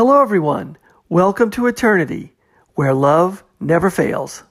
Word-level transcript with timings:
Hello, 0.00 0.22
everyone. 0.22 0.78
Welcome 1.10 1.50
to 1.50 1.66
Eternity, 1.66 2.32
where 2.74 2.94
love 2.94 3.44
never 3.60 3.90
fails. 3.90 4.44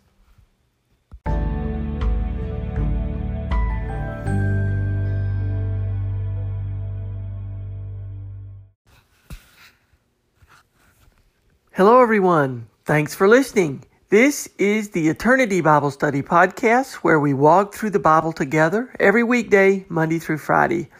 Hello, 11.71 11.99
everyone. 11.99 12.67
Thanks 12.85 13.15
for 13.15 13.27
listening. 13.27 13.83
This 14.09 14.47
is 14.59 14.91
the 14.91 15.09
Eternity 15.09 15.61
Bible 15.61 15.89
Study 15.89 16.21
Podcast 16.21 16.93
where 16.97 17.19
we 17.19 17.33
walk 17.33 17.73
through 17.73 17.89
the 17.89 17.97
Bible 17.97 18.33
together 18.33 18.93
every 18.99 19.23
weekday, 19.23 19.83
Monday 19.89 20.19
through 20.19 20.37
Friday. 20.37 20.91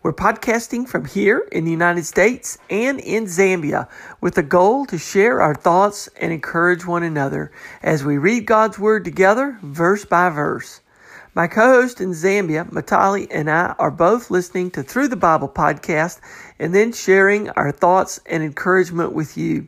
We're 0.00 0.12
podcasting 0.12 0.88
from 0.88 1.06
here 1.06 1.48
in 1.50 1.64
the 1.64 1.72
United 1.72 2.06
States 2.06 2.56
and 2.70 3.00
in 3.00 3.24
Zambia 3.24 3.88
with 4.20 4.36
the 4.36 4.44
goal 4.44 4.86
to 4.86 4.96
share 4.96 5.42
our 5.42 5.56
thoughts 5.56 6.08
and 6.20 6.32
encourage 6.32 6.86
one 6.86 7.02
another 7.02 7.50
as 7.82 8.04
we 8.04 8.16
read 8.16 8.46
God's 8.46 8.78
Word 8.78 9.04
together, 9.04 9.58
verse 9.60 10.04
by 10.04 10.30
verse. 10.30 10.82
My 11.34 11.48
co 11.48 11.82
host 11.82 12.00
in 12.00 12.10
Zambia, 12.10 12.70
Matali, 12.70 13.26
and 13.32 13.50
I 13.50 13.74
are 13.80 13.90
both 13.90 14.30
listening 14.30 14.70
to 14.72 14.84
Through 14.84 15.08
the 15.08 15.16
Bible 15.16 15.48
podcast 15.48 16.20
and 16.60 16.72
then 16.72 16.92
sharing 16.92 17.50
our 17.50 17.72
thoughts 17.72 18.20
and 18.24 18.44
encouragement 18.44 19.14
with 19.14 19.36
you. 19.36 19.66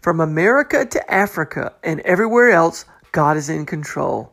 From 0.00 0.20
America 0.20 0.86
to 0.86 1.12
Africa 1.12 1.74
and 1.84 2.00
everywhere 2.00 2.50
else, 2.50 2.86
God 3.12 3.36
is 3.36 3.50
in 3.50 3.66
control. 3.66 4.32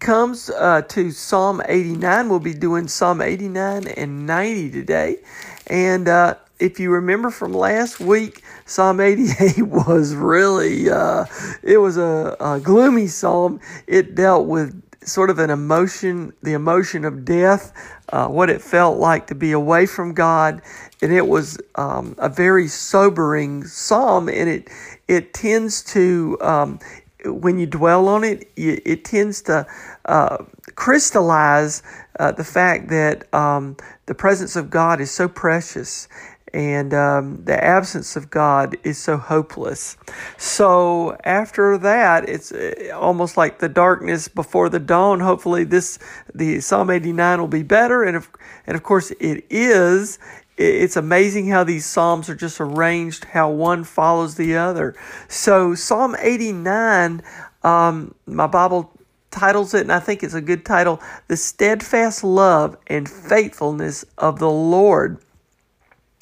comes 0.00 0.50
uh, 0.50 0.82
to 0.82 1.10
Psalm 1.10 1.62
89. 1.66 2.28
We'll 2.28 2.40
be 2.40 2.54
doing 2.54 2.88
Psalm 2.88 3.20
89 3.20 3.86
and 3.86 4.26
90 4.26 4.70
today. 4.70 5.18
And 5.66 6.08
uh, 6.08 6.34
if 6.58 6.80
you 6.80 6.90
remember 6.90 7.30
from 7.30 7.52
last 7.52 8.00
week, 8.00 8.42
Psalm 8.66 8.98
88 9.00 9.62
was 9.66 10.14
really, 10.14 10.90
uh, 10.90 11.26
it 11.62 11.78
was 11.78 11.96
a, 11.96 12.36
a, 12.40 12.60
gloomy 12.60 13.06
psalm. 13.06 13.60
It 13.86 14.14
dealt 14.14 14.46
with 14.46 14.82
sort 15.02 15.30
of 15.30 15.38
an 15.38 15.50
emotion, 15.50 16.32
the 16.42 16.52
emotion 16.52 17.04
of 17.04 17.24
death, 17.24 17.72
uh, 18.10 18.28
what 18.28 18.50
it 18.50 18.60
felt 18.60 18.98
like 18.98 19.26
to 19.28 19.34
be 19.34 19.52
away 19.52 19.86
from 19.86 20.12
God. 20.12 20.60
And 21.02 21.12
it 21.12 21.26
was 21.26 21.58
um, 21.76 22.14
a 22.18 22.28
very 22.28 22.68
sobering 22.68 23.64
psalm, 23.64 24.28
and 24.28 24.48
it, 24.48 24.68
it 25.08 25.32
tends 25.32 25.82
to, 25.84 26.36
um, 26.40 26.78
when 27.24 27.58
you 27.58 27.66
dwell 27.66 28.08
on 28.08 28.24
it, 28.24 28.50
it 28.56 29.04
tends 29.04 29.42
to 29.42 29.66
uh, 30.04 30.38
crystallize 30.74 31.82
uh, 32.18 32.32
the 32.32 32.44
fact 32.44 32.88
that 32.88 33.32
um, 33.34 33.76
the 34.06 34.14
presence 34.14 34.56
of 34.56 34.70
God 34.70 35.00
is 35.00 35.10
so 35.10 35.28
precious 35.28 36.08
and 36.52 36.92
um, 36.94 37.44
the 37.44 37.62
absence 37.62 38.16
of 38.16 38.30
God 38.30 38.76
is 38.82 38.98
so 38.98 39.16
hopeless. 39.16 39.96
So 40.36 41.16
after 41.24 41.78
that, 41.78 42.28
it's 42.28 42.52
uh, 42.52 42.90
almost 42.94 43.36
like 43.36 43.58
the 43.58 43.68
darkness 43.68 44.28
before 44.28 44.68
the 44.68 44.80
dawn. 44.80 45.20
Hopefully, 45.20 45.64
this 45.64 45.98
the 46.34 46.60
Psalm 46.60 46.90
89 46.90 47.40
will 47.40 47.48
be 47.48 47.62
better, 47.62 48.02
and 48.02 48.16
of 48.16 48.28
and 48.66 48.76
of 48.76 48.82
course 48.82 49.10
it 49.12 49.44
is. 49.50 50.18
It's 50.60 50.96
amazing 50.96 51.48
how 51.48 51.64
these 51.64 51.86
psalms 51.86 52.28
are 52.28 52.34
just 52.34 52.60
arranged, 52.60 53.24
how 53.24 53.48
one 53.48 53.82
follows 53.82 54.34
the 54.34 54.58
other. 54.58 54.94
So 55.26 55.74
Psalm 55.74 56.14
89, 56.18 57.22
um, 57.62 58.14
my 58.26 58.46
Bible 58.46 58.92
titles 59.30 59.72
it, 59.72 59.80
and 59.80 59.92
I 59.92 60.00
think 60.00 60.22
it's 60.22 60.34
a 60.34 60.42
good 60.42 60.66
title: 60.66 61.00
"The 61.28 61.38
Steadfast 61.38 62.22
Love 62.22 62.76
and 62.88 63.08
Faithfulness 63.08 64.04
of 64.18 64.38
the 64.38 64.50
Lord." 64.50 65.18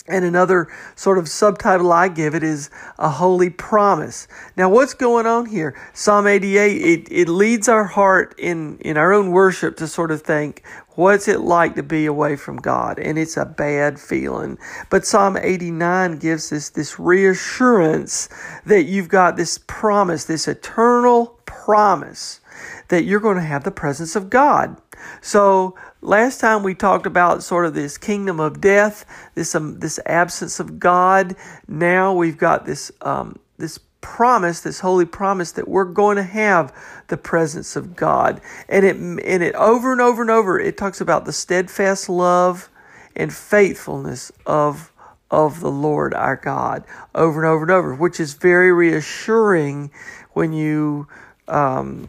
And 0.07 0.25
another 0.25 0.69
sort 0.95 1.19
of 1.19 1.29
subtitle 1.29 1.93
I 1.93 2.07
give 2.07 2.35
it 2.35 2.43
is 2.45 2.71
a 2.99 3.11
holy 3.11 3.51
promise. 3.51 4.27
Now, 4.57 4.71
what's 4.71 4.95
going 4.95 5.27
on 5.27 5.47
here? 5.47 5.79
Psalm 5.93 6.27
88, 6.27 6.81
it, 6.81 7.09
it 7.11 7.29
leads 7.29 7.69
our 7.69 7.85
heart 7.85 8.35
in, 8.39 8.79
in 8.79 8.97
our 8.97 9.13
own 9.13 9.33
worship 9.33 9.77
to 9.79 9.87
sort 9.87 10.11
of 10.11 10.23
think, 10.23 10.63
what's 10.99 11.29
it 11.29 11.39
like 11.39 11.77
to 11.77 11.83
be 11.85 12.07
away 12.07 12.35
from 12.35 12.57
God? 12.57 12.99
And 12.99 13.17
it's 13.17 13.37
a 13.37 13.45
bad 13.45 14.01
feeling. 14.01 14.59
But 14.91 15.07
Psalm 15.07 15.37
89 15.37 16.19
gives 16.19 16.53
us 16.53 16.71
this 16.71 16.99
reassurance 16.99 18.29
that 18.67 18.83
you've 18.83 19.09
got 19.09 19.37
this 19.37 19.59
promise, 19.69 20.25
this 20.25 20.49
eternal 20.49 21.39
promise 21.47 22.41
that 22.89 23.05
you're 23.05 23.21
going 23.21 23.37
to 23.37 23.43
have 23.43 23.63
the 23.63 23.71
presence 23.71 24.17
of 24.17 24.29
God. 24.29 24.77
So 25.21 25.77
last 26.01 26.41
time 26.41 26.65
we 26.65 26.75
talked 26.75 27.07
about 27.07 27.45
sort 27.45 27.65
of 27.65 27.75
this 27.75 27.97
kingdom 27.97 28.41
of 28.41 28.61
death, 28.61 29.05
this 29.37 29.55
um, 29.55 29.79
this 29.79 30.01
absence 30.05 30.59
of 30.59 30.81
God. 30.81 31.37
Now 31.69 32.13
we've 32.13 32.39
got 32.39 32.67
this 32.67 32.91
um, 33.03 33.39
this 33.57 33.79
promise, 34.01 34.61
this 34.61 34.81
holy 34.81 35.05
promise 35.05 35.53
that 35.53 35.69
we're 35.69 35.85
going 35.85 36.17
to 36.17 36.23
have 36.23 36.73
the 37.09 37.17
presence 37.17 37.77
of 37.77 37.97
God, 37.97 38.41
and 38.69 38.85
it 38.85 38.97
and 38.97 39.43
it 39.43 39.55
over 39.55 39.93
and 39.93 40.01
over 40.01 40.23
and 40.23 40.31
over 40.31 40.59
it 40.59 40.77
talks 40.77 41.01
about 41.01 41.25
the 41.25 41.33
steadfast 41.33 42.09
love 42.09 42.71
and 43.17 43.33
faithfulness 43.33 44.33
of 44.47 44.93
of 45.31 45.61
the 45.61 45.71
Lord 45.71 46.15
our 46.15 46.37
God 46.37 46.85
over 47.15 47.43
and 47.43 47.51
over 47.51 47.63
and 47.63 47.71
over, 47.71 47.95
which 47.95 48.21
is 48.21 48.35
very 48.35 48.73
reassuring 48.73 49.91
when 50.33 50.53
you 50.53 51.09
um, 51.49 52.09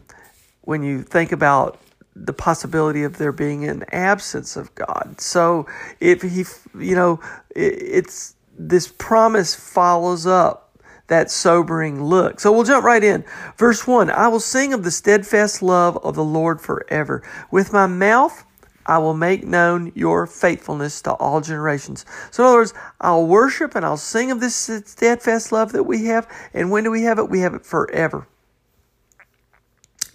when 0.61 0.83
you 0.83 1.01
think 1.01 1.31
about 1.31 1.79
the 2.15 2.33
possibility 2.33 3.03
of 3.03 3.17
there 3.17 3.31
being 3.31 3.65
an 3.65 3.85
absence 3.91 4.57
of 4.57 4.73
God. 4.75 5.15
So 5.19 5.67
if 5.99 6.21
he, 6.21 6.45
you 6.77 6.95
know, 6.95 7.19
it's 7.55 8.35
this 8.57 8.87
promise 8.87 9.55
follows 9.55 10.27
up 10.27 10.68
that 11.09 11.29
sobering 11.29 12.03
look. 12.03 12.39
So 12.39 12.51
we'll 12.51 12.63
jump 12.63 12.85
right 12.85 13.03
in. 13.03 13.25
Verse 13.57 13.85
1 13.85 14.09
I 14.09 14.27
will 14.29 14.39
sing 14.39 14.73
of 14.73 14.83
the 14.83 14.91
steadfast 14.91 15.61
love 15.61 15.97
of 16.03 16.15
the 16.15 16.23
Lord 16.23 16.61
forever. 16.61 17.21
With 17.51 17.73
my 17.73 17.87
mouth, 17.87 18.45
I 18.85 18.97
will 18.97 19.13
make 19.13 19.45
known 19.45 19.91
your 19.93 20.25
faithfulness 20.25 21.01
to 21.03 21.13
all 21.13 21.41
generations. 21.41 22.05
So, 22.31 22.43
in 22.43 22.47
other 22.47 22.57
words, 22.57 22.73
I'll 22.99 23.27
worship 23.27 23.75
and 23.75 23.85
I'll 23.85 23.97
sing 23.97 24.31
of 24.31 24.39
this 24.39 24.55
steadfast 24.55 25.51
love 25.51 25.73
that 25.73 25.83
we 25.83 26.05
have. 26.05 26.27
And 26.53 26.71
when 26.71 26.83
do 26.85 26.91
we 26.91 27.03
have 27.03 27.19
it? 27.19 27.29
We 27.29 27.41
have 27.41 27.53
it 27.53 27.65
forever. 27.65 28.27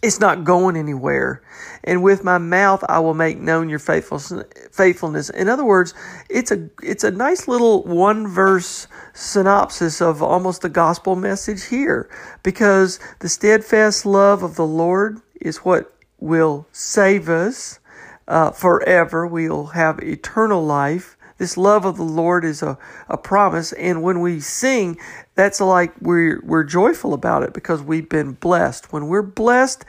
It's 0.04 0.20
not 0.20 0.44
going 0.44 0.76
anywhere. 0.76 1.40
And 1.82 2.02
with 2.02 2.24
my 2.24 2.36
mouth 2.36 2.84
I 2.90 2.98
will 2.98 3.14
make 3.14 3.38
known 3.38 3.70
your 3.70 3.78
faithfulness. 3.78 5.30
In 5.30 5.48
other 5.48 5.64
words, 5.64 5.94
it's 6.28 6.50
a 6.50 6.68
it's 6.82 7.04
a 7.04 7.10
nice 7.10 7.48
little 7.48 7.84
one 7.84 8.28
verse 8.28 8.86
synopsis 9.14 10.02
of 10.02 10.22
almost 10.22 10.60
the 10.60 10.68
gospel 10.68 11.16
message 11.16 11.64
here 11.64 12.10
because 12.42 13.00
the 13.20 13.30
steadfast 13.30 14.04
love 14.04 14.42
of 14.42 14.56
the 14.56 14.66
Lord 14.66 15.22
is 15.40 15.58
what 15.58 15.94
will 16.18 16.66
save 16.70 17.30
us 17.30 17.80
uh, 18.28 18.50
forever. 18.50 19.26
We'll 19.26 19.68
have 19.68 20.00
eternal 20.00 20.62
life. 20.62 21.13
This 21.38 21.56
love 21.56 21.84
of 21.84 21.96
the 21.96 22.04
Lord 22.04 22.44
is 22.44 22.62
a, 22.62 22.78
a 23.08 23.16
promise. 23.16 23.72
And 23.72 24.02
when 24.02 24.20
we 24.20 24.40
sing, 24.40 24.98
that's 25.34 25.60
like 25.60 25.92
we're, 26.00 26.40
we're 26.44 26.64
joyful 26.64 27.12
about 27.12 27.42
it 27.42 27.52
because 27.52 27.82
we've 27.82 28.08
been 28.08 28.32
blessed. 28.32 28.92
When 28.92 29.08
we're 29.08 29.22
blessed, 29.22 29.84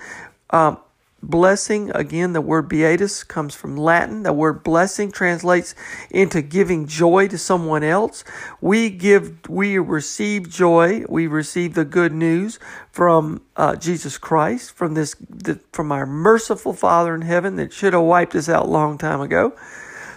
um, 0.50 0.80
blessing, 1.22 1.92
again, 1.92 2.34
the 2.34 2.42
word 2.42 2.70
beatus 2.70 3.24
comes 3.24 3.56
from 3.56 3.78
Latin. 3.78 4.24
The 4.24 4.34
word 4.34 4.64
blessing 4.64 5.12
translates 5.12 5.76
into 6.10 6.42
giving 6.42 6.88
joy 6.88 7.28
to 7.28 7.38
someone 7.38 7.84
else. 7.84 8.24
We 8.62 8.90
give, 8.90 9.48
we 9.50 9.78
receive 9.78 10.50
joy. 10.50 11.04
We 11.10 11.28
receive 11.28 11.74
the 11.74 11.86
good 11.86 12.14
news 12.14 12.60
from 12.92 13.42
uh, 13.56 13.76
Jesus 13.76 14.18
Christ, 14.18 14.72
from 14.72 14.94
this, 14.94 15.16
the, 15.30 15.60
from 15.72 15.92
our 15.92 16.06
merciful 16.06 16.74
Father 16.74 17.14
in 17.16 17.22
heaven 17.22 17.56
that 17.58 17.74
should 17.74 17.94
have 17.94 18.04
wiped 18.04 18.36
us 18.36 18.50
out 18.50 18.70
long 18.70 18.98
time 18.98 19.22
ago. 19.22 19.54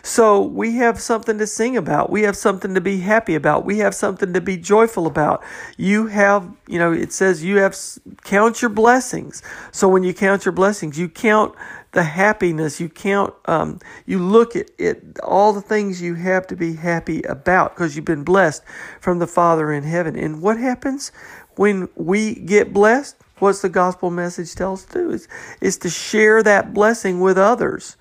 So 0.03 0.41
we 0.41 0.77
have 0.77 1.00
something 1.00 1.39
to 1.39 1.47
sing 1.47 1.77
about. 1.77 2.11
We 2.11 2.23
have 2.23 2.37
something 2.37 2.75
to 2.75 2.81
be 2.81 3.00
happy 3.00 3.35
about. 3.35 3.65
We 3.65 3.79
have 3.79 3.95
something 3.95 4.33
to 4.33 4.41
be 4.41 4.56
joyful 4.56 5.06
about. 5.06 5.43
You 5.77 6.06
have, 6.06 6.49
you 6.67 6.79
know, 6.79 6.93
it 6.93 7.12
says 7.12 7.45
you 7.45 7.59
have, 7.59 7.77
count 8.25 8.62
your 8.62 8.71
blessings. 8.71 9.43
So 9.73 9.89
when 9.89 10.03
you 10.03 10.15
count 10.15 10.45
your 10.45 10.53
blessings, 10.53 10.99
you 10.99 11.09
count 11.09 11.55
the 11.93 12.03
happiness, 12.03 12.81
you 12.81 12.89
count, 12.89 13.35
um, 13.47 13.79
you 14.06 14.19
look 14.19 14.55
at 14.55 14.71
it, 14.79 15.19
all 15.21 15.53
the 15.53 15.61
things 15.61 16.03
you 16.03 16.15
have 16.15 16.47
to 16.49 16.56
be 16.56 16.75
happy 16.75 17.23
about 17.23 17.75
because 17.75 17.97
you've 17.97 18.05
been 18.05 18.25
blessed 18.25 18.62
from 19.00 19.19
the 19.19 19.27
Father 19.27 19.73
in 19.73 19.85
heaven. 19.85 20.17
And 20.17 20.43
what 20.43 20.59
happens 20.59 21.12
when 21.56 21.89
we 21.97 22.35
get 22.35 22.73
blessed? 22.73 23.17
What's 23.39 23.62
the 23.62 23.69
gospel 23.69 24.11
message 24.11 24.55
tell 24.55 24.73
us 24.73 24.85
to 24.87 24.93
do? 24.95 25.11
Is, 25.11 25.29
is 25.61 25.79
to 25.79 25.91
share 25.91 26.43
that 26.43 26.75
blessing 26.75 27.21
with 27.21 27.39
others, 27.39 27.97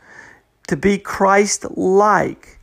to 0.68 0.78
be 0.78 0.98
Christ 0.98 1.66
like. 1.78 2.60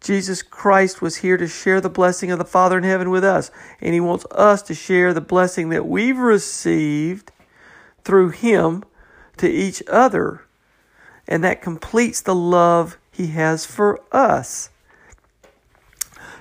Jesus 0.00 0.42
Christ 0.42 1.00
was 1.00 1.18
here 1.18 1.36
to 1.36 1.46
share 1.46 1.80
the 1.80 1.88
blessing 1.88 2.30
of 2.30 2.38
the 2.38 2.44
Father 2.44 2.76
in 2.76 2.84
heaven 2.84 3.10
with 3.10 3.24
us, 3.24 3.50
and 3.80 3.94
He 3.94 4.00
wants 4.00 4.26
us 4.32 4.62
to 4.62 4.74
share 4.74 5.14
the 5.14 5.20
blessing 5.20 5.68
that 5.68 5.86
we've 5.86 6.18
received 6.18 7.30
through 8.04 8.30
Him 8.30 8.82
to 9.36 9.48
each 9.48 9.82
other. 9.88 10.42
And 11.28 11.44
that 11.44 11.62
completes 11.62 12.20
the 12.20 12.34
love 12.34 12.98
He 13.12 13.28
has 13.28 13.64
for 13.64 14.00
us. 14.10 14.70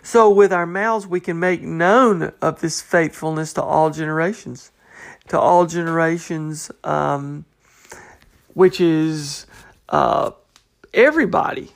So, 0.02 0.28
with 0.32 0.52
our 0.52 0.66
mouths, 0.66 1.06
we 1.06 1.20
can 1.20 1.40
make 1.40 1.62
known 1.62 2.34
of 2.42 2.62
this 2.62 2.82
faithfulness 2.82 3.54
to 3.54 3.62
all 3.62 3.92
generations 3.92 4.72
to 5.32 5.40
all 5.40 5.66
generations, 5.66 6.72
um, 6.84 7.46
which 8.54 8.82
is 8.82 9.46
uh, 9.88 10.32
everybody. 10.94 11.72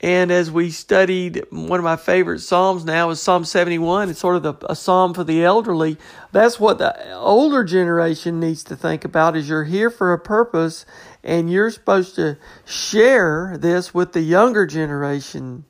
And 0.00 0.30
as 0.30 0.48
we 0.50 0.70
studied, 0.70 1.44
one 1.50 1.80
of 1.80 1.84
my 1.84 1.96
favorite 1.96 2.38
Psalms 2.38 2.84
now 2.84 3.10
is 3.10 3.20
Psalm 3.20 3.44
71. 3.44 4.10
It's 4.10 4.20
sort 4.20 4.36
of 4.36 4.42
the, 4.44 4.54
a 4.70 4.76
psalm 4.76 5.12
for 5.12 5.24
the 5.24 5.44
elderly. 5.44 5.96
That's 6.30 6.60
what 6.60 6.78
the 6.78 7.14
older 7.14 7.64
generation 7.64 8.38
needs 8.38 8.62
to 8.64 8.76
think 8.76 9.04
about 9.04 9.36
is 9.36 9.48
you're 9.48 9.64
here 9.64 9.90
for 9.90 10.12
a 10.12 10.18
purpose 10.18 10.86
and 11.24 11.50
you're 11.50 11.70
supposed 11.70 12.14
to 12.14 12.38
share 12.64 13.56
this 13.58 13.92
with 13.92 14.12
the 14.12 14.20
younger 14.20 14.66
generation 14.66 15.64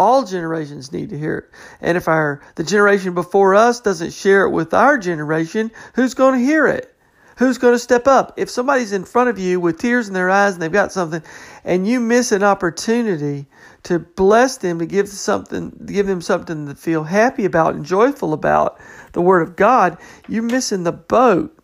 all 0.00 0.24
generations 0.24 0.92
need 0.92 1.10
to 1.10 1.18
hear 1.18 1.36
it. 1.36 1.50
And 1.82 1.98
if 1.98 2.08
our 2.08 2.40
the 2.54 2.64
generation 2.64 3.12
before 3.12 3.54
us 3.54 3.80
doesn't 3.80 4.14
share 4.14 4.46
it 4.46 4.50
with 4.50 4.72
our 4.72 4.96
generation, 4.96 5.70
who's 5.94 6.14
going 6.14 6.40
to 6.40 6.44
hear 6.44 6.66
it? 6.66 6.96
Who's 7.40 7.56
going 7.56 7.72
to 7.72 7.78
step 7.78 8.06
up? 8.06 8.34
If 8.36 8.50
somebody's 8.50 8.92
in 8.92 9.06
front 9.06 9.30
of 9.30 9.38
you 9.38 9.60
with 9.60 9.78
tears 9.78 10.08
in 10.08 10.12
their 10.12 10.28
eyes 10.28 10.52
and 10.52 10.60
they've 10.60 10.70
got 10.70 10.92
something 10.92 11.22
and 11.64 11.88
you 11.88 11.98
miss 11.98 12.32
an 12.32 12.42
opportunity 12.42 13.46
to 13.84 13.98
bless 13.98 14.58
them, 14.58 14.78
to 14.78 14.84
give 14.84 15.08
something, 15.08 15.70
to 15.70 15.90
give 15.90 16.06
them 16.06 16.20
something 16.20 16.66
to 16.66 16.74
feel 16.74 17.02
happy 17.02 17.46
about 17.46 17.74
and 17.74 17.86
joyful 17.86 18.34
about 18.34 18.78
the 19.12 19.22
word 19.22 19.40
of 19.40 19.56
God, 19.56 19.96
you're 20.28 20.42
missing 20.42 20.84
the 20.84 20.92
boat. 20.92 21.58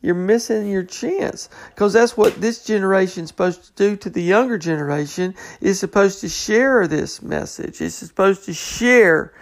You're 0.00 0.14
missing 0.14 0.66
your 0.66 0.84
chance. 0.84 1.50
Because 1.74 1.92
that's 1.92 2.16
what 2.16 2.40
this 2.40 2.64
generation's 2.64 3.28
supposed 3.28 3.64
to 3.64 3.72
do 3.74 3.96
to 3.96 4.08
the 4.08 4.22
younger 4.22 4.56
generation 4.56 5.34
is 5.60 5.78
supposed 5.78 6.22
to 6.22 6.30
share 6.30 6.86
this 6.86 7.20
message. 7.20 7.82
It's 7.82 7.96
supposed 7.96 8.46
to 8.46 8.54
share 8.54 9.34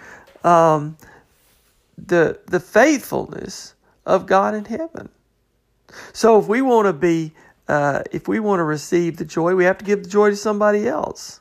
um, 0.43 0.97
the 1.97 2.41
the 2.47 2.59
faithfulness 2.59 3.75
of 4.05 4.27
god 4.27 4.57
in 4.57 4.65
heaven 4.65 5.11
so 6.13 6.39
if 6.39 6.47
we 6.47 6.63
want 6.63 6.87
to 6.87 6.93
be 6.93 7.33
uh, 7.67 8.03
if 8.13 8.29
we 8.29 8.41
want 8.41 8.61
to 8.61 8.65
receive 8.65 9.17
the 9.17 9.25
joy 9.25 9.55
we 9.55 9.65
have 9.65 9.79
to 9.79 9.85
give 9.85 10.03
the 10.03 10.09
joy 10.09 10.31
to 10.31 10.37
somebody 10.37 10.87
else. 10.87 11.41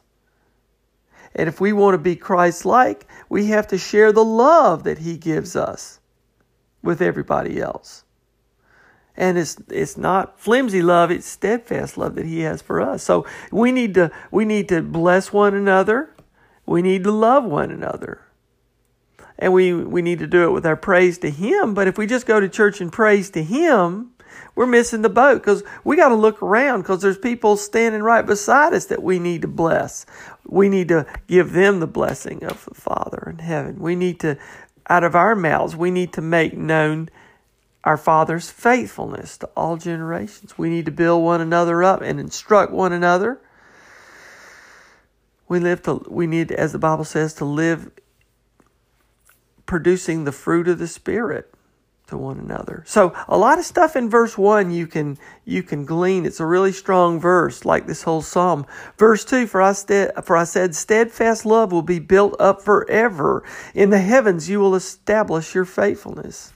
And 1.35 1.49
if 1.49 1.59
we 1.59 1.73
want 1.73 1.95
to 1.95 1.97
be 1.97 2.15
christ 2.15 2.65
like 2.65 3.07
we 3.29 3.47
have 3.47 3.67
to 3.67 3.77
share 3.77 4.11
the 4.11 4.23
love 4.23 4.83
that 4.83 4.99
he 4.99 5.17
gives 5.17 5.55
us 5.55 5.99
with 6.81 7.01
everybody 7.01 7.59
else. 7.59 8.03
And 9.15 9.37
it's 9.37 9.57
it's 9.69 9.97
not 9.97 10.39
flimsy 10.39 10.81
love 10.81 11.11
it's 11.11 11.27
steadfast 11.27 11.97
love 11.97 12.15
that 12.15 12.25
he 12.25 12.41
has 12.41 12.61
for 12.61 12.81
us. 12.81 13.03
So 13.03 13.25
we 13.51 13.71
need 13.71 13.93
to 13.95 14.11
we 14.31 14.45
need 14.45 14.69
to 14.69 14.81
bless 14.81 15.31
one 15.31 15.53
another. 15.53 16.15
We 16.65 16.81
need 16.81 17.03
to 17.03 17.11
love 17.11 17.43
one 17.43 17.71
another. 17.71 18.21
And 19.37 19.53
we 19.53 19.73
we 19.73 20.01
need 20.01 20.19
to 20.19 20.27
do 20.27 20.43
it 20.43 20.51
with 20.51 20.65
our 20.65 20.75
praise 20.75 21.17
to 21.19 21.29
him. 21.29 21.73
But 21.73 21.87
if 21.87 21.97
we 21.97 22.07
just 22.07 22.25
go 22.25 22.39
to 22.39 22.49
church 22.49 22.81
and 22.81 22.91
praise 22.91 23.29
to 23.31 23.43
him 23.43 24.12
we're 24.55 24.65
missing 24.65 25.01
the 25.01 25.09
boat 25.09 25.35
because 25.35 25.63
we 25.83 25.95
got 25.95 26.09
to 26.09 26.15
look 26.15 26.41
around 26.41 26.81
because 26.81 27.01
there's 27.01 27.17
people 27.17 27.57
standing 27.57 28.03
right 28.03 28.25
beside 28.25 28.73
us 28.73 28.85
that 28.85 29.03
we 29.03 29.19
need 29.19 29.41
to 29.41 29.47
bless 29.47 30.05
we 30.45 30.69
need 30.69 30.87
to 30.87 31.05
give 31.27 31.53
them 31.53 31.79
the 31.79 31.87
blessing 31.87 32.43
of 32.43 32.65
the 32.65 32.75
father 32.75 33.27
in 33.29 33.39
heaven 33.39 33.79
we 33.79 33.95
need 33.95 34.19
to 34.19 34.37
out 34.89 35.03
of 35.03 35.15
our 35.15 35.35
mouths 35.35 35.75
we 35.75 35.91
need 35.91 36.11
to 36.13 36.21
make 36.21 36.57
known 36.57 37.09
our 37.83 37.97
Father's 37.97 38.49
faithfulness 38.49 39.37
to 39.37 39.49
all 39.57 39.77
generations. 39.77 40.57
We 40.57 40.69
need 40.69 40.85
to 40.85 40.91
build 40.91 41.23
one 41.23 41.41
another 41.41 41.83
up 41.83 42.01
and 42.01 42.19
instruct 42.19 42.71
one 42.71 42.93
another. 42.93 43.41
We 45.47 45.59
live 45.59 45.83
to 45.83 46.05
we 46.09 46.25
need 46.25 46.51
as 46.51 46.71
the 46.71 46.79
Bible 46.79 47.03
says 47.03 47.33
to 47.35 47.45
live 47.45 47.91
producing 49.65 50.23
the 50.23 50.31
fruit 50.31 50.67
of 50.67 50.79
the 50.79 50.87
spirit 50.87 51.53
to 52.07 52.17
one 52.17 52.37
another. 52.37 52.83
So 52.85 53.13
a 53.27 53.37
lot 53.37 53.59
of 53.59 53.65
stuff 53.65 53.95
in 53.95 54.09
verse 54.09 54.37
1 54.37 54.71
you 54.71 54.87
can 54.87 55.17
you 55.45 55.63
can 55.63 55.85
glean. 55.85 56.25
It's 56.25 56.39
a 56.39 56.45
really 56.45 56.71
strong 56.71 57.19
verse 57.19 57.65
like 57.65 57.87
this 57.87 58.03
whole 58.03 58.21
psalm. 58.21 58.65
Verse 58.97 59.23
2 59.25 59.47
for 59.47 59.61
I 59.61 59.73
st- 59.73 60.11
for 60.25 60.35
I 60.35 60.43
said 60.43 60.75
steadfast 60.75 61.45
love 61.45 61.71
will 61.71 61.81
be 61.81 61.99
built 61.99 62.35
up 62.39 62.61
forever. 62.61 63.43
In 63.73 63.89
the 63.89 64.01
heavens 64.01 64.49
you 64.49 64.59
will 64.59 64.75
establish 64.75 65.55
your 65.55 65.65
faithfulness 65.65 66.53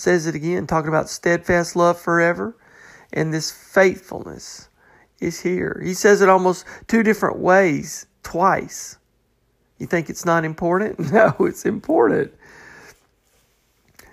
says 0.00 0.26
it 0.26 0.34
again, 0.34 0.66
talking 0.66 0.88
about 0.88 1.08
steadfast 1.08 1.76
love 1.76 2.00
forever. 2.00 2.56
And 3.12 3.32
this 3.32 3.50
faithfulness 3.50 4.68
is 5.20 5.40
here. 5.40 5.80
He 5.84 5.94
says 5.94 6.22
it 6.22 6.28
almost 6.28 6.64
two 6.86 7.02
different 7.02 7.38
ways, 7.38 8.06
twice. 8.22 8.98
You 9.78 9.86
think 9.86 10.10
it's 10.10 10.24
not 10.24 10.44
important? 10.44 10.98
No, 11.12 11.34
it's 11.40 11.64
important. 11.66 12.32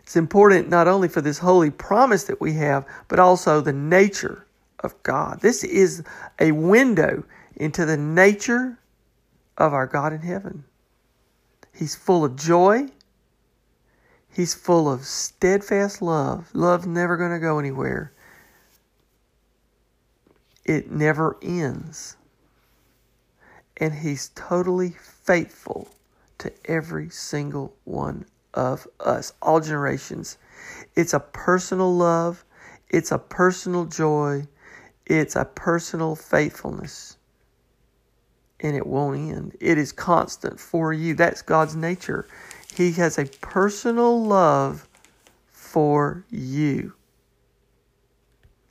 It's 0.08 0.16
important 0.16 0.70
not 0.70 0.88
only 0.88 1.10
for 1.10 1.20
this 1.20 1.40
holy 1.40 1.70
promise 1.70 2.24
that 2.24 2.40
we 2.40 2.54
have, 2.54 2.86
but 3.10 3.20
also 3.20 3.60
the 3.60 3.74
nature 3.74 4.48
of 4.80 4.96
God. 5.04 5.42
This 5.42 5.66
is 5.66 6.02
a 6.40 6.54
window 6.54 7.26
into 7.58 7.86
the 7.86 7.98
nature 7.98 8.80
of 9.58 9.74
our 9.74 9.86
God 9.86 10.14
in 10.14 10.22
heaven. 10.22 10.64
He's 11.76 11.98
full 11.98 12.24
of 12.24 12.38
joy. 12.38 12.88
He's 14.30 14.54
full 14.54 14.90
of 14.90 15.04
steadfast 15.04 16.02
love. 16.02 16.52
Love's 16.54 16.88
never 16.88 17.18
going 17.18 17.32
to 17.32 17.40
go 17.40 17.60
anywhere. 17.60 18.14
It 20.64 20.90
never 20.90 21.36
ends. 21.42 22.16
And 23.76 23.94
He's 23.94 24.30
totally 24.36 24.92
faithful 24.92 25.90
to 26.38 26.54
every 26.64 27.10
single 27.10 27.76
one 27.84 28.26
of 28.54 28.88
us, 29.00 29.34
all 29.42 29.60
generations. 29.60 30.38
It's 30.96 31.14
a 31.14 31.20
personal 31.20 31.96
love, 31.96 32.44
it's 32.90 33.12
a 33.12 33.18
personal 33.18 33.86
joy, 33.86 34.48
it's 35.06 35.36
a 35.36 35.46
personal 35.46 36.16
faithfulness. 36.16 37.18
And 38.60 38.76
it 38.76 38.88
won't 38.88 39.18
end. 39.18 39.56
It 39.60 39.78
is 39.78 39.92
constant 39.92 40.60
for 40.60 40.92
you. 40.92 41.14
That's 41.14 41.44
God's 41.44 41.76
nature. 41.76 42.28
He 42.74 42.92
has 42.94 43.20
a 43.20 43.26
personal 43.26 44.24
love 44.24 44.88
for 45.52 46.26
you. 46.32 46.94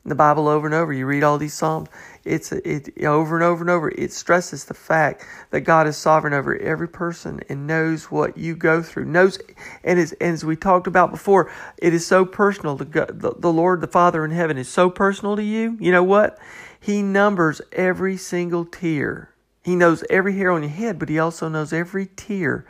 The 0.04 0.14
Bible, 0.14 0.48
over 0.48 0.66
and 0.66 0.74
over, 0.74 0.92
you 0.92 1.06
read 1.06 1.24
all 1.24 1.38
these 1.38 1.54
Psalms. 1.54 1.88
It's 2.26 2.50
it 2.50 3.04
over 3.04 3.36
and 3.36 3.44
over 3.44 3.62
and 3.62 3.70
over. 3.70 3.88
It 3.90 4.12
stresses 4.12 4.64
the 4.64 4.74
fact 4.74 5.24
that 5.50 5.60
God 5.60 5.86
is 5.86 5.96
sovereign 5.96 6.34
over 6.34 6.56
every 6.56 6.88
person 6.88 7.40
and 7.48 7.66
knows 7.66 8.10
what 8.10 8.36
you 8.36 8.56
go 8.56 8.82
through. 8.82 9.04
Knows, 9.04 9.38
and 9.84 9.98
as, 9.98 10.12
and 10.14 10.34
as 10.34 10.44
we 10.44 10.56
talked 10.56 10.88
about 10.88 11.12
before, 11.12 11.50
it 11.78 11.94
is 11.94 12.04
so 12.04 12.24
personal. 12.24 12.76
The, 12.76 12.84
the 12.84 13.34
the 13.38 13.52
Lord, 13.52 13.80
the 13.80 13.86
Father 13.86 14.24
in 14.24 14.32
heaven, 14.32 14.58
is 14.58 14.68
so 14.68 14.90
personal 14.90 15.36
to 15.36 15.42
you. 15.42 15.76
You 15.80 15.92
know 15.92 16.02
what? 16.02 16.38
He 16.80 17.00
numbers 17.02 17.60
every 17.72 18.16
single 18.16 18.64
tear. 18.64 19.30
He 19.62 19.76
knows 19.76 20.02
every 20.10 20.36
hair 20.36 20.50
on 20.50 20.62
your 20.62 20.70
head, 20.70 20.98
but 20.98 21.08
He 21.08 21.18
also 21.18 21.48
knows 21.48 21.72
every 21.72 22.06
tear 22.16 22.66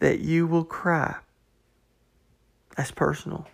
that 0.00 0.18
you 0.18 0.46
will 0.46 0.64
cry. 0.64 1.16
That's 2.76 2.90
personal. 2.90 3.46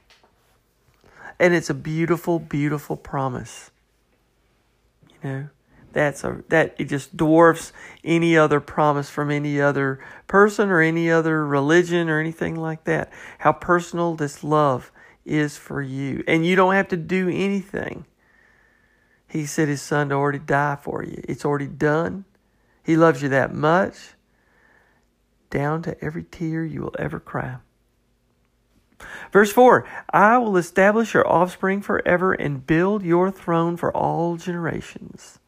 And 1.39 1.55
it's 1.55 1.71
a 1.71 1.75
beautiful, 1.75 2.39
beautiful 2.39 2.97
promise. 2.97 3.72
Know, 5.23 5.49
that's 5.93 6.25
a 6.25 6.43
that 6.49 6.75
it 6.79 6.85
just 6.85 7.17
dwarfs 7.17 7.73
any 8.03 8.37
other 8.37 8.61
promise 8.61 9.11
from 9.11 9.31
any 9.31 9.61
other 9.61 10.01
person 10.27 10.71
or 10.71 10.81
any 10.81 11.11
other 11.11 11.47
religion 11.47 12.09
or 12.09 12.19
anything 12.19 12.57
like 12.57 12.85
that. 12.85 13.13
How 13.39 13.53
personal 13.53 14.15
this 14.15 14.43
love 14.43 14.91
is 15.25 15.57
for 15.57 15.81
you. 15.83 16.25
And 16.27 16.45
you 16.45 16.57
don't 16.57 16.75
have 16.75 16.89
to 16.89 16.97
do 16.97 17.29
anything. 17.29 18.07
He 19.29 19.47
said 19.47 19.69
his 19.69 19.81
son 19.81 20.09
to 20.09 20.15
already 20.15 20.39
die 20.39 20.77
for 20.81 21.05
you. 21.05 21.23
It's 21.29 21.45
already 21.45 21.69
done. 21.69 22.25
He 22.83 22.97
loves 22.97 23.23
you 23.23 23.29
that 23.31 23.55
much 23.55 24.15
down 25.51 25.83
to 25.83 26.03
every 26.05 26.25
tear 26.25 26.65
you 26.65 26.81
will 26.83 26.97
ever 26.99 27.21
cry. 27.21 27.57
Verse 29.33 29.53
4 29.53 29.87
I 30.11 30.39
will 30.39 30.57
establish 30.57 31.15
your 31.15 31.29
offspring 31.31 31.81
forever 31.81 32.33
and 32.33 32.67
build 32.67 33.03
your 33.03 33.31
throne 33.31 33.77
for 33.77 33.95
all 33.97 34.37
generations. 34.37 35.39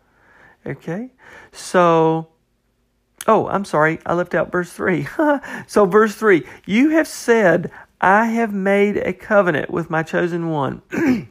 Okay? 0.66 1.10
So, 1.52 2.28
oh, 3.26 3.48
I'm 3.48 3.64
sorry. 3.64 3.98
I 4.06 4.14
left 4.14 4.34
out 4.34 4.50
verse 4.50 4.72
3. 4.72 5.06
so, 5.66 5.86
verse 5.86 6.14
3 6.14 6.42
You 6.66 6.90
have 6.90 7.08
said, 7.08 7.70
I 8.00 8.26
have 8.26 8.52
made 8.52 8.96
a 8.96 9.12
covenant 9.12 9.70
with 9.70 9.90
my 9.90 10.02
chosen 10.02 10.50
one. 10.50 10.82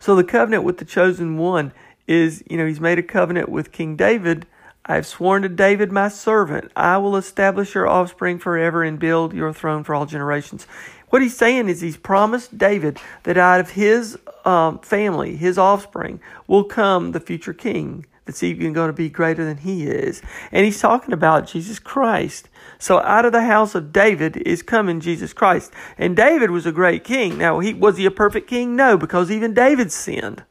so 0.00 0.14
the 0.14 0.24
covenant 0.24 0.64
with 0.64 0.78
the 0.78 0.84
chosen 0.84 1.38
one 1.38 1.72
is, 2.06 2.42
you 2.50 2.56
know, 2.56 2.66
he's 2.66 2.80
made 2.80 2.98
a 2.98 3.02
covenant 3.02 3.48
with 3.48 3.72
King 3.72 3.96
David. 3.96 4.46
I 4.88 4.94
have 4.94 5.06
sworn 5.06 5.42
to 5.42 5.50
David, 5.50 5.92
my 5.92 6.08
servant, 6.08 6.72
I 6.74 6.96
will 6.96 7.16
establish 7.16 7.74
your 7.74 7.86
offspring 7.86 8.38
forever 8.38 8.82
and 8.82 8.98
build 8.98 9.34
your 9.34 9.52
throne 9.52 9.84
for 9.84 9.94
all 9.94 10.06
generations. 10.06 10.66
What 11.10 11.20
he's 11.20 11.36
saying 11.36 11.68
is 11.68 11.82
he's 11.82 11.98
promised 11.98 12.56
David 12.56 12.98
that 13.24 13.36
out 13.36 13.60
of 13.60 13.70
his 13.70 14.18
um, 14.46 14.78
family, 14.78 15.36
his 15.36 15.58
offspring, 15.58 16.20
will 16.46 16.64
come 16.64 17.12
the 17.12 17.20
future 17.20 17.52
king 17.52 18.06
that's 18.24 18.42
even 18.42 18.72
going 18.72 18.88
to 18.88 18.94
be 18.94 19.08
greater 19.08 19.44
than 19.44 19.58
he 19.58 19.86
is. 19.86 20.22
And 20.52 20.64
he's 20.64 20.80
talking 20.80 21.12
about 21.12 21.46
Jesus 21.46 21.78
Christ. 21.78 22.48
So 22.78 23.00
out 23.00 23.24
of 23.24 23.32
the 23.32 23.44
house 23.44 23.74
of 23.74 23.92
David 23.92 24.36
is 24.38 24.62
coming 24.62 25.00
Jesus 25.00 25.32
Christ. 25.32 25.72
And 25.96 26.16
David 26.16 26.50
was 26.50 26.66
a 26.66 26.72
great 26.72 27.04
king. 27.04 27.38
Now, 27.38 27.58
he 27.58 27.74
was 27.74 27.96
he 27.96 28.04
a 28.06 28.10
perfect 28.10 28.48
king? 28.48 28.76
No, 28.76 28.96
because 28.96 29.30
even 29.30 29.54
David 29.54 29.92
sinned. 29.92 30.44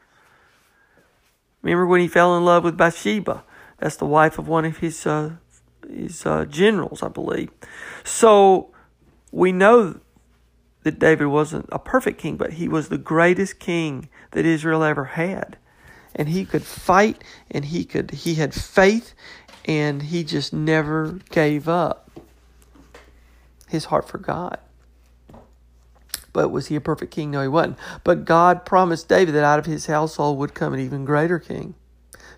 Remember 1.61 1.85
when 1.85 2.01
he 2.01 2.07
fell 2.07 2.35
in 2.37 2.45
love 2.45 2.63
with 2.63 2.77
Bathsheba? 2.77 3.43
That's 3.79 3.97
the 3.97 4.05
wife 4.05 4.39
of 4.39 4.47
one 4.47 4.65
of 4.65 4.77
his 4.77 5.05
uh, 5.05 5.33
his 5.89 6.25
uh, 6.25 6.45
generals, 6.45 7.03
I 7.03 7.07
believe. 7.09 7.49
So 8.03 8.71
we 9.31 9.51
know 9.51 9.99
that 10.83 10.99
David 10.99 11.27
wasn't 11.27 11.67
a 11.71 11.79
perfect 11.79 12.19
king, 12.19 12.37
but 12.37 12.53
he 12.53 12.67
was 12.67 12.89
the 12.89 12.97
greatest 12.97 13.59
king 13.59 14.09
that 14.31 14.45
Israel 14.45 14.83
ever 14.83 15.05
had 15.05 15.57
and 16.17 16.29
he 16.29 16.43
could 16.43 16.63
fight 16.63 17.23
and 17.49 17.65
he 17.65 17.85
could 17.85 18.11
he 18.11 18.35
had 18.35 18.53
faith 18.53 19.13
and 19.65 20.01
he 20.01 20.23
just 20.23 20.51
never 20.51 21.19
gave 21.29 21.69
up 21.69 22.09
his 23.67 23.85
heart 23.85 24.09
for 24.09 24.17
God. 24.17 24.59
But 26.33 26.49
was 26.49 26.67
he 26.67 26.75
a 26.75 26.81
perfect 26.81 27.13
king? 27.13 27.31
No, 27.31 27.41
he 27.41 27.47
wasn't. 27.47 27.77
But 28.03 28.25
God 28.25 28.65
promised 28.65 29.09
David 29.09 29.35
that 29.35 29.43
out 29.43 29.59
of 29.59 29.65
his 29.65 29.87
household 29.87 30.37
would 30.37 30.53
come 30.53 30.73
an 30.73 30.79
even 30.79 31.05
greater 31.05 31.39
king 31.39 31.75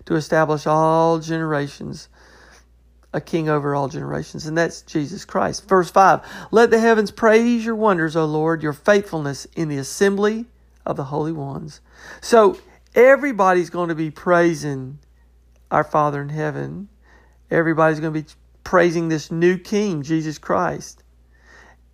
to 0.06 0.14
establish 0.14 0.66
all 0.66 1.18
generations, 1.18 2.08
a 3.12 3.20
king 3.20 3.48
over 3.48 3.74
all 3.74 3.88
generations, 3.88 4.46
and 4.46 4.56
that's 4.56 4.82
Jesus 4.82 5.24
Christ. 5.24 5.68
Verse 5.68 5.90
5 5.90 6.20
Let 6.50 6.70
the 6.70 6.78
heavens 6.78 7.10
praise 7.10 7.64
your 7.64 7.76
wonders, 7.76 8.16
O 8.16 8.24
Lord, 8.24 8.62
your 8.62 8.72
faithfulness 8.72 9.46
in 9.56 9.68
the 9.68 9.78
assembly 9.78 10.46
of 10.86 10.96
the 10.96 11.04
holy 11.04 11.32
ones. 11.32 11.80
So 12.20 12.58
everybody's 12.94 13.70
going 13.70 13.88
to 13.88 13.94
be 13.94 14.10
praising 14.10 14.98
our 15.70 15.84
Father 15.84 16.22
in 16.22 16.30
heaven. 16.30 16.88
Everybody's 17.50 18.00
going 18.00 18.14
to 18.14 18.22
be 18.22 18.28
praising 18.64 19.08
this 19.08 19.30
new 19.30 19.58
King, 19.58 20.02
Jesus 20.02 20.38
Christ. 20.38 21.02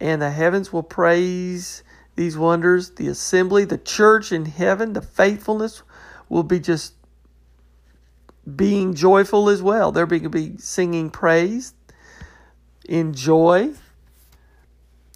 And 0.01 0.21
the 0.21 0.31
heavens 0.31 0.73
will 0.73 0.83
praise 0.83 1.83
these 2.17 2.37
wonders. 2.37 2.91
The 2.91 3.09
assembly, 3.09 3.65
the 3.65 3.79
church 3.79 4.33
in 4.33 4.47
heaven, 4.47 4.93
the 4.93 5.03
faithfulness 5.03 5.83
will 6.29 6.43
be 6.43 6.61
just 6.61 6.96
being 8.55 8.95
joyful 8.95 9.49
as 9.49 9.63
well. 9.63 9.91
They're 9.93 10.07
going 10.07 10.23
to 10.23 10.31
be 10.31 10.57
singing 10.59 11.11
praise 11.11 11.75
in 12.89 13.13
joy 13.13 13.73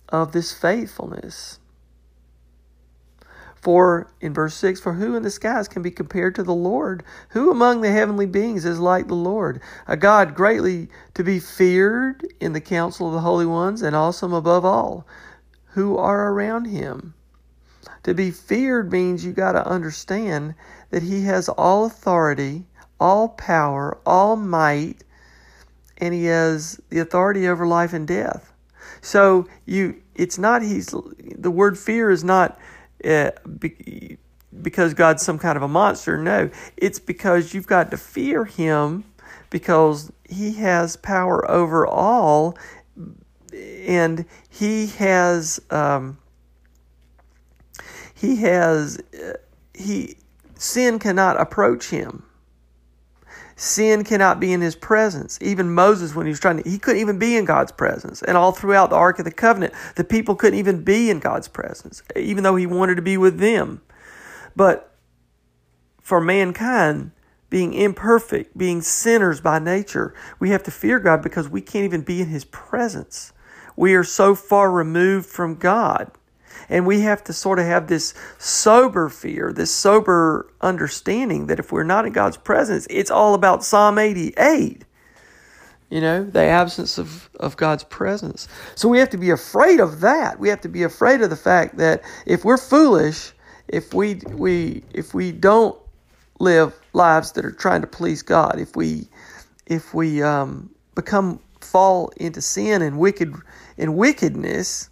of 0.08 0.32
this 0.32 0.52
faithfulness. 0.52 1.58
For 3.60 4.10
in 4.22 4.32
verse 4.32 4.54
6, 4.54 4.80
for 4.80 4.94
who 4.94 5.14
in 5.14 5.22
the 5.22 5.30
skies 5.30 5.68
can 5.68 5.82
be 5.82 5.90
compared 5.90 6.34
to 6.36 6.42
the 6.42 6.54
Lord? 6.54 7.04
Who 7.30 7.50
among 7.50 7.82
the 7.82 7.92
heavenly 7.92 8.24
beings 8.24 8.64
is 8.64 8.80
like 8.80 9.06
the 9.06 9.14
Lord? 9.14 9.60
A 9.86 9.98
God 9.98 10.34
greatly 10.34 10.88
to 11.12 11.22
be 11.22 11.38
feared 11.38 12.26
in 12.40 12.54
the 12.54 12.60
council 12.60 13.08
of 13.08 13.12
the 13.12 13.20
holy 13.20 13.44
ones 13.44 13.82
and 13.82 13.94
awesome 13.94 14.32
above 14.32 14.64
all 14.64 15.06
who 15.72 15.96
are 15.96 16.32
around 16.32 16.64
him. 16.64 17.14
To 18.04 18.14
be 18.14 18.30
feared 18.30 18.90
means 18.90 19.24
you 19.24 19.32
got 19.32 19.52
to 19.52 19.66
understand 19.66 20.54
that 20.88 21.02
he 21.02 21.24
has 21.24 21.48
all 21.50 21.84
authority, 21.84 22.64
all 23.00 23.30
power, 23.30 23.98
all 24.06 24.36
might, 24.36 25.02
and 25.98 26.14
he 26.14 26.26
has 26.26 26.80
the 26.90 27.00
authority 27.00 27.48
over 27.48 27.66
life 27.66 27.92
and 27.92 28.06
death. 28.06 28.52
So 29.00 29.48
you 29.66 30.02
it's 30.14 30.38
not 30.38 30.62
he's 30.62 30.94
the 31.18 31.50
word 31.50 31.78
fear 31.78 32.10
is 32.10 32.22
not 32.22 32.58
uh, 33.04 33.30
because 34.62 34.94
God's 34.94 35.22
some 35.22 35.38
kind 35.38 35.56
of 35.56 35.62
a 35.62 35.68
monster. 35.68 36.18
No, 36.18 36.50
it's 36.76 36.98
because 36.98 37.54
you've 37.54 37.66
got 37.66 37.90
to 37.90 37.96
fear 37.96 38.44
Him 38.44 39.04
because 39.48 40.12
He 40.28 40.54
has 40.54 40.96
power 40.96 41.48
over 41.50 41.86
all, 41.86 42.56
and 43.52 44.24
He 44.48 44.88
has 44.88 45.60
um, 45.70 46.18
He 48.14 48.36
has 48.36 48.98
uh, 49.14 49.34
He 49.74 50.16
sin 50.56 50.98
cannot 50.98 51.40
approach 51.40 51.90
Him. 51.90 52.24
Sin 53.60 54.04
cannot 54.04 54.40
be 54.40 54.54
in 54.54 54.62
his 54.62 54.74
presence. 54.74 55.38
Even 55.42 55.74
Moses, 55.74 56.14
when 56.14 56.24
he 56.24 56.30
was 56.30 56.40
trying 56.40 56.62
to, 56.62 56.68
he 56.68 56.78
couldn't 56.78 57.02
even 57.02 57.18
be 57.18 57.36
in 57.36 57.44
God's 57.44 57.72
presence. 57.72 58.22
And 58.22 58.34
all 58.34 58.52
throughout 58.52 58.88
the 58.88 58.96
Ark 58.96 59.18
of 59.18 59.26
the 59.26 59.30
Covenant, 59.30 59.74
the 59.96 60.02
people 60.02 60.34
couldn't 60.34 60.58
even 60.58 60.82
be 60.82 61.10
in 61.10 61.18
God's 61.18 61.46
presence, 61.46 62.02
even 62.16 62.42
though 62.42 62.56
he 62.56 62.66
wanted 62.66 62.94
to 62.94 63.02
be 63.02 63.18
with 63.18 63.38
them. 63.38 63.82
But 64.56 64.94
for 66.00 66.22
mankind, 66.22 67.10
being 67.50 67.74
imperfect, 67.74 68.56
being 68.56 68.80
sinners 68.80 69.42
by 69.42 69.58
nature, 69.58 70.14
we 70.38 70.48
have 70.48 70.62
to 70.62 70.70
fear 70.70 70.98
God 70.98 71.20
because 71.20 71.46
we 71.46 71.60
can't 71.60 71.84
even 71.84 72.00
be 72.00 72.22
in 72.22 72.28
his 72.28 72.46
presence. 72.46 73.34
We 73.76 73.92
are 73.92 74.04
so 74.04 74.34
far 74.34 74.70
removed 74.70 75.26
from 75.26 75.56
God. 75.56 76.10
And 76.70 76.86
we 76.86 77.00
have 77.00 77.22
to 77.24 77.32
sort 77.32 77.58
of 77.58 77.66
have 77.66 77.88
this 77.88 78.14
sober 78.38 79.08
fear, 79.08 79.52
this 79.52 79.74
sober 79.74 80.50
understanding 80.60 81.48
that 81.48 81.58
if 81.58 81.72
we're 81.72 81.82
not 81.84 82.06
in 82.06 82.12
God's 82.12 82.36
presence, 82.36 82.86
it's 82.88 83.10
all 83.10 83.34
about 83.34 83.64
Psalm 83.64 83.98
88. 83.98 84.84
You 85.90 86.00
know, 86.00 86.22
the 86.22 86.44
absence 86.44 86.98
of, 86.98 87.28
of 87.40 87.56
God's 87.56 87.82
presence. 87.82 88.46
So 88.76 88.88
we 88.88 89.00
have 89.00 89.10
to 89.10 89.18
be 89.18 89.30
afraid 89.30 89.80
of 89.80 90.00
that. 90.00 90.38
We 90.38 90.48
have 90.48 90.60
to 90.60 90.68
be 90.68 90.84
afraid 90.84 91.20
of 91.20 91.30
the 91.30 91.36
fact 91.36 91.78
that 91.78 92.02
if 92.26 92.44
we're 92.44 92.56
foolish, 92.56 93.32
if 93.66 93.92
we 93.92 94.20
we 94.30 94.84
if 94.94 95.14
we 95.14 95.32
don't 95.32 95.76
live 96.38 96.78
lives 96.92 97.32
that 97.32 97.44
are 97.44 97.50
trying 97.50 97.80
to 97.80 97.88
please 97.88 98.22
God, 98.22 98.60
if 98.60 98.76
we 98.76 99.08
if 99.66 99.92
we 99.92 100.22
um, 100.22 100.70
become 100.94 101.40
fall 101.60 102.12
into 102.16 102.40
sin 102.40 102.82
and 102.82 102.98
wicked 102.98 103.34
and 103.76 103.96
wickedness, 103.96 104.89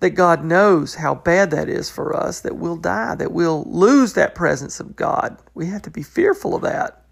that 0.00 0.10
God 0.10 0.44
knows 0.44 0.94
how 0.94 1.14
bad 1.14 1.50
that 1.50 1.68
is 1.68 1.90
for 1.90 2.14
us, 2.16 2.40
that 2.40 2.56
we'll 2.56 2.76
die, 2.76 3.14
that 3.14 3.32
we'll 3.32 3.64
lose 3.64 4.14
that 4.14 4.34
presence 4.34 4.80
of 4.80 4.96
God. 4.96 5.38
We 5.54 5.66
have 5.66 5.82
to 5.82 5.90
be 5.90 6.02
fearful 6.02 6.54
of 6.54 6.62
that. 6.62 7.02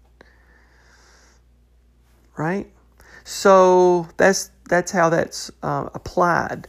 Right? 2.37 2.71
So 3.23 4.07
that's 4.17 4.51
that's 4.67 4.91
how 4.91 5.09
that's 5.09 5.51
uh, 5.63 5.89
applied. 5.93 6.67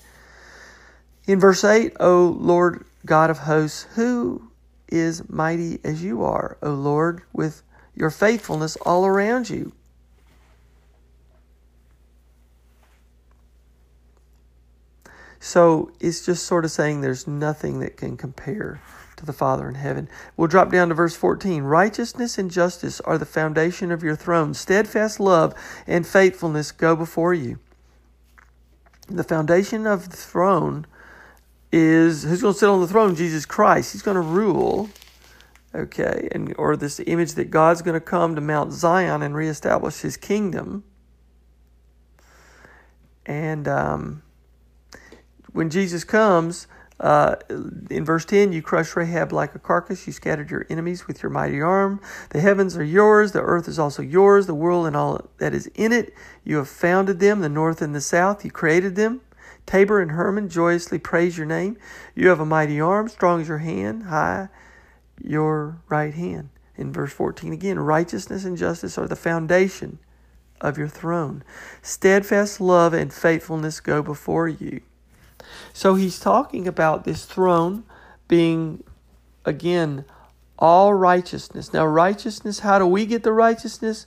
In 1.27 1.41
verse 1.41 1.65
8, 1.65 1.95
O 2.01 2.37
Lord 2.39 2.85
God 3.05 3.31
of 3.31 3.39
hosts, 3.39 3.87
who 3.95 4.51
is 4.89 5.29
mighty 5.29 5.81
as 5.85 6.03
you 6.03 6.23
are, 6.23 6.57
O 6.63 6.73
Lord, 6.73 7.23
with 7.33 7.63
your 7.95 8.11
faithfulness 8.11 8.77
all 8.83 9.07
around 9.07 9.51
you? 9.51 9.73
So 15.41 15.91
it's 16.01 16.25
just 16.25 16.47
sort 16.47 16.65
of 16.65 16.71
saying 16.71 17.01
there's 17.01 17.27
nothing 17.27 17.81
that 17.81 17.97
can 17.97 18.17
compare 18.17 18.81
to 19.17 19.27
the 19.27 19.33
Father 19.33 19.69
in 19.69 19.75
heaven. 19.75 20.09
We'll 20.37 20.49
drop 20.49 20.71
down 20.71 20.89
to 20.89 20.95
verse 20.95 21.17
14. 21.17 21.65
Righteousness 21.65 22.39
and 22.39 22.51
justice 22.51 23.01
are 23.01 23.19
the 23.19 23.27
foundation 23.27 23.91
of 23.91 24.03
your 24.03 24.17
throne. 24.17 24.55
Steadfast 24.55 25.19
love 25.21 25.55
and 25.87 26.07
faithfulness 26.07 26.73
go 26.73 26.95
before 26.95 27.35
you. 27.35 27.59
The 29.09 29.25
foundation 29.25 29.87
of 29.87 30.11
the 30.11 30.17
throne 30.17 30.87
is 31.73 32.25
who's 32.25 32.43
going 32.43 32.55
to 32.55 32.59
sit 32.59 32.69
on 32.69 32.81
the 32.81 32.89
throne? 32.89 33.15
Jesus 33.15 33.47
Christ. 33.47 33.93
He's 33.93 34.03
going 34.03 34.17
to 34.17 34.21
rule. 34.21 34.91
Okay, 35.75 36.29
and 36.33 36.55
or 36.57 36.77
this 36.77 37.01
image 37.07 37.35
that 37.35 37.51
God's 37.51 37.83
going 37.83 37.95
to 37.95 38.01
come 38.01 38.35
to 38.35 38.41
Mount 38.41 38.73
Zion 38.73 39.23
and 39.23 39.35
reestablish 39.35 40.01
His 40.01 40.17
kingdom. 40.17 40.85
And 43.27 43.69
um, 43.69 44.23
when 45.57 45.71
Jesus 45.71 46.05
comes, 46.05 46.67
uh, 47.01 47.37
in 47.91 48.05
verse 48.05 48.25
10, 48.25 48.53
you 48.53 48.63
crush 48.63 48.95
Rahab 48.95 49.33
like 49.33 49.55
a 49.55 49.59
carcass. 49.59 50.07
You 50.07 50.13
scattered 50.13 50.51
your 50.51 50.67
enemies 50.71 51.07
with 51.07 51.23
your 51.23 51.31
mighty 51.31 51.61
arm. 51.61 52.01
The 52.31 52.41
heavens 52.41 52.77
are 52.77 52.85
yours. 52.85 53.33
The 53.33 53.43
earth 53.43 53.69
is 53.69 53.79
also 53.79 54.03
yours. 54.03 54.47
The 54.47 54.55
world 54.55 54.87
and 54.87 54.97
all 54.97 55.29
that 55.39 55.55
is 55.55 55.67
in 55.75 55.93
it. 55.93 56.15
You 56.45 56.57
have 56.57 56.69
founded 56.69 57.21
them, 57.21 57.41
the 57.41 57.49
north 57.49 57.83
and 57.83 57.95
the 57.95 58.01
south. 58.01 58.45
You 58.45 58.51
created 58.51 58.97
them. 58.97 59.21
Tabor 59.67 60.01
and 60.01 60.13
Hermon 60.13 60.49
joyously 60.49 60.99
praise 60.99 61.37
your 61.37 61.47
name. 61.47 61.77
You 62.15 62.29
have 62.29 62.41
a 62.41 62.47
mighty 62.47 62.81
arm, 62.81 63.09
strong 63.09 63.41
as 63.41 63.49
your 63.49 63.59
hand, 63.59 64.05
high 64.05 64.49
your 65.23 65.81
right 65.89 66.15
hand. 66.15 66.51
In 66.77 66.93
verse 66.93 67.13
14 67.13 67.53
again, 67.53 67.79
righteousness 67.79 68.45
and 68.45 68.57
justice 68.57 68.99
are 68.99 69.09
the 69.09 69.17
foundation 69.17 69.99
of 70.61 70.77
your 70.77 70.89
throne. 70.89 71.43
Steadfast 71.83 72.61
love 72.61 72.93
and 72.93 73.13
faithfulness 73.13 73.81
go 73.81 74.03
before 74.03 74.49
you. 74.49 74.83
So 75.77 75.95
he's 75.95 76.19
talking 76.19 76.67
about 76.67 77.05
this 77.05 77.27
throne 77.27 77.85
being, 78.29 78.83
again, 79.45 80.07
all 80.59 80.95
righteousness. 80.95 81.75
Now, 81.75 81.85
righteousness, 81.85 82.61
how 82.61 82.79
do 82.79 82.87
we 82.87 83.05
get 83.05 83.25
the 83.25 83.33
righteousness? 83.35 84.07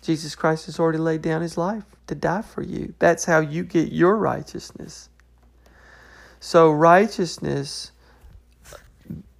Jesus 0.00 0.36
Christ 0.36 0.66
has 0.66 0.78
already 0.78 0.98
laid 0.98 1.22
down 1.22 1.42
his 1.42 1.58
life 1.58 1.82
to 2.06 2.14
die 2.14 2.42
for 2.42 2.62
you. 2.62 2.94
That's 3.00 3.24
how 3.24 3.40
you 3.40 3.64
get 3.64 3.90
your 3.90 4.16
righteousness. 4.16 5.08
So, 6.38 6.70
righteousness 6.70 7.90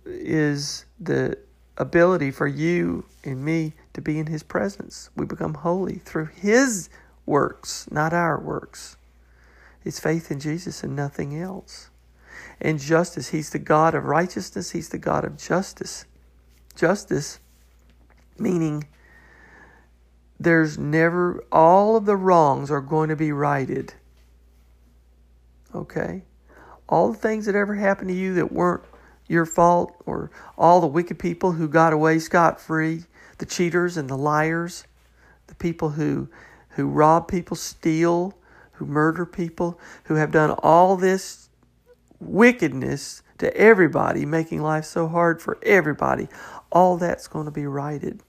is 0.04 0.84
the 0.98 1.38
ability 1.76 2.32
for 2.32 2.48
you 2.48 3.04
and 3.22 3.44
me 3.44 3.74
to 3.92 4.00
be 4.00 4.18
in 4.18 4.26
his 4.26 4.42
presence. 4.42 5.10
We 5.14 5.26
become 5.26 5.54
holy 5.54 5.98
through 5.98 6.30
his 6.34 6.90
works, 7.24 7.88
not 7.88 8.12
our 8.12 8.40
works. 8.40 8.96
It's 9.88 9.98
faith 9.98 10.30
in 10.30 10.38
Jesus 10.38 10.84
and 10.84 10.94
nothing 10.94 11.34
else. 11.34 11.88
And 12.60 12.78
justice, 12.78 13.28
he's 13.28 13.48
the 13.48 13.58
God 13.58 13.94
of 13.94 14.04
righteousness, 14.04 14.72
he's 14.72 14.90
the 14.90 14.98
God 14.98 15.24
of 15.24 15.38
justice. 15.38 16.04
Justice 16.76 17.40
meaning 18.38 18.86
there's 20.38 20.76
never, 20.76 21.42
all 21.50 21.96
of 21.96 22.04
the 22.04 22.16
wrongs 22.16 22.70
are 22.70 22.82
going 22.82 23.08
to 23.08 23.16
be 23.16 23.32
righted. 23.32 23.94
Okay? 25.74 26.22
All 26.86 27.10
the 27.10 27.18
things 27.18 27.46
that 27.46 27.54
ever 27.54 27.74
happened 27.74 28.08
to 28.10 28.14
you 28.14 28.34
that 28.34 28.52
weren't 28.52 28.84
your 29.26 29.46
fault, 29.46 29.96
or 30.04 30.30
all 30.58 30.82
the 30.82 30.86
wicked 30.86 31.18
people 31.18 31.52
who 31.52 31.66
got 31.66 31.94
away 31.94 32.18
scot 32.18 32.60
free, 32.60 33.04
the 33.38 33.46
cheaters 33.46 33.96
and 33.96 34.10
the 34.10 34.18
liars, 34.18 34.84
the 35.46 35.54
people 35.54 35.88
who, 35.88 36.28
who 36.70 36.86
rob 36.86 37.26
people, 37.26 37.56
steal, 37.56 38.34
who 38.78 38.86
murder 38.86 39.26
people, 39.26 39.78
who 40.04 40.14
have 40.14 40.30
done 40.32 40.50
all 40.62 40.96
this 40.96 41.48
wickedness 42.20 43.22
to 43.38 43.54
everybody, 43.56 44.24
making 44.24 44.62
life 44.62 44.84
so 44.84 45.08
hard 45.08 45.40
for 45.40 45.58
everybody, 45.62 46.28
all 46.70 46.96
that's 46.96 47.28
going 47.28 47.44
to 47.44 47.50
be 47.50 47.66
righted. 47.66 48.20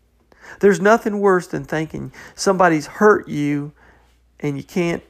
There's 0.59 0.79
nothing 0.79 1.19
worse 1.19 1.47
than 1.47 1.63
thinking 1.65 2.11
somebody's 2.35 2.87
hurt 2.87 3.27
you 3.27 3.71
and 4.39 4.57
you 4.57 4.63
can't 4.63 5.03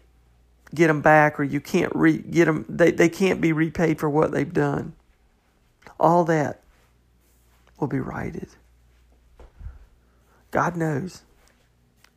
get 0.74 0.88
them 0.88 1.01
back 1.01 1.39
or 1.39 1.43
you 1.43 1.60
can't 1.62 1.91
re- 1.96 2.17
get 2.17 2.46
them 2.46 2.65
they, 2.67 2.91
they 2.91 3.10
can't 3.10 3.41
be 3.41 3.53
repaid 3.53 4.00
for 4.00 4.10
what 4.10 4.31
they've 4.31 4.53
done. 4.53 4.93
All 6.00 6.25
that 6.25 6.62
will 7.79 7.88
be 7.88 8.00
righted. 8.00 8.50
God 10.51 10.75
knows. 10.75 11.24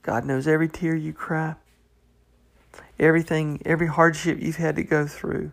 God 0.03 0.25
knows 0.25 0.49
every 0.49 0.69
tear 0.69 0.97
you 0.97 1.13
cry, 1.13 1.55
everything, 2.99 3.61
every 3.65 3.87
hardship 3.87 4.39
you've 4.41 4.57
had 4.57 4.77
to 4.77 4.83
go 4.83 5.07
through. 5.07 5.53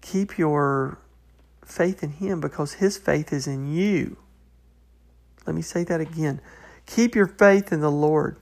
Keep 0.00 0.38
your 0.38 0.98
faith 1.64 2.02
in 2.02 2.10
Him 2.10 2.40
because 2.40 2.74
His 2.74 2.96
faith 2.96 3.32
is 3.32 3.46
in 3.46 3.72
you. 3.72 4.16
Let 5.46 5.54
me 5.54 5.62
say 5.62 5.84
that 5.84 6.00
again. 6.00 6.40
Keep 6.86 7.14
your 7.14 7.26
faith 7.26 7.72
in 7.72 7.80
the 7.80 7.90
Lord 7.90 8.36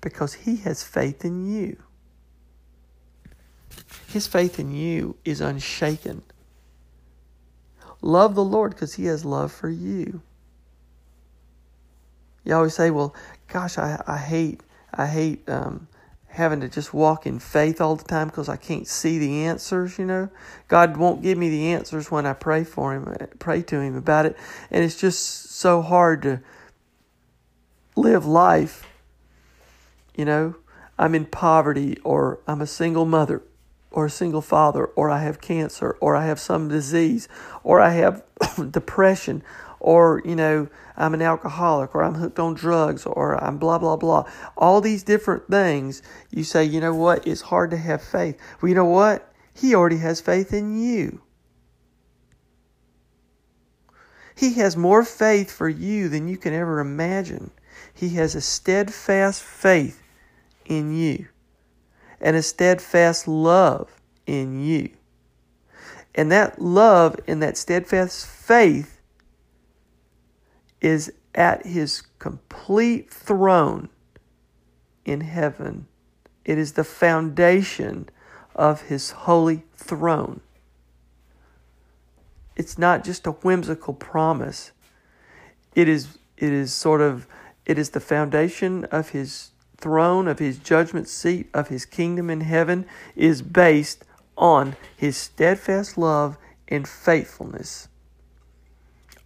because 0.00 0.34
He 0.34 0.56
has 0.58 0.82
faith 0.82 1.24
in 1.24 1.46
you. 1.46 1.76
His 4.08 4.26
faith 4.26 4.58
in 4.58 4.72
you 4.72 5.16
is 5.24 5.40
unshaken. 5.40 6.22
Love 8.00 8.34
the 8.34 8.44
Lord 8.44 8.72
because 8.72 8.94
He 8.94 9.06
has 9.06 9.24
love 9.24 9.52
for 9.52 9.68
you. 9.68 10.22
You 12.44 12.54
always 12.54 12.74
say, 12.74 12.90
"Well, 12.90 13.14
gosh, 13.48 13.78
I, 13.78 14.02
I 14.06 14.18
hate 14.18 14.60
I 14.92 15.06
hate 15.06 15.48
um, 15.48 15.88
having 16.34 16.60
to 16.60 16.68
just 16.68 16.92
walk 16.92 17.26
in 17.26 17.38
faith 17.38 17.80
all 17.80 17.94
the 17.94 18.04
time 18.04 18.26
because 18.26 18.48
I 18.48 18.56
can't 18.56 18.88
see 18.88 19.18
the 19.18 19.44
answers, 19.44 19.98
you 19.98 20.04
know. 20.04 20.28
God 20.66 20.96
won't 20.96 21.22
give 21.22 21.38
me 21.38 21.48
the 21.48 21.72
answers 21.72 22.10
when 22.10 22.26
I 22.26 22.32
pray 22.32 22.64
for 22.64 22.92
him, 22.92 23.16
pray 23.38 23.62
to 23.62 23.80
him 23.80 23.94
about 23.96 24.26
it, 24.26 24.36
and 24.70 24.82
it's 24.82 25.00
just 25.00 25.52
so 25.52 25.80
hard 25.80 26.22
to 26.22 26.40
live 27.94 28.26
life. 28.26 28.84
You 30.16 30.24
know, 30.24 30.56
I'm 30.98 31.14
in 31.14 31.26
poverty 31.26 31.98
or 32.02 32.40
I'm 32.48 32.60
a 32.60 32.66
single 32.66 33.04
mother 33.04 33.42
or 33.92 34.06
a 34.06 34.10
single 34.10 34.42
father 34.42 34.86
or 34.86 35.10
I 35.10 35.20
have 35.20 35.40
cancer 35.40 35.96
or 36.00 36.16
I 36.16 36.26
have 36.26 36.40
some 36.40 36.68
disease 36.68 37.28
or 37.62 37.80
I 37.80 37.90
have 37.90 38.24
depression 38.70 39.44
or, 39.84 40.22
you 40.24 40.34
know, 40.34 40.66
I'm 40.96 41.12
an 41.12 41.20
alcoholic 41.20 41.94
or 41.94 42.02
I'm 42.02 42.14
hooked 42.14 42.38
on 42.38 42.54
drugs 42.54 43.04
or 43.04 43.36
I'm 43.44 43.58
blah, 43.58 43.76
blah, 43.76 43.96
blah. 43.96 44.24
All 44.56 44.80
these 44.80 45.02
different 45.02 45.46
things, 45.50 46.00
you 46.30 46.42
say, 46.42 46.64
you 46.64 46.80
know 46.80 46.94
what? 46.94 47.26
It's 47.26 47.42
hard 47.42 47.70
to 47.72 47.76
have 47.76 48.02
faith. 48.02 48.40
Well, 48.60 48.70
you 48.70 48.74
know 48.74 48.86
what? 48.86 49.30
He 49.52 49.74
already 49.74 49.98
has 49.98 50.22
faith 50.22 50.54
in 50.54 50.82
you. 50.82 51.20
He 54.34 54.54
has 54.54 54.74
more 54.74 55.04
faith 55.04 55.52
for 55.52 55.68
you 55.68 56.08
than 56.08 56.28
you 56.28 56.38
can 56.38 56.54
ever 56.54 56.80
imagine. 56.80 57.50
He 57.92 58.08
has 58.14 58.34
a 58.34 58.40
steadfast 58.40 59.42
faith 59.42 60.02
in 60.64 60.96
you 60.96 61.28
and 62.22 62.36
a 62.36 62.42
steadfast 62.42 63.28
love 63.28 64.00
in 64.26 64.64
you. 64.64 64.92
And 66.14 66.32
that 66.32 66.58
love 66.58 67.16
and 67.28 67.42
that 67.42 67.58
steadfast 67.58 68.26
faith 68.26 68.93
is 70.84 71.10
at 71.34 71.64
his 71.64 72.02
complete 72.18 73.10
throne 73.10 73.88
in 75.06 75.22
heaven. 75.22 75.86
It 76.44 76.58
is 76.58 76.74
the 76.74 76.84
foundation 76.84 78.10
of 78.54 78.82
his 78.82 79.10
holy 79.10 79.64
throne. 79.74 80.42
It's 82.54 82.76
not 82.76 83.02
just 83.02 83.26
a 83.26 83.32
whimsical 83.32 83.94
promise. 83.94 84.72
It 85.74 85.88
is 85.88 86.18
it 86.36 86.52
is 86.52 86.72
sort 86.72 87.00
of 87.00 87.26
it 87.64 87.78
is 87.78 87.90
the 87.90 88.00
foundation 88.00 88.84
of 88.86 89.08
his 89.08 89.52
throne, 89.78 90.28
of 90.28 90.38
his 90.38 90.58
judgment 90.58 91.08
seat, 91.08 91.48
of 91.54 91.68
his 91.68 91.86
kingdom 91.86 92.28
in 92.28 92.42
heaven 92.42 92.84
is 93.16 93.40
based 93.40 94.04
on 94.36 94.76
his 94.94 95.16
steadfast 95.16 95.96
love 95.96 96.36
and 96.68 96.86
faithfulness. 96.86 97.88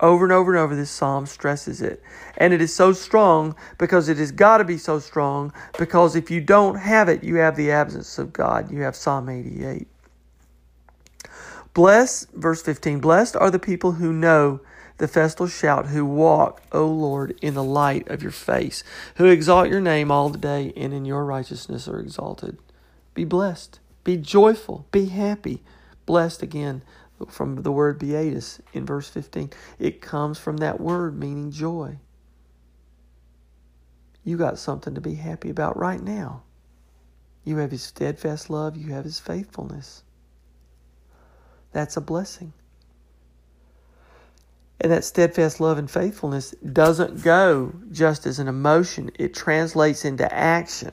Over 0.01 0.25
and 0.25 0.33
over 0.33 0.55
and 0.55 0.61
over, 0.61 0.77
this 0.77 0.91
psalm 0.91 1.27
stresses 1.27 1.83
it. 1.83 2.03
And 2.37 2.53
it 2.53 2.61
is 2.61 2.75
so 2.75 2.93
strong 2.93 3.57
because 3.79 4.09
it 4.09 4.17
has 4.19 4.31
got 4.31 4.59
to 4.59 4.65
be 4.65 4.79
so 4.79 5.01
strong 5.01 5.53
because 5.77 6.15
if 6.15 6.31
you 6.31 6.41
don't 6.41 6.77
have 6.77 7.09
it, 7.09 7.25
you 7.25 7.37
have 7.37 7.57
the 7.57 7.73
absence 7.73 8.19
of 8.19 8.33
God. 8.33 8.71
You 8.71 8.83
have 8.83 8.95
Psalm 8.95 9.29
88. 9.29 9.89
Blessed, 11.75 12.31
verse 12.33 12.63
15, 12.63 13.01
blessed 13.01 13.37
are 13.37 13.51
the 13.51 13.59
people 13.59 13.93
who 13.93 14.13
know 14.13 14.61
the 14.99 15.09
festal 15.09 15.47
shout, 15.47 15.87
who 15.87 16.05
walk, 16.05 16.63
O 16.73 16.87
Lord, 16.87 17.39
in 17.41 17.55
the 17.55 17.63
light 17.63 18.09
of 18.09 18.23
your 18.23 18.33
face, 18.33 18.83
who 19.17 19.27
exalt 19.27 19.69
your 19.69 19.81
name 19.81 20.11
all 20.11 20.29
the 20.29 20.39
day 20.39 20.73
and 20.77 20.93
in 20.93 21.05
your 21.05 21.25
righteousness 21.25 21.87
are 21.89 22.01
exalted. 22.01 22.59
Be 23.15 23.25
blessed, 23.25 23.79
be 24.05 24.17
joyful, 24.17 24.87
be 24.91 25.07
happy. 25.07 25.63
Blessed 26.05 26.43
again 26.43 26.83
from 27.29 27.63
the 27.63 27.73
word 27.73 27.99
beatus 27.99 28.61
in 28.73 28.87
verse 28.87 29.09
15. 29.09 29.51
It 29.79 30.01
comes 30.01 30.39
from 30.39 30.59
that 30.59 30.81
word 30.81 31.19
meaning 31.19 31.51
joy. 31.51 31.99
You 34.25 34.37
got 34.37 34.59
something 34.59 34.95
to 34.95 35.01
be 35.01 35.15
happy 35.15 35.51
about 35.51 35.77
right 35.77 36.03
now. 36.03 36.43
You 37.45 37.57
have 37.59 37.71
his 37.71 37.83
steadfast 37.83 38.51
love, 38.51 38.77
you 38.77 38.93
have 38.93 39.05
his 39.05 39.19
faithfulness. 39.19 40.03
That's 41.73 41.97
a 41.97 42.01
blessing. 42.01 42.53
And 44.81 44.93
that 44.93 45.05
steadfast 45.05 45.61
love 45.61 45.79
and 45.79 45.91
faithfulness 45.91 46.53
doesn't 46.73 47.23
go 47.23 47.75
just 47.91 48.27
as 48.27 48.39
an 48.39 48.49
emotion, 48.49 49.11
it 49.19 49.35
translates 49.35 50.05
into 50.05 50.33
action. 50.33 50.93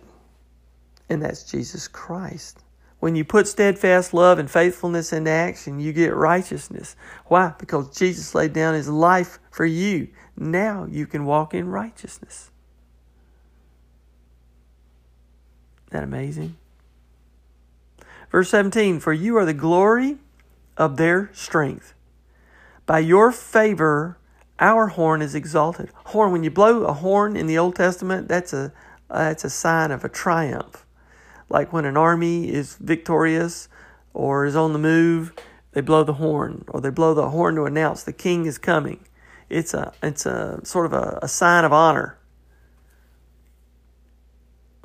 And 1.09 1.21
that's 1.21 1.43
Jesus 1.43 1.87
Christ. 1.87 2.64
When 3.05 3.15
you 3.15 3.23
put 3.23 3.47
steadfast 3.47 4.15
love 4.15 4.39
and 4.39 4.49
faithfulness 4.49 5.13
into 5.13 5.29
action, 5.29 5.79
you 5.79 5.93
get 5.93 6.15
righteousness. 6.15 6.95
Why? 7.27 7.53
Because 7.59 7.95
Jesus 7.95 8.33
laid 8.33 8.51
down 8.51 8.73
his 8.73 8.89
life 8.89 9.37
for 9.51 9.63
you. 9.63 10.07
Now 10.35 10.87
you 10.89 11.05
can 11.05 11.23
walk 11.25 11.53
in 11.53 11.69
righteousness. 11.69 12.49
Isn't 15.83 15.91
that 15.91 16.03
amazing? 16.03 16.57
Verse 18.31 18.49
17 18.49 18.99
For 18.99 19.13
you 19.13 19.37
are 19.37 19.45
the 19.45 19.53
glory 19.53 20.17
of 20.75 20.97
their 20.97 21.29
strength. 21.31 21.93
By 22.87 22.97
your 23.01 23.31
favor, 23.31 24.17
our 24.57 24.87
horn 24.87 25.21
is 25.21 25.35
exalted. 25.35 25.91
Horn, 26.05 26.31
when 26.31 26.43
you 26.43 26.49
blow 26.49 26.85
a 26.85 26.93
horn 26.93 27.35
in 27.37 27.45
the 27.45 27.59
Old 27.59 27.75
Testament, 27.75 28.27
that's 28.27 28.51
a, 28.51 28.73
uh, 29.11 29.25
that's 29.25 29.45
a 29.45 29.49
sign 29.51 29.91
of 29.91 30.03
a 30.03 30.09
triumph 30.09 30.84
like 31.49 31.71
when 31.71 31.85
an 31.85 31.97
army 31.97 32.49
is 32.49 32.75
victorious 32.75 33.67
or 34.13 34.45
is 34.45 34.55
on 34.55 34.73
the 34.73 34.79
move, 34.79 35.33
they 35.73 35.81
blow 35.81 36.03
the 36.03 36.13
horn 36.13 36.65
or 36.69 36.81
they 36.81 36.89
blow 36.89 37.13
the 37.13 37.29
horn 37.29 37.55
to 37.55 37.65
announce 37.65 38.03
the 38.03 38.13
king 38.13 38.45
is 38.45 38.57
coming. 38.57 38.99
It's 39.49 39.73
a 39.73 39.93
it's 40.01 40.25
a 40.25 40.61
sort 40.63 40.85
of 40.85 40.93
a, 40.93 41.19
a 41.21 41.27
sign 41.27 41.65
of 41.65 41.73
honor. 41.73 42.17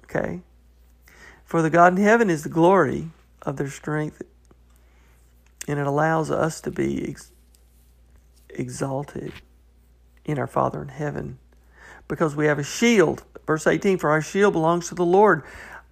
Okay? 0.04 0.40
For 1.44 1.62
the 1.62 1.70
God 1.70 1.96
in 1.96 2.04
heaven 2.04 2.28
is 2.28 2.42
the 2.42 2.48
glory 2.48 3.10
of 3.42 3.56
their 3.56 3.70
strength, 3.70 4.22
and 5.66 5.78
it 5.78 5.86
allows 5.86 6.30
us 6.30 6.60
to 6.62 6.70
be 6.70 7.08
ex- 7.08 7.32
exalted 8.50 9.32
in 10.24 10.38
our 10.38 10.46
Father 10.46 10.82
in 10.82 10.88
heaven 10.88 11.38
because 12.08 12.36
we 12.36 12.46
have 12.46 12.58
a 12.58 12.64
shield. 12.64 13.24
Verse 13.46 13.66
18 13.66 13.98
For 13.98 14.10
our 14.10 14.20
shield 14.20 14.52
belongs 14.52 14.88
to 14.88 14.94
the 14.94 15.04
Lord, 15.04 15.42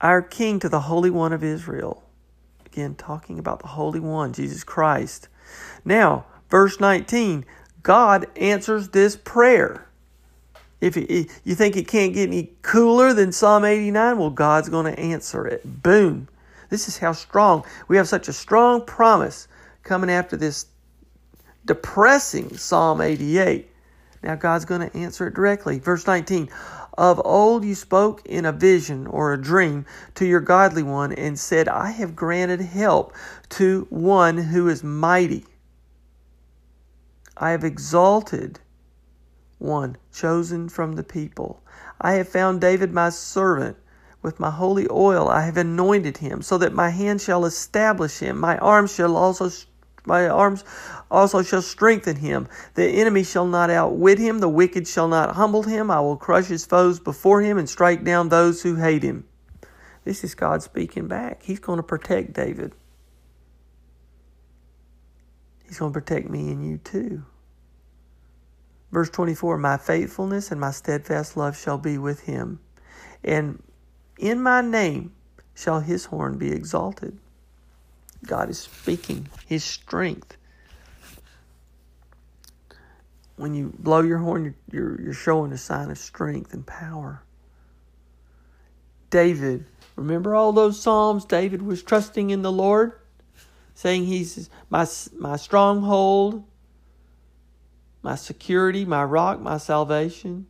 our 0.01 0.23
King, 0.23 0.59
to 0.61 0.69
the 0.69 0.81
Holy 0.81 1.11
One 1.11 1.33
of 1.33 1.43
Israel. 1.43 2.03
Again, 2.67 2.95
talking 2.95 3.39
about 3.39 3.61
the 3.61 3.69
Holy 3.69 4.01
One, 4.01 4.33
Jesus 4.33 4.65
Christ. 4.65 5.29
Now, 5.85 6.27
verse 6.51 6.81
19 6.81 7.45
God 7.83 8.27
answers 8.37 8.91
this 8.91 9.17
prayer. 9.17 9.87
If 10.81 10.97
you 10.97 11.55
think 11.55 11.77
it 11.77 11.89
can't 11.89 12.15
get 12.15 12.29
any 12.29 12.53
cooler 12.63 13.13
than 13.13 13.33
Psalm 13.33 13.65
89, 13.65 14.19
well, 14.19 14.31
God's 14.31 14.69
going 14.69 14.93
to 14.93 14.99
answer 14.99 15.47
it. 15.47 15.83
Boom. 15.83 16.29
This 16.71 16.87
is 16.87 16.99
how 16.99 17.13
strong. 17.13 17.65
We 17.89 17.97
have 17.97 18.07
such 18.07 18.29
a 18.29 18.33
strong 18.33 18.85
promise 18.85 19.49
coming 19.83 20.11
after 20.11 20.37
this 20.37 20.67
depressing 21.65 22.57
Psalm 22.57 23.01
88. 23.01 23.69
Now, 24.23 24.35
God's 24.35 24.65
going 24.65 24.89
to 24.89 24.97
answer 24.97 25.27
it 25.27 25.35
directly. 25.35 25.79
Verse 25.79 26.07
19 26.07 26.49
Of 26.99 27.23
old 27.25 27.65
you 27.65 27.77
spoke 27.77 28.27
in 28.27 28.45
a 28.45 28.51
vision 28.51 29.07
or 29.07 29.33
a 29.33 29.41
dream 29.41 29.87
to 30.17 30.27
your 30.27 30.41
godly 30.41 30.83
one 30.83 31.13
and 31.13 31.39
said, 31.39 31.69
I 31.69 31.93
have 31.93 32.17
granted 32.17 32.61
help 32.61 33.15
to 33.51 33.87
one 33.89 34.37
who 34.37 34.67
is 34.67 34.83
mighty. 34.83 35.45
I 37.37 37.51
have 37.51 37.63
exalted 37.63 38.59
one 39.59 39.97
chosen 40.13 40.69
from 40.69 40.95
the 40.95 41.05
people. 41.05 41.63
I 42.01 42.15
have 42.15 42.29
found 42.29 42.61
David 42.61 42.93
my 42.93 43.11
servant. 43.11 43.77
With 44.21 44.41
my 44.41 44.51
holy 44.51 44.89
oil 44.91 45.29
I 45.29 45.43
have 45.43 45.57
anointed 45.57 46.17
him, 46.17 46.43
so 46.43 46.59
that 46.59 46.73
my 46.73 46.91
hand 46.91 47.21
shall 47.21 47.45
establish 47.45 48.19
him. 48.19 48.41
My 48.41 48.59
arm 48.59 48.89
shall 48.89 49.17
also 49.17 49.49
my 50.05 50.27
arms 50.27 50.65
also 51.11 51.43
shall 51.43 51.63
strengthen 51.63 52.17
him. 52.17 52.49
The 52.75 52.87
enemy 52.87 53.25
shall 53.25 53.47
not 53.47 53.71
outwit 53.71 54.19
him, 54.19 54.41
the 54.41 54.49
wicked 54.49 54.87
shall 54.87 55.09
not 55.09 55.37
humble 55.37 55.63
him. 55.63 55.91
I 55.91 56.01
will 56.01 56.17
crush 56.17 56.47
his 56.47 56.67
foes 56.67 57.01
before 57.01 57.43
him 57.43 57.59
and 57.59 57.69
strike 57.69 58.05
down 58.05 58.29
those 58.29 58.63
who 58.63 58.77
hate 58.77 59.03
him. 59.03 59.25
This 60.05 60.25
is 60.25 60.35
God 60.35 60.63
speaking 60.63 61.07
back. 61.07 61.43
He's 61.43 61.61
going 61.61 61.79
to 61.79 61.83
protect 61.83 62.33
David. 62.33 62.73
He's 65.67 65.79
going 65.79 65.93
to 65.93 66.01
protect 66.01 66.31
me 66.31 66.51
and 66.51 66.67
you 66.67 66.79
too. 66.79 67.25
Verse 68.91 69.11
24 69.11 69.59
My 69.59 69.77
faithfulness 69.77 70.51
and 70.51 70.59
my 70.59 70.71
steadfast 70.71 71.37
love 71.37 71.59
shall 71.59 71.77
be 71.77 71.99
with 71.99 72.21
him, 72.21 72.61
and 73.23 73.63
in 74.19 74.41
my 74.41 74.63
name 74.63 75.13
shall 75.55 75.81
his 75.81 76.07
horn 76.07 76.39
be 76.39 76.53
exalted. 76.53 77.19
God 78.25 78.49
is 78.49 78.59
speaking 78.59 79.29
his 79.47 79.63
strength. 79.63 80.38
When 83.39 83.55
you 83.55 83.73
blow 83.79 84.03
your 84.03 84.19
horn, 84.19 84.55
you're, 84.71 85.01
you're 85.01 85.15
showing 85.15 85.53
a 85.53 85.57
sign 85.57 85.91
of 85.91 85.99
strength 85.99 86.53
and 86.53 86.67
power. 86.67 87.23
David, 89.11 89.65
remember 89.97 90.35
all 90.35 90.53
those 90.53 90.81
Psalms? 90.81 91.25
David 91.25 91.63
was 91.63 91.83
trusting 91.83 92.31
in 92.31 92.43
the 92.43 92.53
Lord 92.53 92.93
saying 93.75 94.07
He's 94.07 94.51
my, 94.71 94.87
my 95.17 95.37
stronghold, 95.37 96.45
my 98.03 98.17
security, 98.17 98.85
my 98.85 99.05
rock, 99.05 99.41
my 99.41 99.57
salvation. 99.57 100.47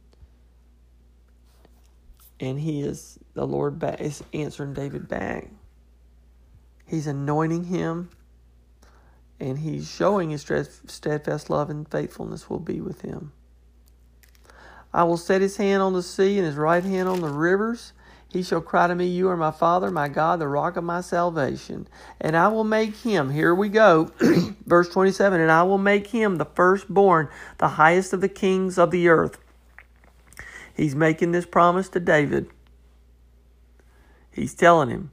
And 2.40 2.59
He 2.59 2.81
is, 2.81 3.18
the 3.35 3.46
Lord 3.46 3.79
back, 3.79 4.01
is 4.01 4.24
answering 4.33 4.72
David 4.72 5.09
back. 5.09 5.51
He's 6.87 7.07
anointing 7.07 7.64
him, 7.64 8.09
and 9.40 9.59
He's 9.59 9.90
showing 9.90 10.31
His 10.31 10.42
steadfast 10.87 11.51
love 11.51 11.70
and 11.70 11.88
faithfulness 11.88 12.48
will 12.48 12.61
be 12.61 12.81
with 12.81 13.03
him. 13.03 13.33
I 14.92 15.05
will 15.05 15.16
set 15.16 15.40
His 15.40 15.57
hand 15.57 15.83
on 15.83 15.92
the 15.92 16.03
sea 16.03 16.38
and 16.38 16.46
His 16.46 16.57
right 16.57 16.83
hand 16.83 17.09
on 17.09 17.20
the 17.20 17.29
rivers. 17.29 17.92
He 18.31 18.42
shall 18.42 18.61
cry 18.61 18.87
to 18.87 18.94
me, 18.94 19.07
You 19.07 19.29
are 19.31 19.37
my 19.37 19.51
Father, 19.51 19.90
my 19.90 20.09
God, 20.09 20.38
the 20.38 20.48
rock 20.48 20.77
of 20.77 20.85
my 20.85 21.01
salvation. 21.01 21.88
And 22.20 22.37
I 22.37 22.48
will 22.48 22.64
make 22.64 22.96
him, 22.96 23.31
here 23.31 23.55
we 23.55 23.70
go, 23.70 24.12
verse 24.66 24.90
27, 24.90 25.40
and 25.40 25.51
I 25.51 25.62
will 25.62 25.79
make 25.79 26.09
him 26.09 26.37
the 26.37 26.44
firstborn, 26.44 27.29
the 27.57 27.68
highest 27.68 28.12
of 28.12 28.20
the 28.20 28.29
kings 28.29 28.77
of 28.77 28.90
the 28.90 29.09
earth. 29.09 29.38
He's 30.77 30.94
making 30.94 31.33
this 31.33 31.46
promise 31.46 31.88
to 31.90 32.01
David. 32.01 32.51
He's 34.31 34.55
telling 34.55 34.90
him 34.90 35.11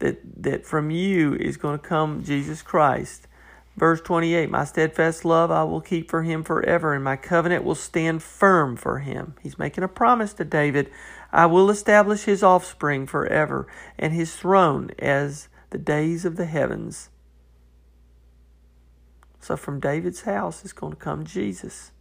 that, 0.00 0.20
that 0.42 0.66
from 0.66 0.90
you 0.90 1.34
is 1.36 1.56
going 1.56 1.78
to 1.78 1.86
come 1.86 2.24
Jesus 2.24 2.62
Christ. 2.62 3.28
Verse 3.76 4.00
28 4.00 4.50
My 4.50 4.64
steadfast 4.64 5.24
love 5.24 5.50
I 5.50 5.64
will 5.64 5.80
keep 5.80 6.10
for 6.10 6.22
him 6.22 6.44
forever, 6.44 6.94
and 6.94 7.04
my 7.04 7.16
covenant 7.16 7.64
will 7.64 7.74
stand 7.74 8.22
firm 8.22 8.76
for 8.76 8.98
him. 8.98 9.34
He's 9.42 9.58
making 9.58 9.84
a 9.84 9.88
promise 9.88 10.32
to 10.34 10.44
David 10.44 10.90
I 11.32 11.46
will 11.46 11.70
establish 11.70 12.24
his 12.24 12.42
offspring 12.42 13.06
forever, 13.06 13.66
and 13.98 14.12
his 14.12 14.34
throne 14.34 14.90
as 14.98 15.48
the 15.70 15.78
days 15.78 16.24
of 16.24 16.36
the 16.36 16.46
heavens. 16.46 17.08
So 19.38 19.56
from 19.56 19.80
David's 19.80 20.22
house 20.22 20.64
is 20.64 20.72
going 20.72 20.92
to 20.92 20.98
come 20.98 21.24
Jesus. 21.24 21.92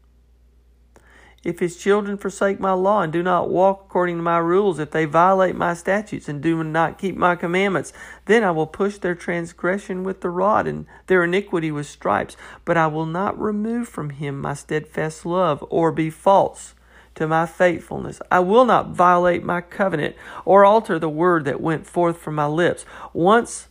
If 1.44 1.60
his 1.60 1.78
children 1.78 2.18
forsake 2.18 2.60
my 2.60 2.74
law 2.74 3.02
and 3.02 3.14
do 3.14 3.24
not 3.24 3.50
walk 3.50 3.86
according 3.86 4.18
to 4.18 4.22
my 4.22 4.40
rules, 4.40 4.78
if 4.78 4.92
they 4.92 5.06
violate 5.06 5.56
my 5.56 5.74
statutes 5.74 6.28
and 6.28 6.42
do 6.42 6.62
not 6.64 6.98
keep 6.98 7.16
my 7.16 7.38
commandments, 7.38 7.94
then 8.26 8.44
I 8.44 8.52
will 8.52 8.68
push 8.68 8.98
their 8.98 9.16
transgression 9.16 10.04
with 10.04 10.20
the 10.20 10.30
rod 10.30 10.68
and 10.68 10.86
their 11.08 11.24
iniquity 11.24 11.72
with 11.72 11.88
stripes. 11.88 12.36
But 12.66 12.76
I 12.76 12.88
will 12.88 13.06
not 13.06 13.40
remove 13.40 13.88
from 13.88 14.10
him 14.10 14.42
my 14.42 14.54
steadfast 14.54 15.26
love 15.26 15.64
or 15.70 15.94
be 15.94 16.10
false 16.10 16.76
to 17.16 17.26
my 17.26 17.46
faithfulness. 17.46 18.22
I 18.30 18.42
will 18.42 18.66
not 18.66 18.90
violate 18.90 19.44
my 19.44 19.62
covenant 19.62 20.18
or 20.44 20.66
alter 20.66 21.00
the 21.00 21.10
word 21.10 21.46
that 21.46 21.62
went 21.62 21.88
forth 21.88 22.18
from 22.18 22.36
my 22.36 22.48
lips. 22.48 22.86
Once 23.14 23.69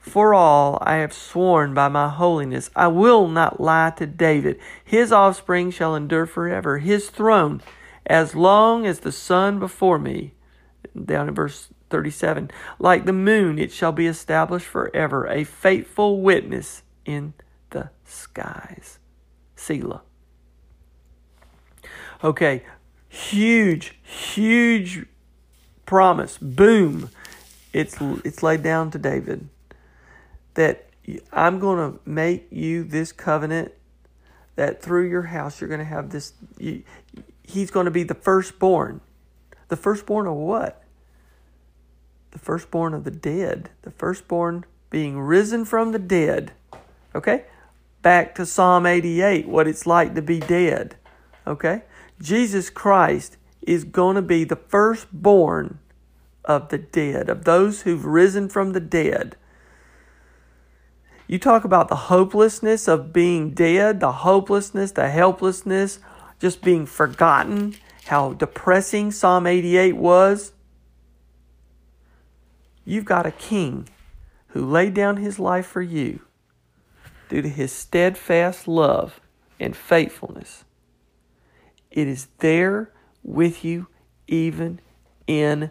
for 0.00 0.32
all 0.32 0.78
I 0.80 0.96
have 0.96 1.12
sworn 1.12 1.74
by 1.74 1.88
my 1.88 2.08
holiness, 2.08 2.70
I 2.74 2.88
will 2.88 3.28
not 3.28 3.60
lie 3.60 3.92
to 3.98 4.06
David. 4.06 4.58
His 4.82 5.12
offspring 5.12 5.70
shall 5.70 5.94
endure 5.94 6.26
forever, 6.26 6.78
his 6.78 7.10
throne 7.10 7.60
as 8.06 8.34
long 8.34 8.86
as 8.86 9.00
the 9.00 9.12
sun 9.12 9.58
before 9.58 9.98
me. 9.98 10.32
Down 11.04 11.28
in 11.28 11.34
verse 11.34 11.68
37 11.90 12.50
Like 12.78 13.04
the 13.04 13.12
moon, 13.12 13.58
it 13.58 13.70
shall 13.70 13.92
be 13.92 14.06
established 14.06 14.66
forever, 14.66 15.26
a 15.28 15.44
faithful 15.44 16.22
witness 16.22 16.82
in 17.04 17.34
the 17.68 17.90
skies. 18.04 18.98
Selah. 19.54 20.02
Okay, 22.24 22.64
huge, 23.08 23.98
huge 24.02 25.04
promise. 25.84 26.38
Boom. 26.38 27.10
It's 27.74 27.98
it's 28.24 28.42
laid 28.42 28.62
down 28.62 28.90
to 28.92 28.98
David 28.98 29.48
that 30.54 30.86
I'm 31.32 31.58
going 31.58 31.92
to 31.92 32.00
make 32.08 32.46
you 32.50 32.84
this 32.84 33.12
covenant 33.12 33.72
that 34.56 34.82
through 34.82 35.08
your 35.08 35.22
house 35.22 35.60
you're 35.60 35.68
going 35.68 35.80
to 35.80 35.84
have 35.84 36.10
this 36.10 36.34
you, 36.58 36.82
he's 37.42 37.70
going 37.70 37.86
to 37.86 37.90
be 37.90 38.02
the 38.02 38.14
firstborn. 38.14 39.00
The 39.68 39.76
firstborn 39.76 40.26
of 40.26 40.34
what? 40.34 40.84
The 42.32 42.38
firstborn 42.38 42.94
of 42.94 43.04
the 43.04 43.10
dead. 43.10 43.70
The 43.82 43.90
firstborn 43.90 44.64
being 44.90 45.18
risen 45.20 45.64
from 45.64 45.92
the 45.92 45.98
dead. 45.98 46.52
Okay? 47.14 47.44
Back 48.02 48.34
to 48.36 48.46
Psalm 48.46 48.86
88, 48.86 49.48
what 49.48 49.68
it's 49.68 49.86
like 49.86 50.14
to 50.14 50.22
be 50.22 50.40
dead. 50.40 50.96
Okay? 51.46 51.82
Jesus 52.20 52.70
Christ 52.70 53.36
is 53.62 53.84
going 53.84 54.16
to 54.16 54.22
be 54.22 54.44
the 54.44 54.56
firstborn 54.56 55.78
of 56.44 56.68
the 56.70 56.78
dead, 56.78 57.28
of 57.28 57.44
those 57.44 57.82
who've 57.82 58.04
risen 58.04 58.48
from 58.48 58.72
the 58.72 58.80
dead. 58.80 59.36
You 61.30 61.38
talk 61.38 61.62
about 61.62 61.86
the 61.86 61.94
hopelessness 61.94 62.88
of 62.88 63.12
being 63.12 63.50
dead, 63.50 64.00
the 64.00 64.10
hopelessness, 64.10 64.90
the 64.90 65.08
helplessness, 65.08 66.00
just 66.40 66.60
being 66.60 66.86
forgotten, 66.86 67.76
how 68.06 68.32
depressing 68.32 69.12
Psalm 69.12 69.46
88 69.46 69.94
was. 69.94 70.50
You've 72.84 73.04
got 73.04 73.26
a 73.26 73.30
king 73.30 73.88
who 74.48 74.66
laid 74.68 74.92
down 74.92 75.18
his 75.18 75.38
life 75.38 75.66
for 75.66 75.82
you 75.82 76.18
due 77.28 77.42
to 77.42 77.48
his 77.48 77.70
steadfast 77.70 78.66
love 78.66 79.20
and 79.60 79.76
faithfulness. 79.76 80.64
It 81.92 82.08
is 82.08 82.26
there 82.38 82.90
with 83.22 83.64
you 83.64 83.86
even 84.26 84.80
in 85.28 85.70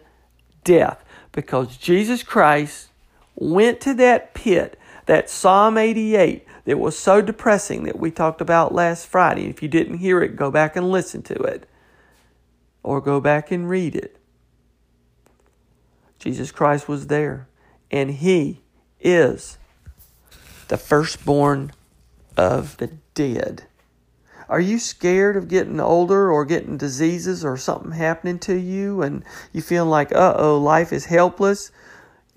death 0.64 1.04
because 1.34 1.76
Jesus 1.76 2.24
Christ 2.24 2.92
went 3.36 3.82
to 3.82 3.94
that 3.96 4.34
pit, 4.34 4.79
that 5.10 5.28
Psalm 5.28 5.76
88 5.76 6.46
that 6.66 6.78
was 6.78 6.96
so 6.96 7.20
depressing 7.20 7.82
that 7.86 7.98
we 7.98 8.12
talked 8.12 8.42
about 8.42 8.76
last 8.76 9.08
Friday. 9.08 9.50
If 9.50 9.64
you 9.64 9.68
didn't 9.68 9.98
hear 9.98 10.22
it, 10.22 10.36
go 10.36 10.52
back 10.52 10.76
and 10.76 10.92
listen 10.92 11.24
to 11.24 11.34
it 11.34 11.68
or 12.84 13.02
go 13.02 13.20
back 13.20 13.50
and 13.50 13.68
read 13.68 13.96
it. 13.96 14.18
Jesus 16.20 16.52
Christ 16.52 16.88
was 16.88 17.08
there 17.08 17.48
and 17.90 18.12
he 18.12 18.62
is 19.00 19.58
the 20.68 20.78
firstborn 20.78 21.72
of 22.38 22.78
the 22.78 22.92
dead. 23.16 23.64
Are 24.48 24.60
you 24.60 24.78
scared 24.78 25.36
of 25.36 25.48
getting 25.48 25.80
older 25.80 26.32
or 26.32 26.46
getting 26.46 26.78
diseases 26.78 27.44
or 27.44 27.58
something 27.58 27.94
happening 27.94 28.38
to 28.42 28.54
you 28.54 29.02
and 29.02 29.24
you 29.54 29.64
feel 29.64 29.88
like, 29.88 30.12
uh 30.12 30.36
oh, 30.38 30.60
life 30.60 30.94
is 30.94 31.06
helpless? 31.06 31.72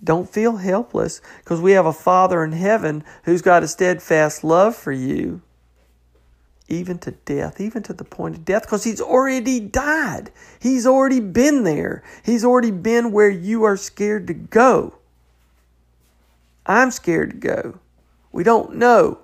Don't 0.05 0.29
feel 0.29 0.57
helpless 0.57 1.21
because 1.39 1.61
we 1.61 1.73
have 1.73 1.87
a 1.87 1.93
Father 1.93 2.43
in 2.43 2.53
heaven 2.53 3.05
who's 3.25 3.43
got 3.43 3.63
a 3.63 3.69
steadfast 3.69 4.43
love 4.43 4.75
for 4.75 4.93
you, 4.93 5.43
even 6.69 6.99
to 6.99 7.13
death, 7.13 7.61
even 7.61 7.83
to 7.85 7.93
the 7.93 8.05
point 8.05 8.37
of 8.37 8.45
death, 8.45 8.63
because 8.63 8.85
He's 8.85 9.01
already 9.01 9.61
died. 9.61 10.33
He's 10.59 10.87
already 10.87 11.21
been 11.21 11.63
there. 11.63 12.03
He's 12.25 12.45
already 12.45 12.73
been 12.73 13.13
where 13.13 13.31
you 13.31 13.63
are 13.63 13.77
scared 13.77 14.27
to 14.27 14.35
go. 14.35 14.95
I'm 16.67 16.91
scared 16.91 17.31
to 17.31 17.37
go. 17.37 17.79
We 18.33 18.43
don't 18.43 18.77
know 18.77 19.19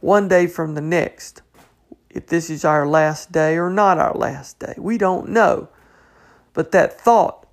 one 0.00 0.26
day 0.28 0.46
from 0.46 0.74
the 0.74 0.80
next 0.80 1.42
if 2.10 2.26
this 2.26 2.50
is 2.50 2.64
our 2.64 2.86
last 2.86 3.32
day 3.32 3.56
or 3.56 3.70
not 3.70 3.98
our 3.98 4.14
last 4.14 4.58
day. 4.58 4.74
We 4.76 4.98
don't 4.98 5.30
know. 5.30 5.68
But 6.52 6.72
that 6.72 7.00
thought 7.00 7.46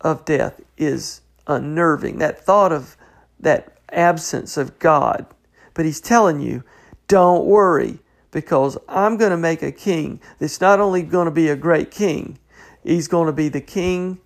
of 0.00 0.24
death 0.24 0.60
is 0.76 1.21
unnerving, 1.46 2.18
that 2.18 2.44
thought 2.44 2.72
of 2.72 2.96
that 3.40 3.78
absence 3.90 4.56
of 4.56 4.78
God. 4.78 5.26
But 5.74 5.84
he's 5.84 6.00
telling 6.00 6.40
you, 6.40 6.64
don't 7.08 7.44
worry, 7.44 7.98
because 8.30 8.78
I'm 8.88 9.16
going 9.16 9.30
to 9.30 9.36
make 9.36 9.62
a 9.62 9.72
king 9.72 10.20
that's 10.38 10.60
not 10.60 10.80
only 10.80 11.02
going 11.02 11.26
to 11.26 11.30
be 11.32 11.48
a 11.48 11.56
great 11.56 11.90
king, 11.90 12.38
he's 12.82 13.08
going 13.08 13.26
to 13.26 13.32
be 13.32 13.48
the 13.48 13.60
king 13.60 14.18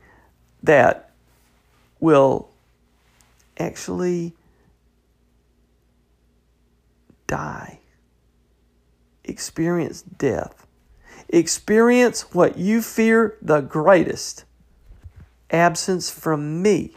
that 0.62 1.12
will 2.00 2.50
actually 3.58 4.34
die, 7.26 7.80
experience 9.24 10.02
death, 10.02 10.66
experience 11.28 12.32
what 12.34 12.56
you 12.56 12.82
fear 12.82 13.36
the 13.42 13.60
greatest 13.60 14.44
absence 15.50 16.10
from 16.10 16.62
me. 16.62 16.92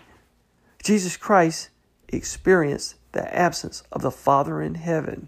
Jesus 0.83 1.17
Christ 1.17 1.69
experienced 2.07 2.95
the 3.11 3.33
absence 3.35 3.83
of 3.91 4.01
the 4.01 4.11
Father 4.11 4.61
in 4.61 4.75
heaven. 4.75 5.27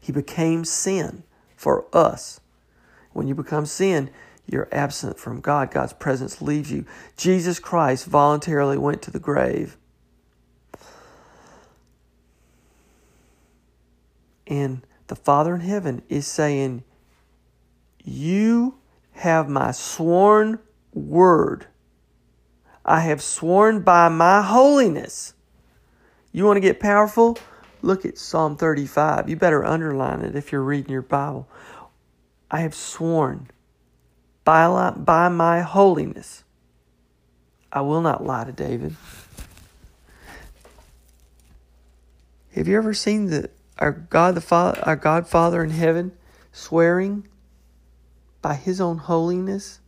He 0.00 0.12
became 0.12 0.64
sin 0.64 1.24
for 1.56 1.84
us. 1.92 2.40
When 3.12 3.26
you 3.26 3.34
become 3.34 3.66
sin, 3.66 4.10
you're 4.46 4.68
absent 4.70 5.18
from 5.18 5.40
God. 5.40 5.70
God's 5.70 5.92
presence 5.92 6.40
leaves 6.40 6.70
you. 6.70 6.84
Jesus 7.16 7.58
Christ 7.58 8.06
voluntarily 8.06 8.78
went 8.78 9.02
to 9.02 9.10
the 9.10 9.18
grave. 9.18 9.76
And 14.46 14.86
the 15.08 15.16
Father 15.16 15.54
in 15.54 15.62
heaven 15.62 16.02
is 16.08 16.26
saying, 16.26 16.84
You 18.04 18.78
have 19.12 19.48
my 19.48 19.72
sworn 19.72 20.60
word 20.92 21.66
I 22.86 23.00
have 23.00 23.20
sworn 23.20 23.80
by 23.80 24.08
my 24.08 24.42
holiness. 24.42 25.34
You 26.30 26.44
want 26.44 26.56
to 26.56 26.60
get 26.60 26.78
powerful? 26.78 27.36
Look 27.82 28.06
at 28.06 28.16
Psalm 28.16 28.56
35. 28.56 29.28
You 29.28 29.34
better 29.34 29.64
underline 29.64 30.22
it 30.22 30.36
if 30.36 30.52
you're 30.52 30.62
reading 30.62 30.92
your 30.92 31.02
Bible. 31.02 31.48
I 32.48 32.60
have 32.60 32.76
sworn 32.76 33.50
by, 34.44 34.90
by 34.90 35.28
my 35.28 35.62
holiness. 35.62 36.44
I 37.72 37.80
will 37.80 38.00
not 38.00 38.24
lie 38.24 38.44
to 38.44 38.52
David. 38.52 38.94
Have 42.54 42.68
you 42.68 42.76
ever 42.78 42.94
seen 42.94 43.26
the 43.26 43.50
our 43.78 43.92
God 43.92 44.34
the 44.34 44.40
Father 44.40 44.80
our 44.84 44.96
God 44.96 45.28
Father 45.28 45.62
in 45.62 45.68
heaven 45.68 46.12
swearing 46.52 47.28
by 48.40 48.54
his 48.54 48.80
own 48.80 48.96
holiness? 48.96 49.80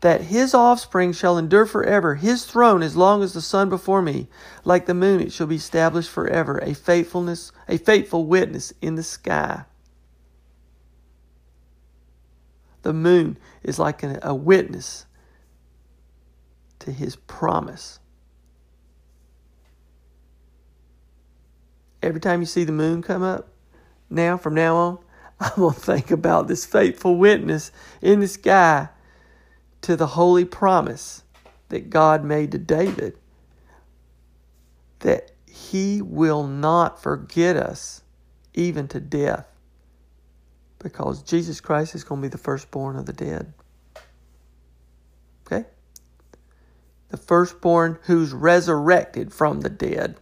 That 0.00 0.22
his 0.22 0.54
offspring 0.54 1.12
shall 1.12 1.38
endure 1.38 1.66
forever, 1.66 2.16
his 2.16 2.44
throne 2.44 2.82
as 2.82 2.96
long 2.96 3.22
as 3.22 3.32
the 3.32 3.40
sun 3.40 3.68
before 3.68 4.02
me. 4.02 4.28
Like 4.64 4.86
the 4.86 4.94
moon, 4.94 5.20
it 5.20 5.32
shall 5.32 5.46
be 5.46 5.56
established 5.56 6.10
forever, 6.10 6.58
a 6.58 6.74
faithfulness, 6.74 7.52
a 7.68 7.78
faithful 7.78 8.26
witness 8.26 8.72
in 8.82 8.96
the 8.96 9.02
sky. 9.02 9.64
The 12.82 12.92
moon 12.92 13.38
is 13.62 13.78
like 13.78 14.02
a, 14.02 14.34
witness 14.34 15.06
to 16.80 16.90
his 16.90 17.14
promise. 17.14 18.00
Every 22.02 22.20
time 22.20 22.40
you 22.40 22.46
see 22.46 22.64
the 22.64 22.72
moon 22.72 23.02
come 23.02 23.22
up, 23.22 23.48
now, 24.10 24.36
from 24.36 24.54
now 24.54 24.76
on, 24.76 24.98
I'm 25.40 25.52
going 25.56 25.74
to 25.74 25.80
think 25.80 26.10
about 26.10 26.48
this 26.48 26.66
faithful 26.66 27.16
witness 27.16 27.70
in 28.02 28.20
the 28.20 28.28
sky 28.28 28.88
to 29.82 29.96
the 29.96 30.06
holy 30.08 30.44
promise 30.44 31.22
that 31.68 31.90
God 31.90 32.24
made 32.24 32.52
to 32.52 32.58
David 32.58 33.18
that 35.00 35.32
he 35.46 36.00
will 36.00 36.46
not 36.46 37.02
forget 37.02 37.56
us 37.56 38.02
even 38.54 38.88
to 38.88 39.00
death 39.00 39.46
because 40.78 41.22
Jesus 41.22 41.60
Christ 41.60 41.94
is 41.94 42.04
going 42.04 42.20
to 42.20 42.28
be 42.28 42.30
the 42.30 42.38
firstborn 42.38 42.96
of 42.96 43.06
the 43.06 43.12
dead. 43.12 43.52
Okay? 45.46 45.66
The 47.10 47.16
firstborn 47.16 47.98
who's 48.02 48.32
resurrected 48.32 49.32
from 49.32 49.60
the 49.60 49.70
dead. 49.70 50.16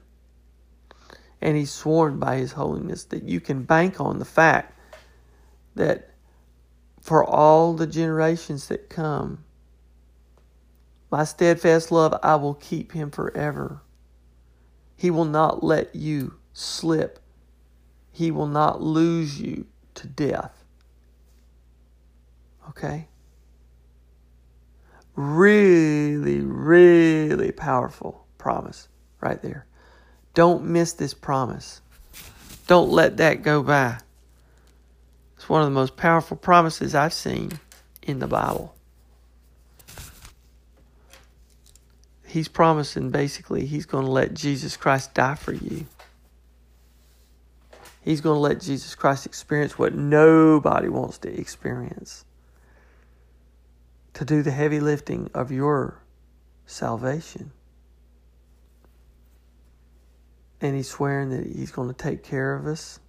And 1.41 1.57
he's 1.57 1.71
sworn 1.71 2.19
by 2.19 2.37
his 2.37 2.53
holiness 2.53 3.05
that 3.05 3.23
you 3.23 3.41
can 3.41 3.63
bank 3.63 4.01
on 4.01 4.19
the 4.19 4.25
fact 4.25 4.79
that 5.75 6.11
for 7.01 7.25
all 7.25 7.73
the 7.73 7.87
generations 7.87 8.69
that 8.69 8.91
come, 8.91 9.45
my 11.11 11.25
steadfast 11.25 11.91
love, 11.91 12.19
I 12.23 12.37
will 12.37 12.55
keep 12.55 12.93
him 12.93 13.11
forever. 13.11 13.83
He 14.97 15.11
will 15.11 15.25
not 15.25 15.65
let 15.65 15.95
you 15.95 16.35
slip. 16.53 17.19
He 18.13 18.31
will 18.31 18.47
not 18.47 18.81
lose 18.81 19.41
you 19.41 19.67
to 19.95 20.07
death. 20.07 20.65
Okay? 22.69 23.09
Really, 25.17 26.41
really 26.41 27.51
powerful 27.53 28.27
promise 28.39 28.89
right 29.21 29.41
there. 29.43 29.67
Don't 30.35 30.65
miss 30.65 30.93
this 30.93 31.13
promise. 31.13 31.81
Don't 32.67 32.91
let 32.91 33.17
that 33.17 33.43
go 33.43 33.63
by. 33.63 33.99
It's 35.37 35.49
one 35.49 35.63
of 35.63 35.67
the 35.67 35.75
most 35.75 35.97
powerful 35.97 36.37
promises 36.37 36.95
I've 36.95 37.13
seen 37.13 37.59
in 38.03 38.21
the 38.21 38.29
Bible. 38.29 38.75
He's 42.31 42.49
promising 42.49 43.11
basically 43.11 43.67
he's 43.67 43.87
going 43.87 44.05
to 44.05 44.11
let 44.11 44.35
Jesus 44.35 44.77
Christ 44.77 45.15
die 45.15 45.35
for 45.35 45.53
you. 45.53 45.87
He's 48.03 48.21
going 48.21 48.37
to 48.37 48.41
let 48.41 48.61
Jesus 48.61 48.95
Christ 48.95 49.27
experience 49.27 49.79
what 49.79 49.95
nobody 49.95 50.89
wants 50.89 51.19
to 51.19 51.29
experience. 51.29 52.25
To 54.15 54.25
do 54.25 54.43
the 54.43 54.51
heavy 54.51 54.81
lifting 54.81 55.31
of 55.35 55.51
your 55.51 56.01
salvation. 56.67 57.53
And 60.61 60.77
he's 60.77 60.89
swearing 60.89 61.31
that 61.31 61.47
he's 61.47 61.73
going 61.73 61.89
to 61.89 61.95
take 61.95 62.23
care 62.23 62.55
of 62.55 62.67
us 62.67 63.01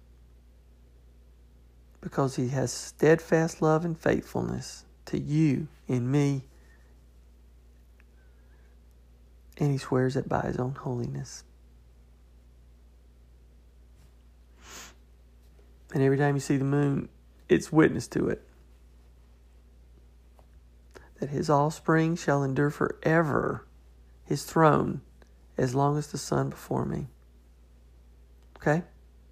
because 2.00 2.36
he 2.36 2.48
has 2.48 2.72
steadfast 2.72 3.62
love 3.62 3.84
and 3.84 3.98
faithfulness 3.98 4.84
to 5.06 5.18
you 5.18 5.68
and 5.88 6.10
me 6.10 6.42
and 9.58 9.70
he 9.70 9.78
swears 9.78 10.16
it 10.16 10.28
by 10.28 10.42
his 10.42 10.56
own 10.56 10.74
holiness. 10.74 11.44
And 15.92 16.02
every 16.02 16.16
time 16.16 16.34
you 16.34 16.40
see 16.40 16.56
the 16.56 16.64
moon, 16.64 17.08
it's 17.48 17.70
witness 17.70 18.08
to 18.08 18.28
it. 18.28 18.42
That 21.20 21.30
his 21.30 21.50
offspring 21.50 22.16
shall 22.16 22.42
endure 22.42 22.70
forever 22.70 23.66
his 24.24 24.44
throne 24.44 25.02
as 25.58 25.74
long 25.74 25.98
as 25.98 26.08
the 26.08 26.18
sun 26.18 26.50
before 26.50 26.86
me. 26.86 27.08
Okay? 28.56 28.82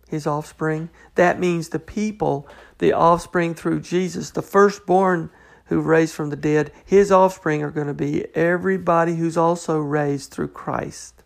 His 0.08 0.26
offspring. 0.26 0.90
That 1.14 1.40
means 1.40 1.70
the 1.70 1.78
people, 1.78 2.46
the 2.78 2.92
offspring 2.92 3.54
through 3.54 3.80
Jesus, 3.80 4.30
the 4.30 4.42
firstborn 4.42 5.30
who 5.70 5.80
raised 5.80 6.14
from 6.14 6.30
the 6.30 6.36
dead, 6.36 6.72
his 6.84 7.10
offspring 7.10 7.62
are 7.62 7.70
going 7.70 7.86
to 7.86 7.94
be 7.94 8.26
everybody 8.36 9.14
who's 9.16 9.36
also 9.36 9.78
raised 9.78 10.30
through 10.30 10.48
Christ, 10.48 11.22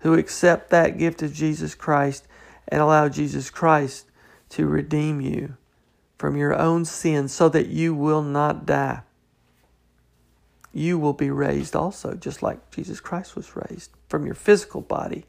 who 0.00 0.14
accept 0.14 0.70
that 0.70 0.98
gift 0.98 1.22
of 1.22 1.32
Jesus 1.32 1.74
Christ 1.74 2.28
and 2.68 2.80
allow 2.80 3.08
Jesus 3.08 3.50
Christ 3.50 4.06
to 4.50 4.66
redeem 4.66 5.20
you 5.20 5.56
from 6.18 6.36
your 6.36 6.54
own 6.54 6.84
sins 6.84 7.32
so 7.32 7.48
that 7.48 7.68
you 7.68 7.94
will 7.94 8.22
not 8.22 8.66
die. 8.66 9.02
you 10.72 10.98
will 10.98 11.12
be 11.12 11.30
raised 11.30 11.74
also, 11.74 12.14
just 12.14 12.42
like 12.42 12.70
Jesus 12.70 13.00
Christ 13.00 13.34
was 13.34 13.56
raised 13.56 13.90
from 14.08 14.26
your 14.26 14.34
physical 14.34 14.80
body. 14.80 15.24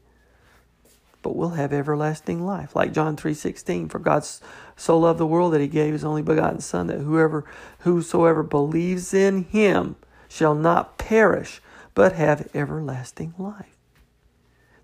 But 1.22 1.36
we'll 1.36 1.50
have 1.50 1.72
everlasting 1.72 2.44
life, 2.44 2.74
like 2.74 2.92
John 2.92 3.16
three 3.16 3.34
sixteen. 3.34 3.88
For 3.88 4.00
God 4.00 4.26
so 4.76 4.98
loved 4.98 5.20
the 5.20 5.26
world 5.26 5.52
that 5.52 5.60
He 5.60 5.68
gave 5.68 5.92
His 5.92 6.04
only 6.04 6.22
begotten 6.22 6.60
Son, 6.60 6.88
that 6.88 6.98
whoever 6.98 7.44
whosoever 7.80 8.42
believes 8.42 9.14
in 9.14 9.44
Him 9.44 9.94
shall 10.28 10.54
not 10.54 10.98
perish, 10.98 11.62
but 11.94 12.14
have 12.14 12.48
everlasting 12.54 13.34
life. 13.38 13.76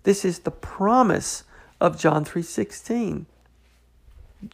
This 0.03 0.23
is 0.23 0.39
the 0.39 0.51
promise 0.51 1.43
of 1.81 1.99
John 1.99 2.23
three 2.23 2.41
sixteen. 2.41 3.25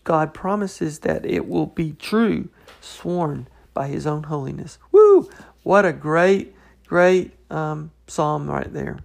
God 0.04 0.34
promises 0.34 1.00
that 1.00 1.24
it 1.24 1.48
will 1.48 1.67
be 1.67 1.93
true, 1.93 2.50
sworn 2.82 3.48
by 3.76 3.88
His 3.89 4.08
own 4.08 4.24
holiness. 4.24 4.80
Woo! 4.91 5.30
What 5.62 5.86
a 5.86 5.93
great, 5.93 6.56
great 6.88 7.34
um, 7.52 7.91
psalm 8.08 8.50
right 8.50 8.74
there. 8.74 9.00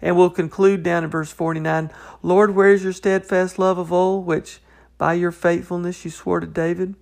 And 0.00 0.16
we'll 0.16 0.30
conclude 0.30 0.82
down 0.82 1.04
in 1.04 1.10
verse 1.10 1.32
49 1.32 1.90
Lord, 2.22 2.54
where 2.54 2.70
is 2.70 2.84
your 2.84 2.92
steadfast 2.92 3.58
love 3.58 3.78
of 3.78 3.92
old, 3.92 4.26
which 4.26 4.60
by 4.96 5.14
your 5.14 5.32
faithfulness 5.32 6.04
you 6.04 6.10
swore 6.10 6.40
to 6.40 6.46
David? 6.46 6.94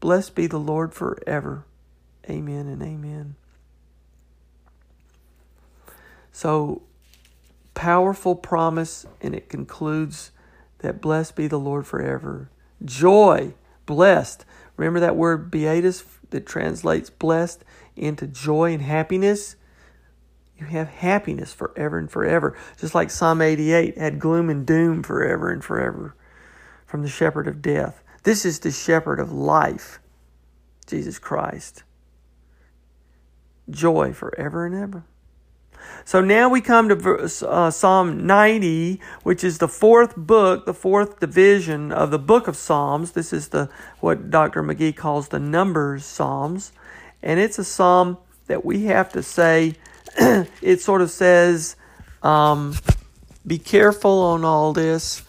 Blessed 0.00 0.34
be 0.34 0.46
the 0.46 0.58
Lord 0.58 0.92
forever. 0.92 1.64
Amen 2.28 2.66
and 2.66 2.82
amen. 2.82 3.36
So, 6.32 6.82
powerful 7.74 8.34
promise, 8.34 9.06
and 9.22 9.34
it 9.34 9.48
concludes 9.48 10.32
that 10.78 11.00
blessed 11.00 11.34
be 11.34 11.46
the 11.46 11.58
Lord 11.58 11.86
forever. 11.86 12.50
Joy, 12.84 13.54
blessed. 13.86 14.44
Remember 14.76 15.00
that 15.00 15.16
word 15.16 15.50
beatus 15.50 16.04
that 16.30 16.46
translates 16.46 17.08
blessed 17.08 17.64
into 17.94 18.26
joy 18.26 18.72
and 18.72 18.82
happiness, 18.82 19.56
you 20.58 20.66
have 20.66 20.88
happiness 20.88 21.52
forever 21.52 21.98
and 21.98 22.10
forever. 22.10 22.56
Just 22.78 22.94
like 22.94 23.10
Psalm 23.10 23.42
88 23.42 23.98
had 23.98 24.18
gloom 24.18 24.48
and 24.48 24.66
doom 24.66 25.02
forever 25.02 25.50
and 25.50 25.62
forever 25.62 26.14
from 26.86 27.02
the 27.02 27.08
shepherd 27.08 27.46
of 27.46 27.60
death. 27.60 28.02
This 28.22 28.44
is 28.44 28.60
the 28.60 28.70
shepherd 28.70 29.20
of 29.20 29.32
life, 29.32 30.00
Jesus 30.86 31.18
Christ. 31.18 31.82
Joy 33.68 34.12
forever 34.12 34.64
and 34.64 34.74
ever. 34.74 35.04
So 36.04 36.20
now 36.20 36.48
we 36.48 36.60
come 36.60 36.88
to 36.88 37.30
uh, 37.48 37.70
Psalm 37.70 38.26
90, 38.26 39.00
which 39.22 39.44
is 39.44 39.58
the 39.58 39.68
fourth 39.68 40.16
book, 40.16 40.66
the 40.66 40.74
fourth 40.74 41.20
division 41.20 41.92
of 41.92 42.10
the 42.10 42.18
book 42.18 42.48
of 42.48 42.56
Psalms. 42.56 43.12
This 43.12 43.32
is 43.32 43.48
the 43.48 43.68
what 44.00 44.30
Dr. 44.30 44.62
McGee 44.62 44.96
calls 44.96 45.28
the 45.28 45.38
Numbers 45.38 46.04
Psalms, 46.04 46.72
and 47.22 47.38
it's 47.40 47.58
a 47.58 47.64
psalm 47.64 48.18
that 48.46 48.64
we 48.64 48.84
have 48.84 49.12
to 49.12 49.22
say. 49.22 49.74
it 50.62 50.80
sort 50.80 51.02
of 51.02 51.10
says, 51.10 51.76
um, 52.22 52.74
"Be 53.46 53.58
careful 53.58 54.20
on 54.20 54.44
all 54.44 54.72
this. 54.72 55.22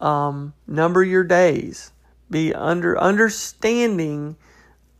Um, 0.00 0.54
number 0.66 1.02
your 1.02 1.24
days. 1.24 1.92
Be 2.30 2.54
under 2.54 2.98
understanding 2.98 4.36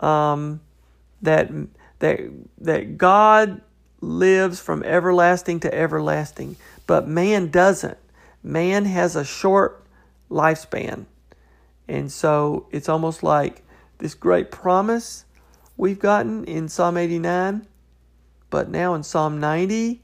um, 0.00 0.60
that 1.22 1.50
that 1.98 2.20
that 2.58 2.98
God." 2.98 3.60
lives 4.04 4.60
from 4.60 4.82
everlasting 4.82 5.60
to 5.60 5.74
everlasting, 5.74 6.56
but 6.86 7.08
man 7.08 7.50
doesn't. 7.50 7.98
Man 8.42 8.84
has 8.84 9.16
a 9.16 9.24
short 9.24 9.84
lifespan. 10.30 11.06
And 11.88 12.10
so 12.10 12.66
it's 12.70 12.88
almost 12.88 13.22
like 13.22 13.62
this 13.98 14.14
great 14.14 14.50
promise 14.50 15.24
we've 15.76 15.98
gotten 15.98 16.44
in 16.44 16.68
Psalm 16.68 16.96
89, 16.96 17.66
but 18.54 18.70
now 18.70 18.94
in 18.94 19.02
Psalm 19.02 19.40
90, 19.40 20.00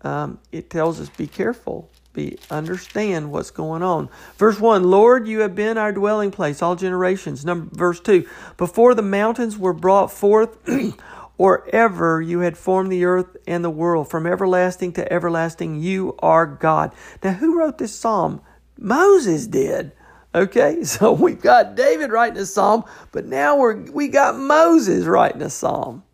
um, 0.00 0.38
it 0.50 0.70
tells 0.70 0.98
us 0.98 1.10
be 1.10 1.26
careful, 1.26 1.90
be 2.14 2.38
understand 2.50 3.30
what's 3.30 3.50
going 3.50 3.82
on. 3.82 4.08
Verse 4.38 4.58
1, 4.58 4.84
Lord, 4.84 5.28
you 5.28 5.40
have 5.40 5.54
been 5.54 5.76
our 5.76 5.92
dwelling 5.92 6.30
place 6.30 6.62
all 6.62 6.74
generations. 6.74 7.44
Number 7.44 7.68
verse 7.76 8.00
2, 8.00 8.26
before 8.56 8.94
the 8.94 9.02
mountains 9.02 9.58
were 9.58 9.74
brought 9.74 10.10
forth 10.10 10.56
or 11.36 11.68
ever 11.68 12.22
you 12.22 12.38
had 12.38 12.56
formed 12.56 12.90
the 12.90 13.04
earth 13.04 13.36
and 13.46 13.62
the 13.62 13.68
world. 13.68 14.08
From 14.08 14.26
everlasting 14.26 14.94
to 14.94 15.12
everlasting, 15.12 15.78
you 15.78 16.16
are 16.20 16.46
God. 16.46 16.94
Now, 17.22 17.34
who 17.34 17.58
wrote 17.58 17.76
this 17.76 17.94
psalm? 17.94 18.40
Moses 18.78 19.46
did. 19.46 19.92
Okay, 20.34 20.82
so 20.82 21.12
we've 21.12 21.42
got 21.42 21.74
David 21.74 22.10
writing 22.10 22.38
a 22.38 22.46
psalm, 22.46 22.84
but 23.12 23.26
now 23.26 23.58
we're 23.58 23.82
we 23.92 24.08
got 24.08 24.34
Moses 24.34 25.04
writing 25.04 25.42
a 25.42 25.50
psalm. 25.50 26.04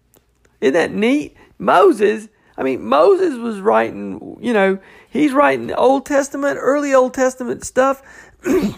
Isn't 0.62 0.75
that 0.75 0.92
neat? 0.92 1.37
Moses, 1.62 2.29
I 2.57 2.62
mean, 2.62 2.85
Moses 2.85 3.38
was 3.38 3.61
writing, 3.61 4.37
you 4.40 4.53
know, 4.53 4.79
he's 5.09 5.33
writing 5.33 5.72
Old 5.72 6.05
Testament, 6.05 6.59
early 6.61 6.92
Old 6.92 7.14
Testament 7.14 7.64
stuff. 7.64 8.03
and 8.44 8.77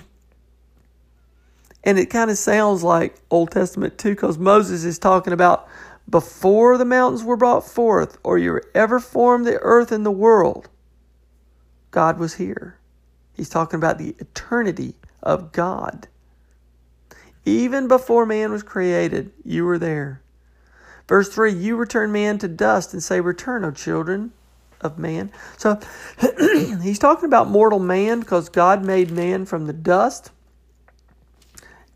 it 1.98 2.06
kind 2.06 2.30
of 2.30 2.36
sounds 2.36 2.82
like 2.82 3.16
Old 3.30 3.50
Testament 3.50 3.96
too, 3.98 4.10
because 4.10 4.38
Moses 4.38 4.84
is 4.84 4.98
talking 4.98 5.32
about 5.32 5.66
before 6.08 6.76
the 6.76 6.84
mountains 6.84 7.24
were 7.24 7.36
brought 7.36 7.66
forth, 7.66 8.18
or 8.22 8.36
you 8.36 8.60
ever 8.74 9.00
formed 9.00 9.46
the 9.46 9.58
earth 9.62 9.90
and 9.90 10.04
the 10.04 10.10
world, 10.10 10.68
God 11.90 12.18
was 12.18 12.34
here. 12.34 12.78
He's 13.32 13.48
talking 13.48 13.78
about 13.78 13.98
the 13.98 14.14
eternity 14.18 14.94
of 15.22 15.52
God. 15.52 16.08
Even 17.46 17.88
before 17.88 18.26
man 18.26 18.52
was 18.52 18.62
created, 18.62 19.32
you 19.44 19.64
were 19.64 19.78
there. 19.78 20.20
Verse 21.08 21.28
3 21.28 21.52
You 21.52 21.76
return 21.76 22.12
man 22.12 22.38
to 22.38 22.48
dust 22.48 22.92
and 22.92 23.02
say, 23.02 23.20
Return, 23.20 23.64
O 23.64 23.70
children 23.70 24.32
of 24.80 24.98
man. 24.98 25.32
So 25.56 25.80
he's 26.82 26.98
talking 26.98 27.24
about 27.24 27.48
mortal 27.48 27.78
man 27.78 28.20
because 28.20 28.48
God 28.48 28.84
made 28.84 29.10
man 29.10 29.46
from 29.46 29.66
the 29.66 29.72
dust. 29.72 30.30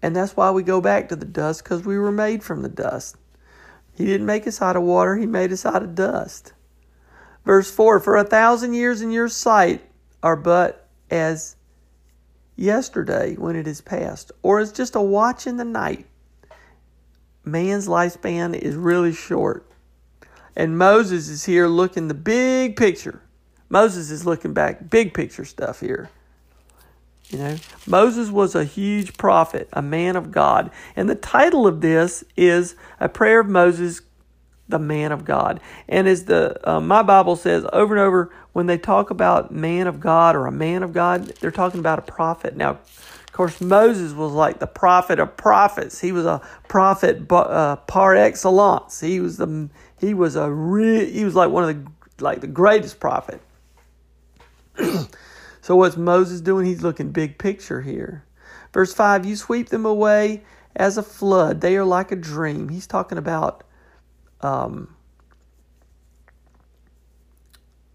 And 0.01 0.15
that's 0.15 0.37
why 0.37 0.51
we 0.51 0.63
go 0.63 0.81
back 0.81 1.09
to 1.09 1.17
the 1.17 1.27
dust 1.27 1.65
because 1.65 1.85
we 1.85 1.99
were 1.99 2.13
made 2.13 2.43
from 2.43 2.63
the 2.63 2.69
dust. 2.69 3.17
He 3.95 4.05
didn't 4.05 4.27
make 4.27 4.47
us 4.47 4.63
out 4.63 4.77
of 4.77 4.83
water, 4.83 5.17
He 5.17 5.27
made 5.27 5.53
us 5.53 5.67
out 5.67 5.83
of 5.83 5.95
dust. 5.95 6.53
Verse 7.45 7.71
4 7.71 8.01
For 8.01 8.17
a 8.17 8.25
thousand 8.25 8.75
years 8.75 9.03
in 9.03 9.11
your 9.11 9.29
sight 9.29 9.83
are 10.23 10.37
but 10.37 10.89
as 11.11 11.57
yesterday 12.57 13.35
when 13.35 13.57
it 13.57 13.67
is 13.67 13.81
past, 13.81 14.33
or 14.43 14.61
as 14.61 14.73
just 14.73 14.95
a 14.95 15.01
watch 15.01 15.47
in 15.47 15.57
the 15.57 15.65
night. 15.65 16.07
Man's 17.51 17.89
lifespan 17.89 18.55
is 18.55 18.75
really 18.77 19.13
short. 19.13 19.65
And 20.57 20.77
Moses 20.77 21.29
is 21.29 21.45
here 21.45 21.69
looking 21.69 22.09
the 22.09 22.15
big 22.15 22.77
picture. 22.77 23.23
Moses 23.69 24.11
is 24.11 24.27
looking 24.27 24.55
back, 24.55 24.91
big 24.91 25.15
picture 25.15 25.45
stuff 25.45 25.81
here. 25.81 26.11
You 27.31 27.39
know, 27.39 27.57
Moses 27.87 28.31
was 28.31 28.55
a 28.55 28.65
huge 28.65 29.17
prophet, 29.19 29.69
a 29.73 29.83
man 29.83 30.17
of 30.17 30.33
God. 30.33 30.71
And 30.97 31.09
the 31.09 31.15
title 31.15 31.67
of 31.67 31.83
this 31.83 32.25
is 32.37 32.75
A 33.01 33.09
Prayer 33.09 33.41
of 33.41 33.49
Moses, 33.49 34.01
the 34.67 34.79
Man 34.79 35.13
of 35.13 35.25
God. 35.25 35.61
And 35.89 36.09
as 36.09 36.25
the 36.25 36.59
uh, 36.69 36.81
my 36.81 37.03
Bible 37.03 37.37
says 37.37 37.67
over 37.73 37.95
and 37.95 38.03
over, 38.03 38.33
when 38.53 38.67
they 38.67 38.79
talk 38.79 39.11
about 39.11 39.53
man 39.53 39.87
of 39.87 40.01
God 40.01 40.37
or 40.37 40.47
a 40.47 40.53
man 40.53 40.83
of 40.83 40.93
God, 40.93 41.27
they're 41.41 41.51
talking 41.51 41.81
about 41.81 41.99
a 41.99 42.03
prophet. 42.03 42.57
Now, 42.57 42.79
course, 43.39 43.61
Moses 43.61 44.13
was 44.13 44.33
like 44.33 44.59
the 44.59 44.67
prophet 44.67 45.19
of 45.19 45.37
prophets. 45.37 46.01
He 46.01 46.13
was 46.13 46.27
a 46.27 46.43
prophet 46.69 47.31
uh, 47.33 47.77
par 47.77 48.15
excellence. 48.17 49.01
He 49.01 49.21
was 49.21 49.39
the 49.39 49.71
he 49.99 50.13
was 50.13 50.37
a 50.37 50.51
re, 50.51 51.11
he 51.11 51.25
was 51.25 51.35
like 51.35 51.51
one 51.51 51.69
of 51.69 51.75
the 51.75 52.25
like 52.25 52.41
the 52.43 52.47
greatest 52.47 53.01
prophet. 53.01 53.41
So 55.61 55.77
what's 55.77 55.99
Moses 55.99 56.41
doing? 56.41 56.65
He's 56.65 56.83
looking 56.83 57.11
big 57.11 57.37
picture 57.37 57.83
here. 57.83 58.25
Verse 58.73 58.95
5 58.95 59.27
You 59.27 59.37
sweep 59.37 59.69
them 59.69 59.85
away 59.85 60.43
as 60.75 60.97
a 60.97 61.03
flood, 61.03 61.61
they 61.61 61.77
are 61.77 61.85
like 61.85 62.11
a 62.11 62.17
dream. 62.17 62.71
He's 62.71 62.87
talking 62.87 63.19
about 63.19 63.65
um, 64.41 64.97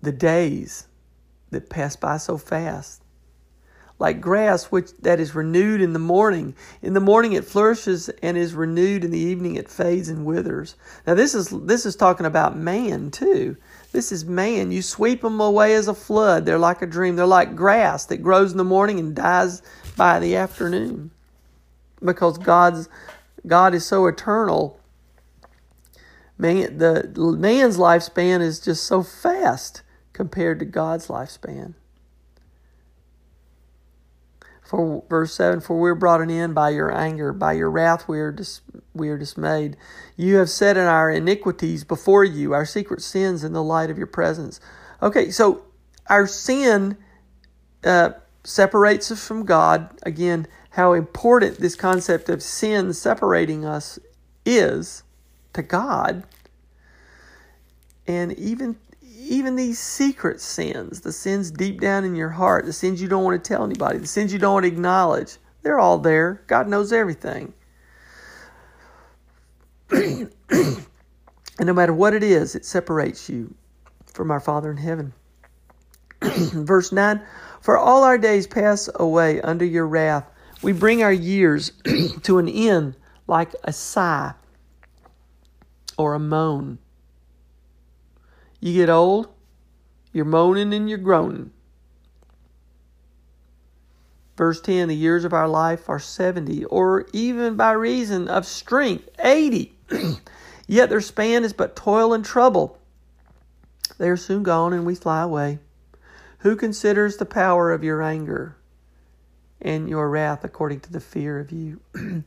the 0.04 0.12
days 0.12 0.88
that 1.50 1.70
pass 1.70 1.96
by 1.96 2.18
so 2.18 2.38
fast. 2.38 3.03
Like 4.04 4.20
grass 4.20 4.66
which 4.66 4.92
that 5.04 5.22
is 5.22 5.34
renewed 5.34 5.80
in 5.80 5.94
the 5.94 5.98
morning. 5.98 6.56
In 6.82 6.94
the 6.94 7.00
morning 7.00 7.32
it 7.32 7.46
flourishes 7.46 8.10
and 8.22 8.36
is 8.36 8.54
renewed 8.54 9.06
in 9.06 9.12
the 9.12 9.18
evening 9.18 9.56
it 9.56 9.70
fades 9.70 10.10
and 10.10 10.26
withers. 10.26 10.76
Now 11.08 11.14
this 11.14 11.34
is 11.34 11.48
this 11.48 11.86
is 11.86 11.96
talking 11.96 12.26
about 12.26 12.58
man 12.58 13.12
too. 13.12 13.56
This 13.94 14.12
is 14.12 14.26
man. 14.26 14.74
You 14.74 14.82
sweep 14.82 15.22
them 15.22 15.40
away 15.40 15.74
as 15.74 15.88
a 15.88 15.94
flood. 15.94 16.46
They're 16.46 16.58
like 16.58 16.82
a 16.82 16.86
dream. 16.86 17.16
They're 17.16 17.26
like 17.26 17.56
grass 17.56 18.04
that 18.08 18.18
grows 18.18 18.52
in 18.52 18.58
the 18.58 18.66
morning 18.66 19.00
and 19.00 19.16
dies 19.16 19.62
by 19.96 20.20
the 20.20 20.36
afternoon. 20.36 21.12
Because 22.04 22.38
God's 22.38 22.90
God 23.48 23.74
is 23.74 23.86
so 23.86 24.06
eternal. 24.08 24.82
Man, 26.38 26.78
the 26.78 27.10
man's 27.40 27.78
lifespan 27.78 28.42
is 28.42 28.60
just 28.60 28.84
so 28.84 29.02
fast 29.02 29.82
compared 30.12 30.60
to 30.60 30.66
God's 30.66 31.08
lifespan. 31.08 31.76
For 34.66 35.04
verse 35.10 35.36
seven, 35.36 35.60
for 35.60 35.78
we're 35.78 35.94
brought 35.94 36.22
in 36.22 36.54
by 36.54 36.70
your 36.70 36.92
anger, 36.92 37.34
by 37.34 37.54
your 37.54 37.70
wrath 37.70 38.08
we 38.08 38.20
are 38.20 38.32
dis- 38.32 38.62
we 38.94 39.10
are 39.10 39.18
dismayed. 39.18 39.78
You 40.16 40.38
have 40.38 40.50
set 40.50 40.78
in 40.78 40.86
our 40.86 41.12
iniquities 41.12 41.84
before 41.84 42.24
you, 42.24 42.54
our 42.54 42.66
secret 42.66 43.02
sins 43.02 43.44
in 43.44 43.54
the 43.54 43.62
light 43.62 43.90
of 43.90 43.98
your 43.98 44.08
presence. 44.08 44.60
Okay, 45.02 45.30
so 45.30 45.66
our 46.08 46.26
sin 46.26 46.98
uh, 47.84 48.12
separates 48.44 49.12
us 49.12 49.28
from 49.28 49.46
God. 49.46 49.90
Again, 50.04 50.48
how 50.72 50.94
important 50.94 51.60
this 51.60 51.76
concept 51.76 52.30
of 52.30 52.42
sin 52.42 52.94
separating 52.94 53.66
us 53.66 54.00
is 54.46 55.04
to 55.54 55.62
God. 55.62 56.24
And 58.08 58.34
even 58.34 58.78
even 59.34 59.56
these 59.56 59.80
secret 59.80 60.40
sins, 60.40 61.02
the 61.02 61.12
sins 61.12 61.50
deep 61.50 61.82
down 61.82 62.06
in 62.06 62.16
your 62.16 62.30
heart, 62.30 62.66
the 62.66 62.74
sins 62.74 63.02
you 63.02 63.08
don't 63.08 63.24
want 63.24 63.44
to 63.44 63.48
tell 63.48 63.64
anybody, 63.64 63.98
the 63.98 64.06
sins 64.06 64.32
you 64.32 64.38
don't 64.38 64.54
want 64.54 64.64
to 64.64 64.72
acknowledge, 64.72 65.38
they're 65.64 65.80
all 65.80 65.98
there. 65.98 66.44
God 66.46 66.68
knows 66.68 66.94
everything. 66.94 67.54
and 69.90 70.30
no 71.60 71.74
matter 71.74 71.94
what 71.94 72.14
it 72.14 72.22
is, 72.22 72.54
it 72.54 72.64
separates 72.64 73.28
you 73.28 73.54
from 74.06 74.30
our 74.30 74.40
Father 74.40 74.70
in 74.70 74.78
heaven. 74.78 75.14
Verse 76.22 76.92
9 76.92 77.20
For 77.62 77.78
all 77.78 78.04
our 78.04 78.20
days 78.20 78.46
pass 78.46 78.88
away 78.96 79.42
under 79.42 79.66
your 79.66 79.88
wrath. 79.88 80.30
We 80.62 80.74
bring 80.74 81.02
our 81.02 81.12
years 81.12 81.72
to 82.24 82.38
an 82.38 82.48
end 82.48 82.96
like 83.26 83.54
a 83.64 83.74
sigh 83.74 84.34
or 85.98 86.14
a 86.14 86.20
moan. 86.20 86.78
You 88.64 88.72
get 88.72 88.90
old, 88.90 89.28
you're 90.14 90.24
moaning 90.24 90.74
and 90.74 90.88
you're 90.88 90.98
groaning. 90.98 91.52
Verse 94.38 94.62
10 94.62 94.88
The 94.88 94.96
years 94.96 95.26
of 95.26 95.34
our 95.34 95.50
life 95.50 95.90
are 95.90 96.00
70, 96.00 96.64
or 96.66 97.06
even 97.12 97.58
by 97.58 97.74
reason 97.74 98.30
of 98.30 98.46
strength, 98.46 99.10
80. 99.20 99.76
Yet 100.66 100.90
their 100.90 101.02
span 101.02 101.44
is 101.44 101.52
but 101.52 101.76
toil 101.76 102.14
and 102.14 102.24
trouble. 102.24 102.80
They 103.98 104.08
are 104.08 104.16
soon 104.16 104.44
gone 104.44 104.72
and 104.72 104.86
we 104.86 104.96
fly 104.96 105.24
away. 105.24 105.60
Who 106.38 106.56
considers 106.56 107.18
the 107.18 107.26
power 107.26 107.74
of 107.74 107.84
your 107.84 108.02
anger 108.02 108.56
and 109.62 109.90
your 109.90 110.10
wrath 110.10 110.46
according 110.46 110.80
to 110.82 110.92
the 110.94 111.02
fear 111.02 111.38
of 111.38 111.52
you? 111.52 111.82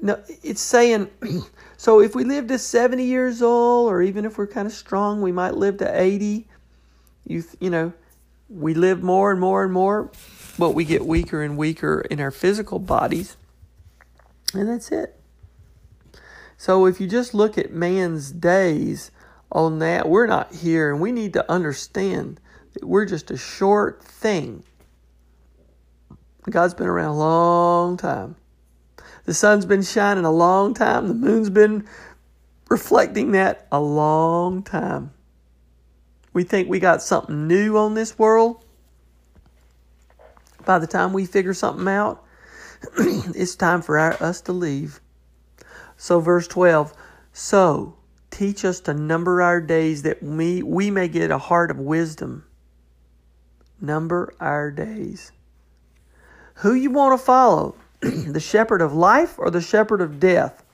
no, 0.00 0.22
it's 0.42 0.60
saying, 0.60 1.10
so 1.76 2.00
if 2.00 2.14
we 2.14 2.24
live 2.24 2.46
to 2.48 2.58
70 2.58 3.04
years 3.04 3.42
old, 3.42 3.90
or 3.90 4.02
even 4.02 4.24
if 4.24 4.38
we're 4.38 4.46
kind 4.46 4.66
of 4.66 4.72
strong, 4.72 5.20
we 5.20 5.32
might 5.32 5.54
live 5.54 5.78
to 5.78 6.00
80. 6.00 6.48
You, 7.26 7.44
you 7.60 7.70
know, 7.70 7.92
we 8.48 8.74
live 8.74 9.02
more 9.02 9.30
and 9.30 9.40
more 9.40 9.64
and 9.64 9.72
more, 9.72 10.10
but 10.58 10.70
we 10.70 10.84
get 10.84 11.04
weaker 11.04 11.42
and 11.42 11.56
weaker 11.56 12.00
in 12.10 12.20
our 12.20 12.30
physical 12.30 12.78
bodies. 12.78 13.36
And 14.54 14.68
that's 14.68 14.90
it. 14.92 15.18
So 16.56 16.86
if 16.86 17.00
you 17.00 17.06
just 17.06 17.34
look 17.34 17.58
at 17.58 17.72
man's 17.72 18.30
days 18.30 19.10
on 19.52 19.78
that, 19.80 20.08
we're 20.08 20.26
not 20.26 20.54
here, 20.54 20.90
and 20.90 21.00
we 21.00 21.12
need 21.12 21.32
to 21.34 21.50
understand 21.50 22.40
that 22.72 22.84
we're 22.84 23.04
just 23.04 23.30
a 23.30 23.36
short 23.36 24.02
thing. 24.02 24.62
God's 26.48 26.74
been 26.74 26.86
around 26.86 27.10
a 27.10 27.18
long 27.18 27.96
time. 27.96 28.36
The 29.26 29.34
sun's 29.34 29.66
been 29.66 29.82
shining 29.82 30.24
a 30.24 30.30
long 30.30 30.72
time. 30.72 31.08
The 31.08 31.14
moon's 31.14 31.50
been 31.50 31.84
reflecting 32.68 33.32
that 33.32 33.66
a 33.72 33.80
long 33.80 34.62
time. 34.62 35.12
We 36.32 36.44
think 36.44 36.68
we 36.68 36.78
got 36.78 37.02
something 37.02 37.48
new 37.48 37.76
on 37.76 37.94
this 37.94 38.18
world. 38.18 38.64
By 40.64 40.78
the 40.78 40.86
time 40.86 41.12
we 41.12 41.26
figure 41.26 41.54
something 41.54 41.88
out, 41.88 42.24
it's 42.98 43.56
time 43.56 43.82
for 43.82 43.98
our, 43.98 44.14
us 44.22 44.40
to 44.42 44.52
leave. 44.52 45.00
So, 45.96 46.20
verse 46.20 46.46
12 46.46 46.94
So 47.32 47.96
teach 48.30 48.64
us 48.64 48.80
to 48.80 48.94
number 48.94 49.42
our 49.42 49.60
days 49.60 50.02
that 50.02 50.22
we, 50.22 50.62
we 50.62 50.90
may 50.90 51.08
get 51.08 51.32
a 51.32 51.38
heart 51.38 51.72
of 51.72 51.78
wisdom. 51.78 52.44
Number 53.80 54.32
our 54.38 54.70
days. 54.70 55.32
Who 56.56 56.74
you 56.74 56.90
want 56.90 57.18
to 57.18 57.24
follow? 57.24 57.74
the 58.00 58.40
shepherd 58.40 58.80
of 58.80 58.94
life 58.94 59.38
or 59.38 59.50
the 59.50 59.60
shepherd 59.60 60.00
of 60.00 60.20
death? 60.20 60.64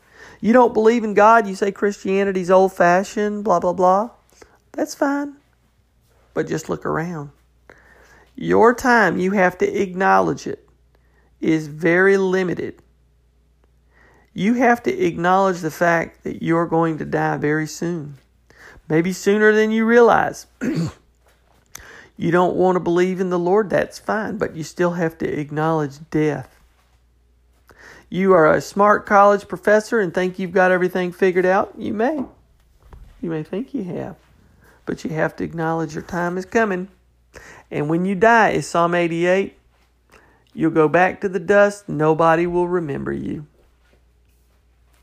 You 0.41 0.53
don't 0.53 0.75
believe 0.75 1.05
in 1.05 1.14
God, 1.14 1.47
you 1.47 1.55
say 1.55 1.70
Christianity's 1.70 2.51
old 2.51 2.73
fashioned, 2.73 3.45
blah, 3.45 3.61
blah, 3.61 3.73
blah. 3.73 4.11
That's 4.73 4.95
fine. 4.95 5.37
But 6.35 6.49
just 6.49 6.68
look 6.68 6.85
around. 6.85 7.31
Your 8.35 8.75
time, 8.75 9.18
you 9.18 9.33
have 9.33 9.59
to 9.59 9.83
acknowledge 9.83 10.47
it, 10.47 10.68
is 11.41 11.68
very 11.68 12.16
limited. 12.16 12.83
You 14.35 14.55
have 14.55 14.83
to 14.85 15.07
acknowledge 15.07 15.61
the 15.61 15.70
fact 15.70 16.25
that 16.25 16.43
you're 16.43 16.66
going 16.66 16.99
to 16.99 17.05
die 17.05 17.37
very 17.37 17.66
soon. 17.66 18.16
Maybe 18.89 19.12
sooner 19.12 19.53
than 19.53 19.70
you 19.70 19.85
realize. 19.85 20.47
you 22.16 22.31
don't 22.31 22.57
want 22.57 22.77
to 22.77 22.81
believe 22.81 23.20
in 23.20 23.31
the 23.31 23.39
Lord, 23.39 23.70
that's 23.70 23.99
fine, 23.99 24.39
but 24.39 24.57
you 24.57 24.64
still 24.64 24.93
have 24.93 25.18
to 25.18 25.29
acknowledge 25.29 25.99
death. 26.11 26.61
You 28.12 28.34
are 28.34 28.52
a 28.52 28.60
smart 28.60 29.06
college 29.06 29.48
professor 29.48 29.98
and 29.98 30.12
think 30.12 30.38
you've 30.38 30.52
got 30.52 30.70
everything 30.70 31.12
figured 31.12 31.46
out. 31.46 31.72
You 31.78 31.94
may. 31.94 32.22
You 33.22 33.30
may 33.30 33.42
think 33.42 33.72
you 33.72 33.84
have. 33.84 34.16
But 34.84 35.02
you 35.02 35.08
have 35.12 35.34
to 35.36 35.44
acknowledge 35.44 35.94
your 35.94 36.02
time 36.02 36.36
is 36.36 36.44
coming. 36.44 36.88
And 37.70 37.88
when 37.88 38.04
you 38.04 38.14
die, 38.14 38.50
is 38.50 38.66
Psalm 38.66 38.94
88, 38.94 39.56
you'll 40.52 40.72
go 40.72 40.88
back 40.88 41.22
to 41.22 41.28
the 41.30 41.40
dust. 41.40 41.88
Nobody 41.88 42.46
will 42.46 42.68
remember 42.68 43.14
you. 43.14 43.46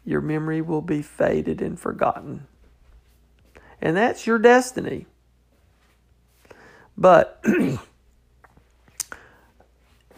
Your 0.06 0.22
memory 0.22 0.62
will 0.62 0.84
be 0.84 1.02
faded 1.02 1.64
and 1.64 1.80
forgotten. 1.80 2.46
And 3.82 3.98
that's 3.98 4.28
your 4.28 4.38
destiny. 4.38 5.08
But 6.96 7.44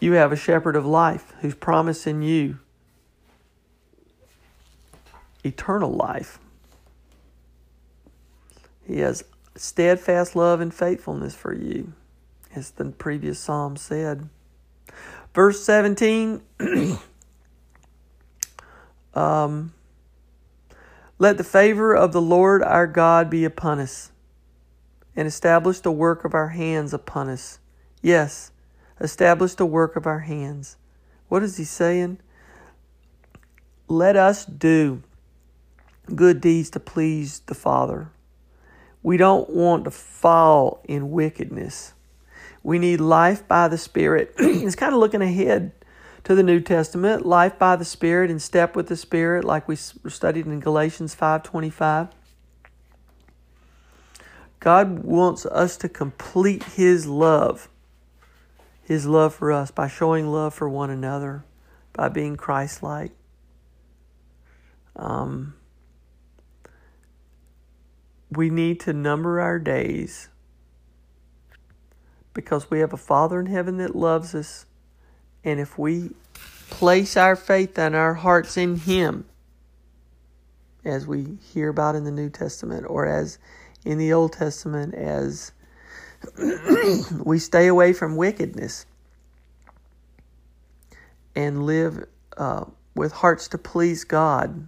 you 0.02 0.12
have 0.12 0.34
a 0.34 0.36
shepherd 0.36 0.76
of 0.76 0.86
life 0.86 1.32
who's 1.40 1.56
promising 1.56 2.22
you 2.22 2.60
eternal 5.44 5.92
life. 5.92 6.40
He 8.86 9.00
has 9.00 9.24
steadfast 9.56 10.36
love 10.36 10.60
and 10.62 10.74
faithfulness 10.74 11.36
for 11.36 11.54
you, 11.54 11.94
as 12.56 12.72
the 12.72 12.86
previous 12.86 13.40
psalm 13.40 13.78
said. 13.78 14.30
Verse 15.34 15.64
17 15.64 16.42
um, 19.14 19.74
Let 21.20 21.38
the 21.38 21.44
favor 21.44 21.96
of 21.96 22.12
the 22.12 22.22
Lord 22.22 22.64
our 22.64 22.88
God 22.88 23.30
be 23.30 23.46
upon 23.46 23.80
us, 23.80 24.12
and 25.16 25.28
establish 25.28 25.80
the 25.80 25.92
work 25.92 26.26
of 26.26 26.34
our 26.34 26.50
hands 26.50 26.94
upon 26.94 27.30
us. 27.30 27.60
Yes, 28.02 28.52
establish 29.00 29.56
the 29.56 29.66
work 29.66 29.96
of 29.96 30.06
our 30.06 30.20
hands. 30.20 30.78
What 31.30 31.44
is 31.44 31.58
he 31.58 31.64
saying? 31.64 32.20
Let 33.88 34.16
us 34.16 34.46
do 34.46 35.04
good 36.14 36.42
deeds 36.42 36.70
to 36.72 36.80
please 36.80 37.40
the 37.42 37.56
Father. 37.56 38.12
We 39.04 39.18
don't 39.18 39.50
want 39.50 39.86
to 39.86 39.92
fall 39.92 40.84
in 40.88 41.12
wickedness. 41.12 41.94
We 42.64 42.78
need 42.78 43.02
life 43.02 43.48
by 43.48 43.68
the 43.68 43.78
Spirit. 43.78 44.34
it's 44.38 44.76
kind 44.76 44.94
of 44.94 45.00
looking 45.00 45.22
ahead 45.22 45.72
to 46.24 46.36
the 46.36 46.44
New 46.44 46.60
Testament, 46.60 47.26
life 47.26 47.58
by 47.58 47.76
the 47.76 47.86
Spirit 47.86 48.30
and 48.30 48.42
step 48.42 48.76
with 48.76 48.88
the 48.88 48.96
Spirit, 48.96 49.44
like 49.44 49.68
we 49.68 49.76
studied 49.76 50.46
in 50.46 50.60
Galatians 50.60 51.16
5:25. 51.16 52.10
God 54.60 55.00
wants 55.00 55.48
us 55.48 55.76
to 55.78 55.90
complete 55.90 56.64
his 56.64 57.08
love. 57.08 57.68
His 58.84 59.08
love 59.08 59.34
for 59.34 59.52
us 59.52 59.72
by 59.72 59.88
showing 59.88 60.28
love 60.28 60.54
for 60.54 60.70
one 60.70 60.92
another, 60.92 61.44
by 61.94 62.10
being 62.10 62.36
Christ-like. 62.36 63.12
Um, 64.96 65.56
we 68.32 68.50
need 68.50 68.80
to 68.82 68.94
number 68.94 69.40
our 69.40 69.60
days 69.60 70.30
because 72.34 72.72
we 72.72 72.80
have 72.80 72.94
a 72.94 72.98
Father 72.98 73.40
in 73.40 73.48
heaven 73.48 73.78
that 73.78 73.96
loves 73.96 74.34
us. 74.34 74.66
And 75.44 75.60
if 75.60 75.78
we 75.78 76.12
place 76.70 77.18
our 77.18 77.36
faith 77.36 77.78
and 77.78 77.96
our 77.96 78.14
hearts 78.14 78.56
in 78.56 78.78
Him, 78.78 79.26
as 80.86 81.06
we 81.06 81.38
hear 81.54 81.70
about 81.70 81.96
in 81.96 82.06
the 82.06 82.12
New 82.12 82.30
Testament 82.30 82.86
or 82.88 83.06
as 83.06 83.38
in 83.86 83.98
the 83.98 84.14
Old 84.14 84.34
Testament, 84.34 84.96
as 84.96 85.52
we 87.24 87.38
stay 87.38 87.68
away 87.68 87.94
from 87.94 88.16
wickedness 88.16 88.86
and 91.36 91.66
live 91.66 92.06
uh, 92.38 92.66
with 92.96 93.12
hearts 93.12 93.48
to 93.50 93.58
please 93.58 94.04
God. 94.04 94.68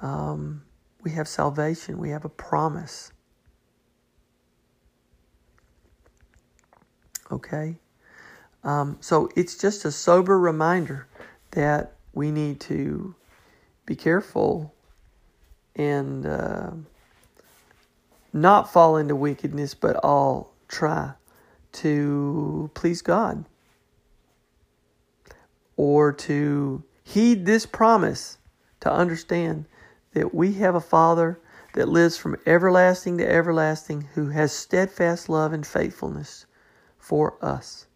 Um, 0.00 0.62
we 1.06 1.12
have 1.12 1.28
salvation, 1.28 1.98
we 1.98 2.10
have 2.10 2.24
a 2.24 2.28
promise. 2.28 3.12
Okay? 7.30 7.76
Um, 8.64 8.96
so 9.00 9.30
it's 9.36 9.56
just 9.56 9.84
a 9.84 9.92
sober 9.92 10.36
reminder 10.36 11.06
that 11.52 11.92
we 12.12 12.32
need 12.32 12.58
to 12.62 13.14
be 13.86 13.94
careful 13.94 14.74
and 15.76 16.26
uh, 16.26 16.72
not 18.32 18.72
fall 18.72 18.96
into 18.96 19.14
wickedness, 19.14 19.74
but 19.74 19.94
all 20.02 20.54
try 20.66 21.12
to 21.70 22.68
please 22.74 23.00
God 23.00 23.44
or 25.76 26.12
to 26.12 26.82
heed 27.04 27.46
this 27.46 27.64
promise 27.64 28.38
to 28.80 28.92
understand 28.92 29.66
that 30.16 30.34
we 30.34 30.54
have 30.54 30.74
a 30.74 30.80
Father 30.80 31.38
that 31.74 31.90
lives 31.90 32.16
from 32.16 32.38
everlasting 32.46 33.18
to 33.18 33.30
everlasting 33.30 34.00
who 34.14 34.30
has 34.30 34.50
steadfast 34.50 35.28
love 35.28 35.52
and 35.52 35.66
faithfulness 35.66 36.46
for 36.96 37.36
us. 37.44 37.86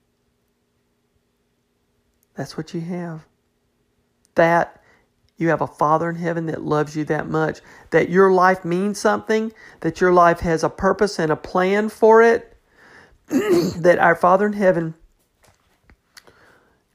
That's 2.34 2.58
what 2.58 2.74
you 2.74 2.82
have. 2.82 3.24
That 4.34 4.82
you 5.38 5.48
have 5.48 5.62
a 5.62 5.66
Father 5.66 6.10
in 6.10 6.16
heaven 6.16 6.44
that 6.44 6.60
loves 6.60 6.94
you 6.94 7.06
that 7.06 7.26
much, 7.26 7.60
that 7.88 8.10
your 8.10 8.30
life 8.30 8.66
means 8.66 9.00
something, 9.00 9.50
that 9.80 10.02
your 10.02 10.12
life 10.12 10.40
has 10.40 10.62
a 10.62 10.68
purpose 10.68 11.18
and 11.18 11.32
a 11.32 11.36
plan 11.36 11.88
for 11.88 12.20
it, 12.20 12.54
that 13.28 13.98
our 13.98 14.14
Father 14.14 14.44
in 14.44 14.52
heaven 14.52 14.92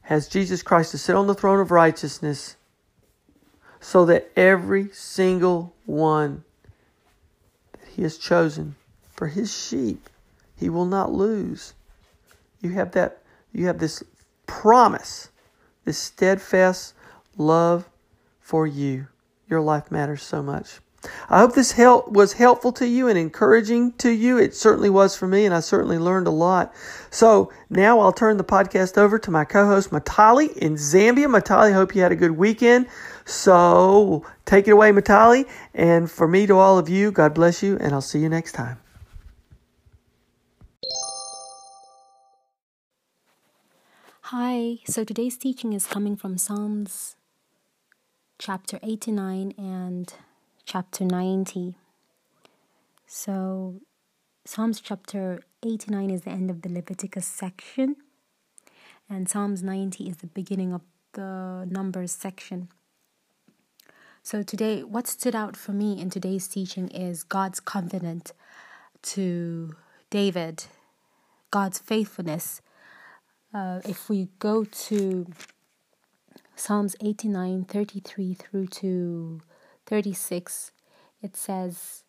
has 0.02 0.28
Jesus 0.28 0.62
Christ 0.62 0.92
to 0.92 0.98
sit 0.98 1.16
on 1.16 1.26
the 1.26 1.34
throne 1.34 1.58
of 1.58 1.72
righteousness 1.72 2.54
so 3.80 4.04
that 4.04 4.30
every 4.36 4.88
single 4.92 5.74
one 5.84 6.44
that 7.72 7.88
he 7.88 8.02
has 8.02 8.18
chosen 8.18 8.74
for 9.10 9.28
his 9.28 9.54
sheep 9.54 10.08
he 10.56 10.68
will 10.68 10.86
not 10.86 11.12
lose 11.12 11.74
you 12.60 12.70
have 12.70 12.92
that 12.92 13.18
you 13.52 13.66
have 13.66 13.78
this 13.78 14.02
promise 14.46 15.30
this 15.84 15.98
steadfast 15.98 16.94
love 17.36 17.88
for 18.40 18.66
you 18.66 19.06
your 19.48 19.60
life 19.60 19.90
matters 19.90 20.22
so 20.22 20.42
much 20.42 20.80
I 21.28 21.40
hope 21.40 21.54
this 21.54 21.72
help 21.72 22.10
was 22.10 22.32
helpful 22.32 22.72
to 22.72 22.86
you 22.86 23.08
and 23.08 23.18
encouraging 23.18 23.92
to 23.94 24.10
you. 24.10 24.38
It 24.38 24.54
certainly 24.54 24.90
was 24.90 25.16
for 25.16 25.26
me, 25.26 25.44
and 25.44 25.54
I 25.54 25.60
certainly 25.60 25.98
learned 25.98 26.26
a 26.26 26.32
lot. 26.32 26.74
So 27.10 27.52
now 27.70 28.00
I'll 28.00 28.12
turn 28.12 28.36
the 28.36 28.44
podcast 28.44 28.98
over 28.98 29.18
to 29.18 29.30
my 29.30 29.44
co-host 29.44 29.90
Matali 29.90 30.56
in 30.56 30.74
Zambia. 30.74 31.26
Matali, 31.26 31.72
hope 31.72 31.94
you 31.94 32.02
had 32.02 32.12
a 32.12 32.16
good 32.16 32.32
weekend. 32.32 32.86
So 33.26 34.24
take 34.44 34.68
it 34.68 34.70
away, 34.70 34.92
Matali. 34.92 35.48
And 35.74 36.08
for 36.08 36.28
me 36.28 36.46
to 36.46 36.54
all 36.54 36.78
of 36.78 36.88
you, 36.88 37.10
God 37.10 37.34
bless 37.34 37.62
you, 37.62 37.76
and 37.78 37.92
I'll 37.92 38.00
see 38.00 38.20
you 38.20 38.28
next 38.28 38.52
time. 38.52 38.78
Hi, 44.30 44.78
so 44.86 45.04
today's 45.04 45.36
teaching 45.36 45.72
is 45.72 45.86
coming 45.86 46.16
from 46.16 46.38
Psalms 46.38 47.16
chapter 48.38 48.78
89 48.82 49.54
and 49.58 50.12
chapter 50.64 51.04
90. 51.04 51.74
So, 53.06 53.80
Psalms 54.44 54.80
chapter 54.80 55.40
89 55.64 56.10
is 56.10 56.22
the 56.22 56.30
end 56.30 56.50
of 56.50 56.62
the 56.62 56.68
Leviticus 56.68 57.26
section, 57.26 57.96
and 59.08 59.28
Psalms 59.28 59.62
90 59.62 60.08
is 60.08 60.16
the 60.16 60.26
beginning 60.26 60.72
of 60.72 60.82
the 61.12 61.66
Numbers 61.70 62.10
section. 62.12 62.68
So, 64.26 64.42
today, 64.42 64.82
what 64.82 65.06
stood 65.06 65.36
out 65.36 65.56
for 65.56 65.70
me 65.70 66.00
in 66.00 66.10
today's 66.10 66.48
teaching 66.48 66.88
is 66.88 67.22
God's 67.22 67.60
covenant 67.60 68.32
to 69.02 69.76
David, 70.10 70.64
God's 71.52 71.78
faithfulness. 71.78 72.60
Uh, 73.54 73.82
if 73.84 74.08
we 74.08 74.26
go 74.40 74.64
to 74.64 75.28
Psalms 76.56 76.96
89 77.00 77.66
33 77.66 78.34
through 78.34 78.66
to 78.66 79.42
36, 79.86 80.72
it 81.22 81.36
says, 81.36 82.02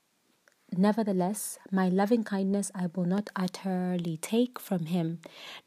Nevertheless, 0.76 1.60
my 1.72 1.88
loving 1.88 2.24
kindness 2.24 2.72
I 2.74 2.88
will 2.96 3.06
not 3.06 3.30
utterly 3.36 4.18
take 4.18 4.58
from 4.58 4.88
him, 4.88 5.20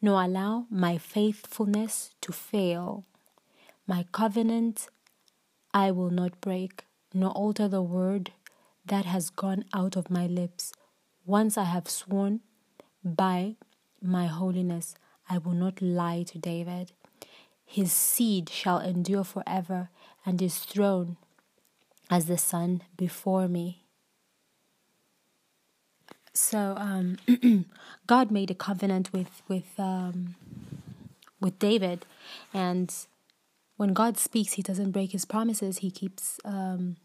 nor 0.03 0.21
allow 0.21 0.67
my 0.69 0.99
faithfulness 0.99 2.11
to 2.23 2.33
fail. 2.33 3.05
My 3.87 4.05
covenant 4.11 4.89
I 5.73 5.91
will 5.91 6.11
not 6.11 6.41
break, 6.41 6.85
nor 7.15 7.31
alter 7.31 7.69
the 7.69 7.83
word 7.83 8.33
that 8.85 9.05
has 9.05 9.31
gone 9.31 9.65
out 9.73 9.97
of 9.97 10.11
my 10.11 10.27
lips. 10.27 10.73
Once 11.25 11.57
I 11.57 11.65
have 11.65 11.89
sworn 11.89 12.41
by 13.05 13.57
my 14.03 14.27
holiness, 14.27 14.95
I 15.29 15.39
will 15.39 15.53
not 15.53 15.81
lie 15.81 16.25
to 16.25 16.39
David. 16.39 16.93
His 17.65 17.93
seed 17.93 18.49
shall 18.49 18.81
endure 18.81 19.25
forever, 19.25 19.91
and 20.27 20.41
his 20.41 20.59
throne 20.59 21.17
as 22.11 22.27
the 22.27 22.39
sun 22.39 22.83
before 22.97 23.47
me. 23.47 23.85
So 26.33 26.75
um, 26.77 27.19
God 28.07 28.31
made 28.31 28.51
a 28.51 28.55
covenant 28.55 29.13
with 29.13 29.43
with 29.47 29.79
um, 29.79 30.35
with 31.41 31.59
David, 31.59 32.07
and 32.53 32.93
when 33.81 33.95
God 33.95 34.19
speaks, 34.19 34.53
He 34.53 34.63
doesn't 34.63 34.91
break 34.91 35.13
His 35.13 35.25
promises. 35.25 35.79
He 35.79 35.91
keeps 35.91 36.39
um, 36.45 36.97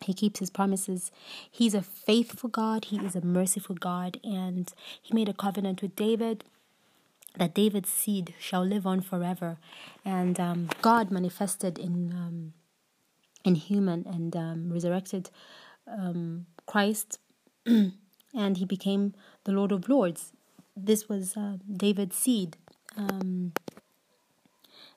He 0.00 0.14
keeps 0.14 0.40
His 0.40 0.48
promises. 0.48 1.10
He's 1.50 1.74
a 1.74 1.82
faithful 1.82 2.48
God. 2.48 2.86
He 2.86 2.96
is 3.04 3.14
a 3.14 3.20
merciful 3.20 3.74
God, 3.74 4.18
and 4.24 4.72
He 5.02 5.12
made 5.12 5.28
a 5.28 5.34
covenant 5.34 5.82
with 5.82 5.94
David 5.94 6.44
that 7.36 7.52
David's 7.52 7.90
seed 7.90 8.32
shall 8.38 8.64
live 8.64 8.86
on 8.86 9.02
forever, 9.02 9.58
and 10.06 10.40
um, 10.40 10.70
God 10.80 11.10
manifested 11.10 11.78
in 11.78 12.14
um, 12.14 12.54
inhuman 13.44 14.06
and 14.06 14.34
um, 14.34 14.72
resurrected 14.72 15.28
um, 15.86 16.46
Christ, 16.64 17.18
and 17.66 18.56
he 18.56 18.64
became 18.64 19.12
the 19.44 19.52
Lord 19.52 19.70
of 19.70 19.86
Lords. 19.86 20.32
This 20.74 21.10
was 21.10 21.36
uh, 21.36 21.58
David's 21.70 22.16
seed. 22.16 22.56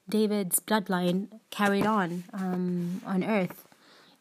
David's 0.10 0.60
bloodline 0.60 1.28
carried 1.49 1.86
on 1.86 2.24
um, 2.34 3.01
on 3.05 3.24
earth. 3.24 3.66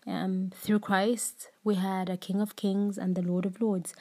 Um, 0.07 0.53
through 0.55 0.79
Christ, 0.79 1.49
we 1.65 1.75
had 1.75 2.09
a 2.09 2.17
King 2.17 2.41
of 2.41 2.57
Kings 2.57 2.97
and 2.97 3.15
the 3.15 3.23
Lord 3.23 3.45
of 3.45 3.61
Lords. 3.61 3.95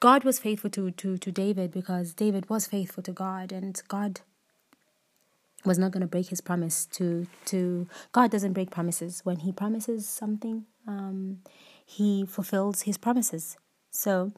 God 0.00 0.24
was 0.24 0.38
faithful 0.38 0.70
to, 0.70 0.90
to, 0.90 1.18
to 1.18 1.32
David 1.32 1.70
because 1.70 2.14
David 2.14 2.48
was 2.48 2.66
faithful 2.66 3.02
to 3.02 3.12
God, 3.12 3.52
and 3.52 3.80
God 3.88 4.20
was 5.66 5.78
not 5.78 5.90
going 5.90 6.00
to 6.00 6.06
break 6.06 6.28
his 6.28 6.40
promise 6.40 6.86
to 6.86 7.26
to 7.46 7.88
God 8.12 8.30
doesn't 8.30 8.52
break 8.52 8.70
promises 8.70 9.20
when 9.24 9.38
he 9.38 9.52
promises 9.52 10.08
something 10.08 10.64
um, 10.86 11.40
he 11.84 12.24
fulfills 12.24 12.82
his 12.82 12.96
promises 12.96 13.56
so 13.90 14.32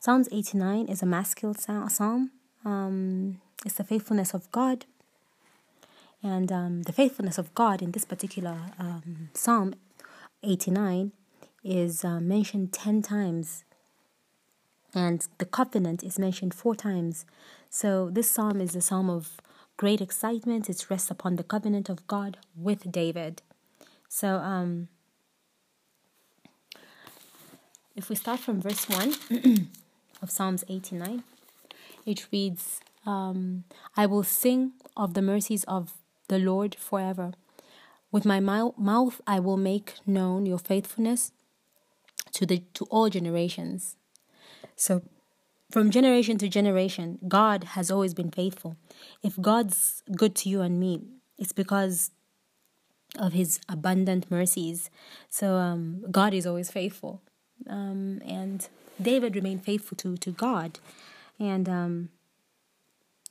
Psalms 0.00 0.28
89 0.32 0.86
is 0.86 1.02
a 1.02 1.06
masculine 1.06 1.56
psalm 1.56 2.32
um, 2.64 3.40
it's 3.64 3.76
the 3.76 3.84
faithfulness 3.84 4.34
of 4.34 4.50
God 4.50 4.86
and 6.22 6.52
um, 6.52 6.82
the 6.82 6.92
faithfulness 6.92 7.38
of 7.38 7.54
God 7.54 7.82
in 7.82 7.92
this 7.92 8.04
particular 8.04 8.56
um, 8.78 9.30
psalm 9.34 9.74
89 10.42 11.12
is 11.64 12.04
uh, 12.04 12.20
mentioned 12.20 12.72
10 12.72 13.02
times 13.02 13.64
and 14.94 15.26
the 15.38 15.46
covenant 15.46 16.02
is 16.02 16.18
mentioned 16.18 16.54
four 16.54 16.74
times 16.74 17.24
so 17.70 18.10
this 18.10 18.30
psalm 18.30 18.60
is 18.60 18.76
a 18.76 18.80
psalm 18.80 19.08
of 19.08 19.40
great 19.76 20.00
excitement. 20.00 20.68
It 20.68 20.86
rests 20.88 21.10
upon 21.10 21.36
the 21.36 21.42
covenant 21.42 21.88
of 21.88 22.06
God 22.06 22.38
with 22.54 22.92
David. 22.92 23.42
So, 24.08 24.36
um, 24.36 24.88
if 27.96 28.08
we 28.08 28.14
start 28.14 28.40
from 28.40 28.60
verse 28.60 28.88
1 28.88 29.14
of 30.22 30.30
Psalms 30.30 30.64
89, 30.68 31.24
it 32.06 32.26
reads, 32.32 32.80
um, 33.04 33.64
I 33.96 34.06
will 34.06 34.22
sing 34.22 34.72
of 34.96 35.14
the 35.14 35.22
mercies 35.22 35.64
of 35.64 35.94
the 36.32 36.38
Lord 36.38 36.74
forever. 36.74 37.28
With 38.10 38.24
my 38.24 38.40
mouth 38.40 39.20
I 39.26 39.38
will 39.38 39.60
make 39.72 39.88
known 40.06 40.46
your 40.46 40.58
faithfulness 40.58 41.32
to 42.36 42.46
the 42.46 42.58
to 42.76 42.84
all 42.86 43.08
generations. 43.18 43.96
So 44.74 45.02
from 45.70 45.90
generation 45.90 46.38
to 46.38 46.48
generation, 46.48 47.18
God 47.28 47.64
has 47.76 47.90
always 47.90 48.14
been 48.14 48.30
faithful. 48.30 48.76
If 49.22 49.34
God's 49.50 50.02
good 50.22 50.34
to 50.40 50.48
you 50.48 50.60
and 50.62 50.80
me, 50.80 50.92
it's 51.38 51.52
because 51.62 52.10
of 53.18 53.32
his 53.32 53.60
abundant 53.68 54.30
mercies. 54.30 54.90
So 55.28 55.56
um, 55.56 56.04
God 56.10 56.32
is 56.32 56.46
always 56.46 56.70
faithful. 56.70 57.20
Um, 57.68 58.22
and 58.26 58.68
David 59.00 59.34
remained 59.34 59.64
faithful 59.64 59.96
to, 59.98 60.16
to 60.16 60.30
God. 60.30 60.78
And, 61.38 61.68
um, 61.68 62.08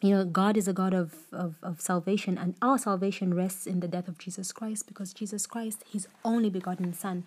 you 0.01 0.15
know, 0.15 0.25
God 0.25 0.57
is 0.57 0.67
a 0.67 0.73
God 0.73 0.93
of, 0.93 1.13
of, 1.31 1.55
of 1.61 1.79
salvation, 1.79 2.37
and 2.37 2.55
our 2.61 2.79
salvation 2.79 3.35
rests 3.35 3.67
in 3.67 3.81
the 3.81 3.87
death 3.87 4.07
of 4.07 4.17
Jesus 4.17 4.51
Christ 4.51 4.87
because 4.87 5.13
Jesus 5.13 5.45
Christ, 5.45 5.83
his 5.91 6.07
only 6.25 6.49
begotten 6.49 6.93
Son, 6.93 7.23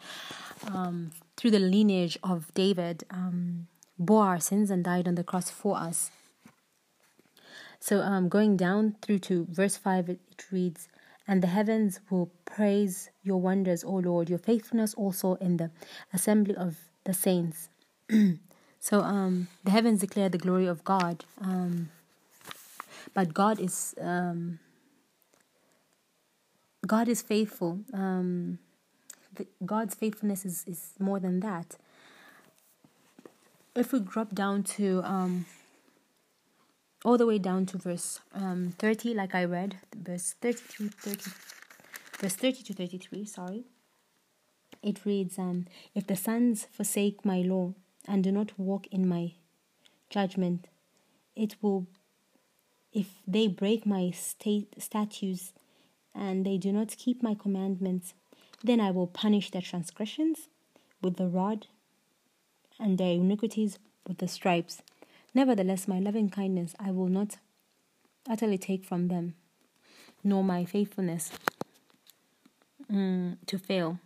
um, 0.66 1.12
through 1.36 1.52
the 1.52 1.60
lineage 1.60 2.18
of 2.24 2.52
David, 2.54 3.04
um, 3.10 3.68
bore 3.96 4.24
our 4.24 4.40
sins 4.40 4.70
and 4.70 4.82
died 4.82 5.06
on 5.06 5.14
the 5.14 5.22
cross 5.22 5.50
for 5.50 5.76
us. 5.76 6.10
So, 7.78 8.00
um, 8.00 8.28
going 8.28 8.56
down 8.56 8.96
through 9.02 9.20
to 9.20 9.46
verse 9.50 9.76
5, 9.76 10.08
it, 10.08 10.20
reads, 10.50 10.88
And 11.28 11.42
the 11.42 11.48
heavens 11.48 12.00
will 12.10 12.30
praise 12.44 13.10
your 13.22 13.40
wonders, 13.40 13.84
O 13.84 13.92
Lord, 13.92 14.28
your 14.28 14.38
faithfulness 14.38 14.94
also 14.94 15.34
in 15.34 15.58
the 15.58 15.70
assembly 16.12 16.56
of 16.56 16.78
the 17.04 17.14
saints. 17.14 17.68
so, 18.80 19.00
um, 19.00 19.48
the 19.62 19.70
heavens 19.70 20.00
declare 20.00 20.28
the 20.28 20.38
glory 20.38 20.66
of 20.66 20.82
God. 20.82 21.24
Um, 21.40 21.90
but 23.14 23.32
God 23.32 23.60
is 23.60 23.94
um, 24.00 24.58
God 26.86 27.08
is 27.08 27.22
faithful. 27.22 27.80
Um, 27.92 28.58
God's 29.64 29.94
faithfulness 29.94 30.44
is, 30.44 30.64
is 30.66 30.92
more 30.98 31.18
than 31.18 31.40
that. 31.40 31.76
If 33.74 33.92
we 33.92 34.00
drop 34.00 34.34
down 34.34 34.62
to 34.78 35.02
um, 35.04 35.46
all 37.04 37.18
the 37.18 37.26
way 37.26 37.38
down 37.38 37.66
to 37.66 37.78
verse 37.78 38.20
um, 38.34 38.74
30, 38.78 39.14
like 39.14 39.34
I 39.34 39.44
read, 39.44 39.78
verse 39.96 40.34
30 40.40 40.58
to 40.76 40.88
30, 40.88 41.30
verse 42.20 42.34
30 42.36 42.62
to 42.62 42.74
33, 42.74 43.24
sorry. 43.24 43.64
It 44.82 45.04
reads, 45.04 45.38
um, 45.38 45.66
If 45.94 46.06
the 46.06 46.16
sons 46.16 46.66
forsake 46.70 47.24
my 47.24 47.40
law 47.40 47.74
and 48.06 48.22
do 48.22 48.30
not 48.30 48.58
walk 48.58 48.86
in 48.88 49.08
my 49.08 49.32
judgment, 50.10 50.68
it 51.34 51.56
will, 51.60 51.86
if 52.94 53.08
they 53.26 53.48
break 53.48 53.84
my 53.84 54.10
state 54.10 54.72
statutes 54.78 55.52
and 56.14 56.46
they 56.46 56.56
do 56.56 56.72
not 56.72 56.96
keep 56.96 57.22
my 57.22 57.34
commandments, 57.34 58.14
then 58.62 58.80
I 58.80 58.92
will 58.92 59.08
punish 59.08 59.50
their 59.50 59.60
transgressions 59.60 60.48
with 61.02 61.16
the 61.16 61.26
rod 61.26 61.66
and 62.78 62.96
their 62.96 63.12
iniquities 63.12 63.78
with 64.06 64.18
the 64.18 64.28
stripes. 64.28 64.80
Nevertheless, 65.34 65.88
my 65.88 65.98
loving 65.98 66.30
kindness 66.30 66.74
I 66.78 66.92
will 66.92 67.08
not 67.08 67.36
utterly 68.30 68.58
take 68.58 68.84
from 68.84 69.08
them, 69.08 69.34
nor 70.22 70.44
my 70.44 70.64
faithfulness 70.64 71.32
mm, 72.90 73.36
to 73.46 73.58
fail. 73.58 73.98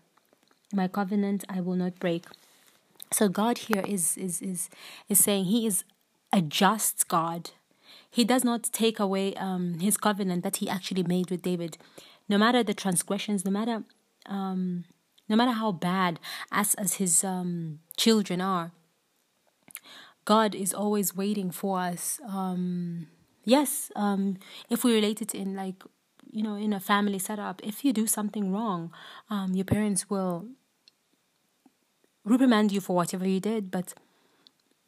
My 0.73 0.89
covenant 0.89 1.45
I 1.49 1.61
will 1.61 1.77
not 1.77 1.99
break. 1.99 2.25
So 3.13 3.29
God 3.29 3.59
here 3.59 3.85
is 3.87 4.17
is 4.17 4.41
is 4.43 4.69
is 5.09 5.23
saying 5.23 5.47
He 5.47 5.67
is 5.67 5.85
a 6.33 6.41
just 6.41 7.09
God. 7.09 7.51
He 8.11 8.25
does 8.25 8.45
not 8.45 8.65
take 8.65 8.99
away 8.99 9.35
um, 9.35 9.81
His 9.81 9.97
covenant 9.97 10.43
that 10.45 10.57
He 10.57 10.69
actually 10.69 11.03
made 11.03 11.31
with 11.31 11.43
David, 11.43 11.79
no 12.29 12.39
matter 12.39 12.63
the 12.63 12.75
transgressions, 12.75 13.45
no 13.45 13.51
matter 13.51 13.85
um, 14.27 14.85
no 15.29 15.37
matter 15.37 15.53
how 15.53 15.73
bad 15.73 16.19
us 16.51 16.75
as 16.75 16.95
His 16.95 17.23
um, 17.25 17.81
children 17.97 18.41
are. 18.41 18.73
God 20.25 20.55
is 20.55 20.75
always 20.75 21.17
waiting 21.17 21.51
for 21.51 21.81
us. 21.81 22.21
Um, 22.29 23.09
yes, 23.45 23.91
um, 23.97 24.37
if 24.69 24.85
we 24.85 24.95
relate 24.95 25.23
it 25.23 25.35
in 25.35 25.57
like, 25.57 25.83
you 26.31 26.43
know, 26.43 26.55
in 26.55 26.73
a 26.75 26.81
family 26.81 27.19
setup, 27.19 27.63
if 27.65 27.85
you 27.85 27.93
do 27.95 28.07
something 28.07 28.53
wrong, 28.53 28.93
um, 29.31 29.55
your 29.55 29.65
parents 29.65 30.11
will 30.11 30.47
reprimand 32.25 32.73
you 32.73 32.81
for 32.81 32.95
whatever 32.95 33.27
you 33.27 33.41
did, 33.41 33.71
but 33.71 33.95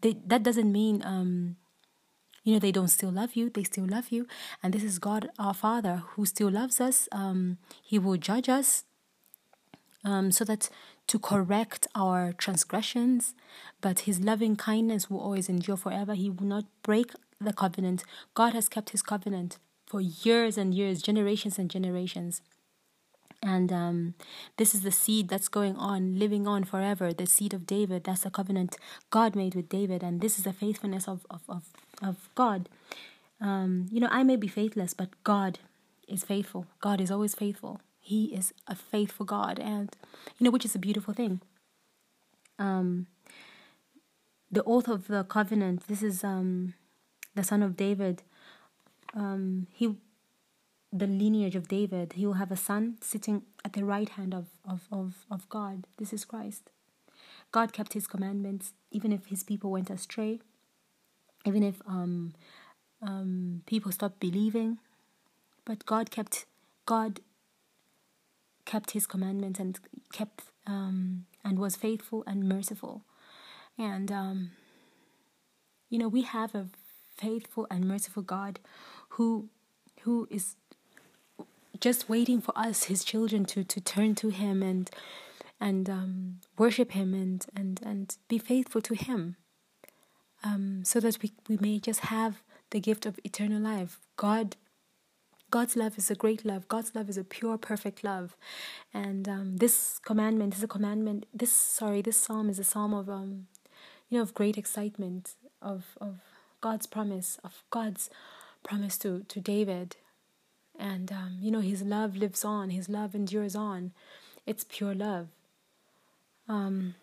they, 0.02 0.16
that 0.26 0.42
doesn't 0.42 0.70
mean, 0.70 1.02
um, 1.06 1.56
you 2.50 2.56
know, 2.56 2.60
they 2.60 2.72
don't 2.72 2.88
still 2.88 3.12
love 3.12 3.36
you. 3.36 3.48
They 3.48 3.62
still 3.62 3.86
love 3.86 4.10
you. 4.10 4.26
And 4.60 4.74
this 4.74 4.82
is 4.82 4.98
God 4.98 5.30
our 5.38 5.54
Father 5.54 6.02
who 6.08 6.26
still 6.26 6.50
loves 6.50 6.80
us. 6.80 7.08
Um, 7.12 7.58
he 7.80 7.96
will 7.96 8.16
judge 8.16 8.48
us 8.48 8.84
um, 10.04 10.32
so 10.32 10.44
that 10.44 10.68
to 11.06 11.18
correct 11.20 11.86
our 11.94 12.32
transgressions, 12.32 13.34
but 13.80 14.00
his 14.00 14.18
loving 14.18 14.56
kindness 14.56 15.08
will 15.08 15.20
always 15.20 15.48
endure 15.48 15.76
forever. 15.76 16.14
He 16.14 16.28
will 16.28 16.46
not 16.46 16.64
break 16.82 17.12
the 17.40 17.52
covenant. 17.52 18.02
God 18.34 18.52
has 18.52 18.68
kept 18.68 18.90
his 18.90 19.02
covenant 19.02 19.58
for 19.86 20.00
years 20.00 20.58
and 20.58 20.74
years, 20.74 21.02
generations 21.02 21.56
and 21.56 21.70
generations. 21.70 22.42
And 23.42 23.72
um, 23.72 24.14
this 24.56 24.74
is 24.74 24.82
the 24.82 24.90
seed 24.90 25.28
that's 25.28 25.48
going 25.48 25.76
on, 25.76 26.18
living 26.18 26.46
on 26.46 26.64
forever, 26.64 27.12
the 27.12 27.26
seed 27.26 27.54
of 27.54 27.66
David. 27.66 28.04
That's 28.04 28.22
the 28.22 28.30
covenant 28.30 28.76
God 29.10 29.34
made 29.34 29.54
with 29.54 29.68
David. 29.68 30.02
And 30.02 30.20
this 30.20 30.36
is 30.36 30.44
the 30.44 30.52
faithfulness 30.52 31.08
of, 31.08 31.26
of, 31.30 31.40
of, 31.48 31.62
of 32.02 32.28
God. 32.34 32.68
Um, 33.40 33.86
you 33.90 34.00
know, 34.00 34.08
I 34.10 34.22
may 34.22 34.36
be 34.36 34.48
faithless, 34.48 34.94
but 34.94 35.10
God 35.24 35.58
is 36.06 36.24
faithful. 36.24 36.66
God 36.80 37.00
is 37.00 37.10
always 37.10 37.34
faithful. 37.34 37.80
He 38.00 38.26
is 38.26 38.52
a 38.66 38.74
faithful 38.74 39.26
God, 39.26 39.58
and 39.58 39.94
you 40.38 40.44
know, 40.44 40.50
which 40.50 40.64
is 40.64 40.74
a 40.74 40.78
beautiful 40.78 41.14
thing. 41.14 41.40
Um, 42.58 43.06
the 44.50 44.64
oath 44.64 44.88
of 44.88 45.06
the 45.06 45.24
covenant. 45.24 45.86
This 45.86 46.02
is 46.02 46.24
um, 46.24 46.74
the 47.34 47.44
son 47.44 47.62
of 47.62 47.76
David. 47.76 48.22
Um, 49.14 49.66
he, 49.72 49.96
the 50.92 51.06
lineage 51.06 51.54
of 51.54 51.68
David. 51.68 52.14
He 52.14 52.26
will 52.26 52.34
have 52.34 52.50
a 52.50 52.56
son 52.56 52.96
sitting 53.00 53.42
at 53.64 53.74
the 53.74 53.84
right 53.84 54.08
hand 54.08 54.34
of 54.34 54.46
of 54.68 54.88
of 54.90 55.26
of 55.30 55.48
God. 55.48 55.86
This 55.98 56.12
is 56.12 56.24
Christ. 56.24 56.70
God 57.52 57.72
kept 57.72 57.92
His 57.92 58.06
commandments, 58.06 58.72
even 58.90 59.12
if 59.12 59.26
His 59.26 59.42
people 59.42 59.70
went 59.70 59.90
astray, 59.90 60.40
even 61.44 61.62
if 61.62 61.80
um, 61.86 62.34
um, 63.02 63.62
people 63.66 63.92
stopped 63.92 64.20
believing. 64.20 64.78
But 65.64 65.86
God 65.86 66.10
kept 66.10 66.46
God 66.86 67.20
kept 68.64 68.92
his 68.92 69.06
commandments 69.06 69.58
and 69.58 69.78
kept 70.12 70.42
um, 70.66 71.26
and 71.44 71.58
was 71.58 71.76
faithful 71.76 72.24
and 72.26 72.48
merciful. 72.48 73.02
And 73.78 74.10
um, 74.12 74.50
you 75.88 75.98
know, 75.98 76.08
we 76.08 76.22
have 76.22 76.54
a 76.54 76.66
faithful 77.16 77.66
and 77.70 77.84
merciful 77.84 78.22
God 78.22 78.60
who 79.10 79.48
who 80.02 80.26
is 80.30 80.56
just 81.80 82.08
waiting 82.08 82.40
for 82.40 82.56
us, 82.56 82.84
his 82.84 83.04
children, 83.04 83.44
to, 83.46 83.64
to 83.64 83.80
turn 83.80 84.14
to 84.16 84.28
him 84.28 84.62
and 84.62 84.90
and 85.60 85.90
um, 85.90 86.40
worship 86.56 86.92
him 86.92 87.12
and, 87.12 87.44
and, 87.54 87.80
and 87.84 88.16
be 88.28 88.38
faithful 88.38 88.80
to 88.80 88.94
him. 88.94 89.36
Um, 90.42 90.84
so 90.84 91.00
that 91.00 91.18
we, 91.22 91.32
we 91.48 91.58
may 91.60 91.78
just 91.78 92.00
have 92.00 92.40
the 92.70 92.80
gift 92.80 93.04
of 93.04 93.18
eternal 93.24 93.60
life. 93.60 93.98
God 94.16 94.56
God's 95.50 95.74
love 95.76 95.98
is 95.98 96.10
a 96.10 96.14
great 96.14 96.44
love. 96.44 96.68
God's 96.68 96.94
love 96.94 97.08
is 97.08 97.18
a 97.18 97.24
pure, 97.24 97.58
perfect 97.58 98.04
love, 98.04 98.36
and 98.94 99.28
um, 99.28 99.56
this 99.56 99.98
commandment 99.98 100.54
is 100.54 100.62
a 100.62 100.68
commandment. 100.68 101.26
This 101.34 101.52
sorry, 101.52 102.02
this 102.02 102.16
psalm 102.16 102.48
is 102.48 102.58
a 102.58 102.64
psalm 102.64 102.94
of 102.94 103.10
um, 103.10 103.48
you 104.08 104.18
know, 104.18 104.22
of 104.22 104.32
great 104.32 104.56
excitement 104.56 105.34
of 105.60 105.96
of 106.00 106.20
God's 106.60 106.86
promise, 106.86 107.38
of 107.42 107.64
God's 107.70 108.10
promise 108.62 108.96
to 108.98 109.24
to 109.28 109.40
David, 109.40 109.96
and 110.78 111.10
um, 111.10 111.38
you 111.40 111.50
know, 111.50 111.60
His 111.60 111.82
love 111.82 112.16
lives 112.16 112.44
on. 112.44 112.70
His 112.70 112.88
love 112.88 113.14
endures 113.14 113.56
on. 113.56 113.92
It's 114.46 114.64
pure 114.64 114.94
love. 114.94 115.28
Um, 116.48 116.94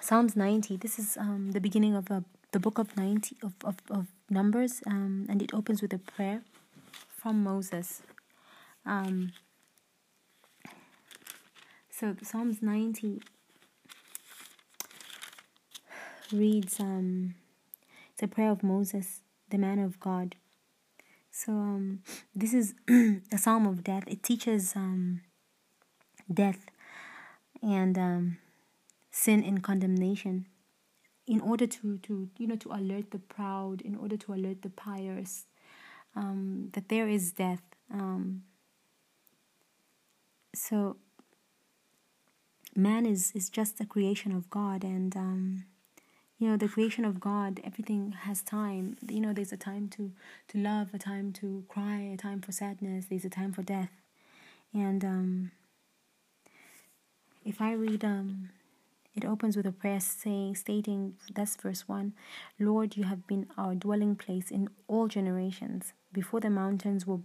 Psalms 0.00 0.36
ninety. 0.36 0.76
This 0.76 0.98
is 0.98 1.16
um 1.16 1.52
the 1.52 1.60
beginning 1.60 1.94
of 1.94 2.10
a, 2.10 2.24
the 2.52 2.60
book 2.60 2.78
of 2.78 2.96
ninety 2.96 3.36
of 3.42 3.54
of, 3.64 3.76
of 3.90 4.06
Numbers, 4.28 4.82
um, 4.86 5.26
and 5.28 5.40
it 5.40 5.54
opens 5.54 5.82
with 5.82 5.92
a 5.92 5.98
prayer 5.98 6.42
from 7.08 7.44
Moses. 7.44 8.02
Um, 8.84 9.32
so 11.90 12.14
Psalms 12.22 12.60
90 12.60 13.22
reads, 16.30 16.78
um, 16.78 17.34
it's 18.12 18.22
a 18.22 18.28
prayer 18.28 18.50
of 18.50 18.62
Moses, 18.62 19.22
the 19.50 19.56
man 19.56 19.78
of 19.78 19.98
God. 19.98 20.36
So 21.30 21.52
um, 21.52 22.02
this 22.34 22.52
is 22.52 22.74
a 22.88 23.38
psalm 23.38 23.66
of 23.66 23.82
death. 23.82 24.04
It 24.06 24.22
teaches 24.22 24.76
um, 24.76 25.22
death 26.32 26.66
and 27.62 27.96
um, 27.96 28.38
sin 29.16 29.42
and 29.42 29.62
condemnation 29.62 30.44
in 31.26 31.40
order 31.40 31.66
to, 31.66 31.96
to 31.98 32.28
you 32.36 32.46
know 32.46 32.56
to 32.56 32.70
alert 32.70 33.10
the 33.10 33.18
proud, 33.18 33.80
in 33.80 33.96
order 33.96 34.16
to 34.16 34.34
alert 34.34 34.60
the 34.60 34.68
pious, 34.68 35.46
um, 36.14 36.68
that 36.74 36.88
there 36.88 37.08
is 37.08 37.32
death. 37.32 37.62
Um, 37.92 38.42
so 40.54 40.96
man 42.74 43.06
is, 43.06 43.32
is 43.34 43.48
just 43.48 43.80
a 43.80 43.86
creation 43.86 44.32
of 44.32 44.50
God, 44.50 44.84
and 44.84 45.16
um, 45.16 45.64
you 46.38 46.48
know 46.48 46.58
the 46.58 46.68
creation 46.68 47.06
of 47.06 47.18
God. 47.18 47.60
Everything 47.64 48.12
has 48.12 48.42
time. 48.42 48.98
You 49.08 49.20
know, 49.20 49.32
there's 49.32 49.52
a 49.52 49.56
time 49.56 49.88
to 49.96 50.12
to 50.48 50.58
love, 50.58 50.92
a 50.92 50.98
time 50.98 51.32
to 51.40 51.64
cry, 51.68 52.10
a 52.12 52.18
time 52.18 52.42
for 52.42 52.52
sadness. 52.52 53.06
There's 53.06 53.24
a 53.24 53.30
time 53.30 53.52
for 53.52 53.62
death, 53.62 53.94
and 54.74 55.02
um, 55.04 55.50
if 57.46 57.62
I 57.62 57.72
read 57.72 58.04
um, 58.04 58.50
it 59.16 59.24
opens 59.24 59.56
with 59.56 59.66
a 59.66 59.72
prayer 59.72 59.98
saying, 59.98 60.56
stating, 60.56 61.14
that's 61.34 61.56
verse 61.56 61.88
1 61.88 62.12
Lord, 62.60 62.96
you 62.96 63.04
have 63.04 63.26
been 63.26 63.46
our 63.56 63.74
dwelling 63.74 64.14
place 64.14 64.50
in 64.50 64.68
all 64.86 65.08
generations 65.08 65.94
before 66.12 66.40
the 66.40 66.50
mountains 66.50 67.06
were 67.06 67.20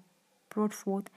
brought 0.50 0.74
forth, 0.74 1.10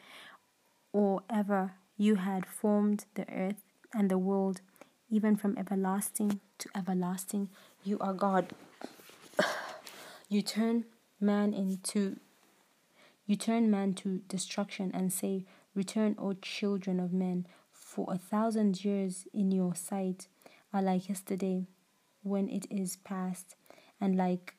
or 0.93 1.23
ever 1.31 1.73
you 1.97 2.17
had 2.17 2.45
formed 2.45 3.07
the 3.15 3.29
earth 3.33 3.63
and 3.93 4.11
the 4.11 4.19
world, 4.19 4.61
even 5.09 5.37
from 5.37 5.57
everlasting 5.57 6.41
to 6.59 6.69
everlasting, 6.77 7.49
you 7.85 7.99
are 8.01 8.13
God. 8.13 8.53
you 10.29 10.43
turn 10.43 10.85
man 11.21 11.55
into 11.55 12.19
You 13.27 13.37
turn 13.37 13.71
man 13.71 13.95
to 13.95 14.21
destruction 14.29 14.91
and 14.93 15.13
say, 15.13 15.45
Return, 15.75 16.15
O 16.19 16.35
children 16.35 17.01
of 17.01 17.13
men, 17.13 17.47
for 17.73 18.07
a 18.09 18.19
thousand 18.19 18.85
years 18.85 19.27
in 19.33 19.51
your 19.51 19.75
sight 19.75 20.29
are 20.75 20.83
like 20.83 21.09
yesterday 21.09 21.67
when 22.23 22.51
it 22.51 22.67
is 22.71 22.97
past, 22.97 23.55
and 24.01 24.17
like 24.17 24.55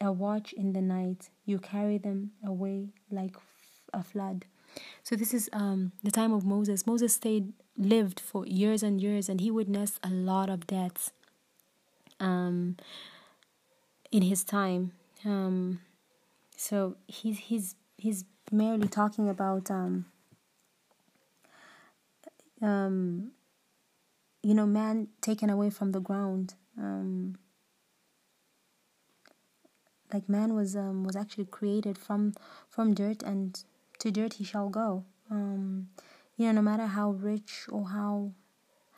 a 0.00 0.12
watch 0.12 0.52
in 0.52 0.72
the 0.72 0.82
night. 0.82 1.30
You 1.44 1.58
carry 1.58 1.98
them 1.98 2.32
away 2.46 2.90
like 3.10 3.36
a 3.92 4.04
flood. 4.04 4.44
So 5.02 5.16
this 5.16 5.34
is 5.34 5.50
um, 5.52 5.92
the 6.04 6.10
time 6.12 6.32
of 6.32 6.44
Moses. 6.44 6.86
Moses 6.86 7.14
stayed, 7.14 7.52
lived 7.76 8.20
for 8.20 8.46
years 8.46 8.82
and 8.82 9.00
years, 9.00 9.28
and 9.28 9.40
he 9.40 9.50
witnessed 9.50 9.98
a 10.04 10.10
lot 10.10 10.48
of 10.48 10.66
deaths 10.66 11.10
um, 12.20 12.76
in 14.12 14.22
his 14.22 14.44
time. 14.44 14.92
Um, 15.24 15.80
so 16.56 16.96
he's 17.06 17.38
he's 17.38 17.74
he's 17.96 18.24
merely 18.52 18.88
talking 18.88 19.28
about 19.28 19.70
um, 19.70 20.06
um, 22.62 23.32
you 24.42 24.54
know 24.54 24.66
man 24.66 25.08
taken 25.20 25.50
away 25.50 25.70
from 25.70 25.92
the 25.92 26.00
ground. 26.00 26.54
Um, 26.78 27.36
like 30.12 30.28
man 30.28 30.54
was 30.54 30.76
um, 30.76 31.04
was 31.04 31.16
actually 31.16 31.46
created 31.46 31.98
from 31.98 32.34
from 32.68 32.94
dirt 32.94 33.22
and 33.22 33.62
to 33.98 34.10
dirt 34.10 34.34
he 34.34 34.44
shall 34.44 34.68
go. 34.68 35.04
Um, 35.30 35.88
you 36.36 36.46
know, 36.46 36.52
no 36.52 36.62
matter 36.62 36.86
how 36.86 37.10
rich 37.10 37.66
or 37.70 37.88
how 37.88 38.32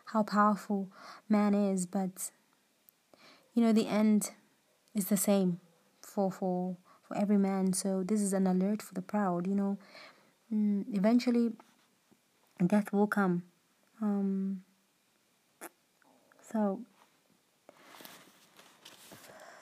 how 0.07 0.23
powerful 0.23 0.89
man 1.29 1.55
is, 1.55 1.87
but 1.87 2.31
you 3.55 3.63
know 3.63 3.73
the 3.73 3.89
end 3.89 4.31
is 4.95 5.07
the 5.07 5.17
same 5.17 5.61
for 6.01 6.31
for 6.31 6.77
for 7.03 7.17
every 7.17 7.39
man. 7.39 7.73
So 7.73 8.03
this 8.03 8.21
is 8.21 8.33
an 8.33 8.47
alert 8.47 8.81
for 8.81 8.95
the 8.95 9.03
proud. 9.03 9.47
You 9.47 9.55
know, 9.55 9.79
mm, 10.53 10.85
eventually 10.93 11.53
death 12.67 12.93
will 12.93 13.07
come. 13.07 13.43
Um, 14.01 14.63
so 16.53 16.81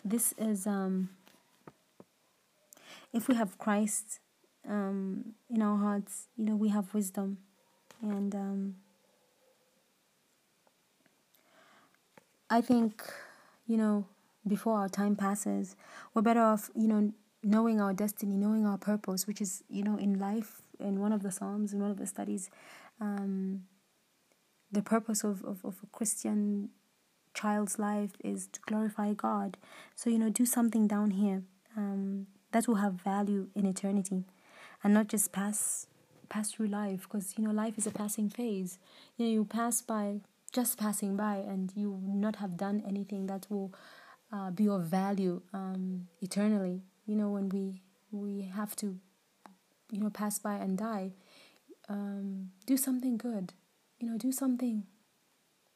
this 0.05 0.34
is 0.38 0.66
um, 0.66 1.11
if 3.12 3.28
we 3.28 3.34
have 3.34 3.59
Christ 3.59 4.18
um, 4.68 5.34
in 5.49 5.62
our 5.62 5.76
hearts, 5.76 6.26
you 6.36 6.45
know, 6.45 6.57
we 6.57 6.68
have 6.68 6.93
wisdom. 6.95 7.38
And 8.03 8.34
um, 8.34 8.76
I 12.49 12.61
think, 12.61 13.03
you 13.66 13.76
know, 13.76 14.07
before 14.47 14.78
our 14.78 14.88
time 14.88 15.16
passes, 15.16 15.76
we're 16.14 16.22
better 16.22 16.41
off, 16.41 16.70
you 16.74 16.88
know, 16.88 17.12
knowing 17.43 17.80
our 17.80 17.93
destiny, 17.93 18.36
knowing 18.36 18.66
our 18.66 18.78
purpose, 18.78 19.26
which 19.26 19.41
is, 19.41 19.62
you 19.68 19.82
know, 19.82 19.97
in 19.97 20.18
life, 20.18 20.62
in 20.78 21.01
one 21.01 21.12
of 21.12 21.22
the 21.22 21.30
Psalms, 21.30 21.72
in 21.72 21.80
one 21.80 21.91
of 21.91 21.99
the 21.99 22.07
studies, 22.07 22.51
um, 23.01 23.64
the 24.72 24.82
purpose 24.82 25.24
of, 25.24 25.45
of, 25.45 25.64
of 25.64 25.76
a 25.82 25.86
Christian 25.93 26.70
child's 27.34 27.78
life 27.78 28.12
is 28.22 28.48
to 28.48 28.60
glorify 28.66 29.12
God. 29.12 29.56
So, 29.94 30.10
you 30.10 30.18
know, 30.18 30.30
do 30.30 30.44
something 30.44 30.86
down 30.86 31.12
here 31.12 31.42
um, 31.76 32.26
that 32.52 32.66
will 32.68 32.76
have 32.76 32.94
value 32.94 33.48
in 33.54 33.66
eternity 33.66 34.24
and 34.82 34.94
not 34.94 35.08
just 35.08 35.32
pass 35.32 35.86
pass 36.28 36.52
through 36.52 36.68
life. 36.68 37.02
Because 37.02 37.34
you 37.36 37.44
know 37.44 37.50
life 37.50 37.76
is 37.76 37.86
a 37.86 37.90
passing 37.90 38.30
phase. 38.30 38.78
You 39.16 39.26
know 39.26 39.32
you 39.32 39.44
pass 39.44 39.80
by 39.82 40.20
just 40.52 40.78
passing 40.78 41.16
by 41.16 41.36
and 41.36 41.72
you 41.74 42.00
not 42.02 42.36
have 42.36 42.56
done 42.56 42.82
anything 42.86 43.26
that 43.26 43.46
will 43.50 43.72
uh, 44.32 44.50
be 44.50 44.68
of 44.68 44.84
value 44.84 45.42
um, 45.52 46.08
eternally. 46.20 46.82
You 47.06 47.16
know 47.16 47.30
when 47.30 47.48
we 47.48 47.82
we 48.10 48.42
have 48.54 48.74
to 48.76 48.98
you 49.90 50.00
know 50.00 50.10
pass 50.10 50.38
by 50.38 50.54
and 50.54 50.78
die 50.78 51.12
um, 51.88 52.50
do 52.66 52.76
something 52.76 53.16
good. 53.16 53.52
You 53.98 54.10
know 54.10 54.18
do 54.18 54.32
something 54.32 54.84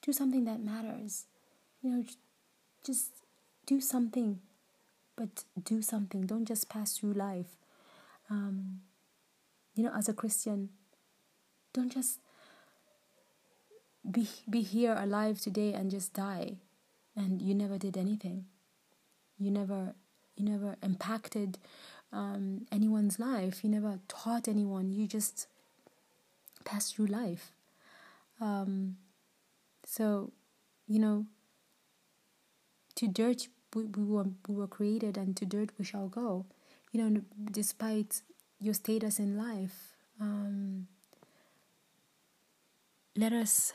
do 0.02 0.12
something 0.12 0.44
that 0.44 0.62
matters 0.62 1.26
you 1.85 1.91
know 1.91 2.05
just 2.85 3.12
do 3.66 3.80
something 3.80 4.41
but 5.16 5.45
do 5.62 5.80
something 5.80 6.26
don't 6.26 6.47
just 6.47 6.68
pass 6.68 6.99
through 6.99 7.12
life 7.12 7.57
um, 8.30 8.80
you 9.74 9.85
know, 9.85 9.93
as 9.95 10.09
a 10.09 10.14
Christian, 10.14 10.70
don't 11.72 11.93
just 11.93 12.20
be 14.09 14.28
be 14.49 14.61
here 14.61 14.95
alive 14.99 15.41
today 15.41 15.72
and 15.72 15.91
just 15.91 16.12
die 16.12 16.57
and 17.16 17.41
you 17.41 17.55
never 17.55 17.78
did 17.78 17.97
anything. 17.97 18.47
You 19.39 19.51
never 19.51 19.95
you 20.37 20.45
never 20.45 20.76
impacted 20.82 21.59
um, 22.12 22.66
anyone's 22.70 23.18
life. 23.18 23.64
You 23.64 23.70
never 23.70 24.01
taught 24.09 24.47
anyone. 24.47 24.93
You 24.93 25.07
just 25.07 25.47
passed 26.64 26.95
through 26.95 27.07
life. 27.07 27.53
Um, 28.41 28.97
so, 29.85 30.32
you 30.87 30.99
know, 30.99 31.26
to 32.97 33.09
dirt 33.09 33.49
we, 33.74 33.84
we 33.84 34.05
were 34.05 34.26
we 34.49 34.55
were 34.55 34.66
created, 34.68 35.16
and 35.16 35.36
to 35.36 35.45
dirt 35.47 35.70
we 35.78 35.84
shall 35.84 36.09
go. 36.09 36.47
You 36.92 37.03
know, 37.11 37.22
despite 37.51 38.22
your 38.61 38.74
status 38.74 39.18
in 39.18 39.36
life. 39.36 39.97
Um, 40.20 40.86
let 43.16 43.32
us 43.32 43.72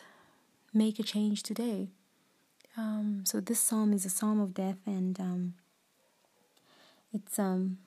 make 0.74 1.00
a 1.00 1.04
change 1.04 1.44
today. 1.44 1.90
Um, 2.78 3.24
so 3.26 3.40
this 3.42 3.60
psalm 3.60 3.94
is 3.94 4.06
a 4.06 4.10
psalm 4.10 4.40
of 4.40 4.54
death, 4.56 4.80
and 4.86 5.20
um, 5.20 5.54
it's 7.14 7.40
um, 7.40 7.78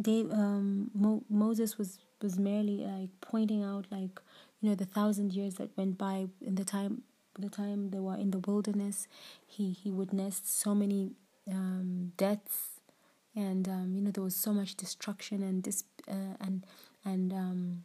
Dave, 0.00 0.30
um, 0.32 0.90
Mo- 0.94 1.24
Moses 1.28 1.76
was 1.78 1.98
was 2.22 2.38
merely 2.38 2.78
like 2.78 3.10
pointing 3.20 3.62
out 3.62 3.86
like 3.90 4.20
you 4.60 4.68
know 4.68 4.74
the 4.74 4.84
thousand 4.86 5.32
years 5.32 5.54
that 5.54 5.76
went 5.76 5.98
by 5.98 6.26
in 6.40 6.54
the 6.56 6.64
time 6.64 7.02
the 7.38 7.48
time 7.48 7.90
they 7.90 8.00
were 8.00 8.16
in 8.16 8.30
the 8.30 8.38
wilderness. 8.38 9.06
He 9.46 9.72
he 9.72 9.90
witnessed 9.90 10.48
so 10.60 10.74
many 10.74 11.12
um, 11.50 12.12
deaths 12.16 12.78
and 13.34 13.68
um, 13.68 13.92
you 13.94 14.02
know 14.02 14.10
there 14.10 14.24
was 14.24 14.36
so 14.36 14.52
much 14.52 14.74
destruction 14.74 15.42
and 15.42 15.62
dis 15.62 15.84
uh, 16.08 16.34
and 16.40 16.64
and 17.04 17.32
um, 17.32 17.84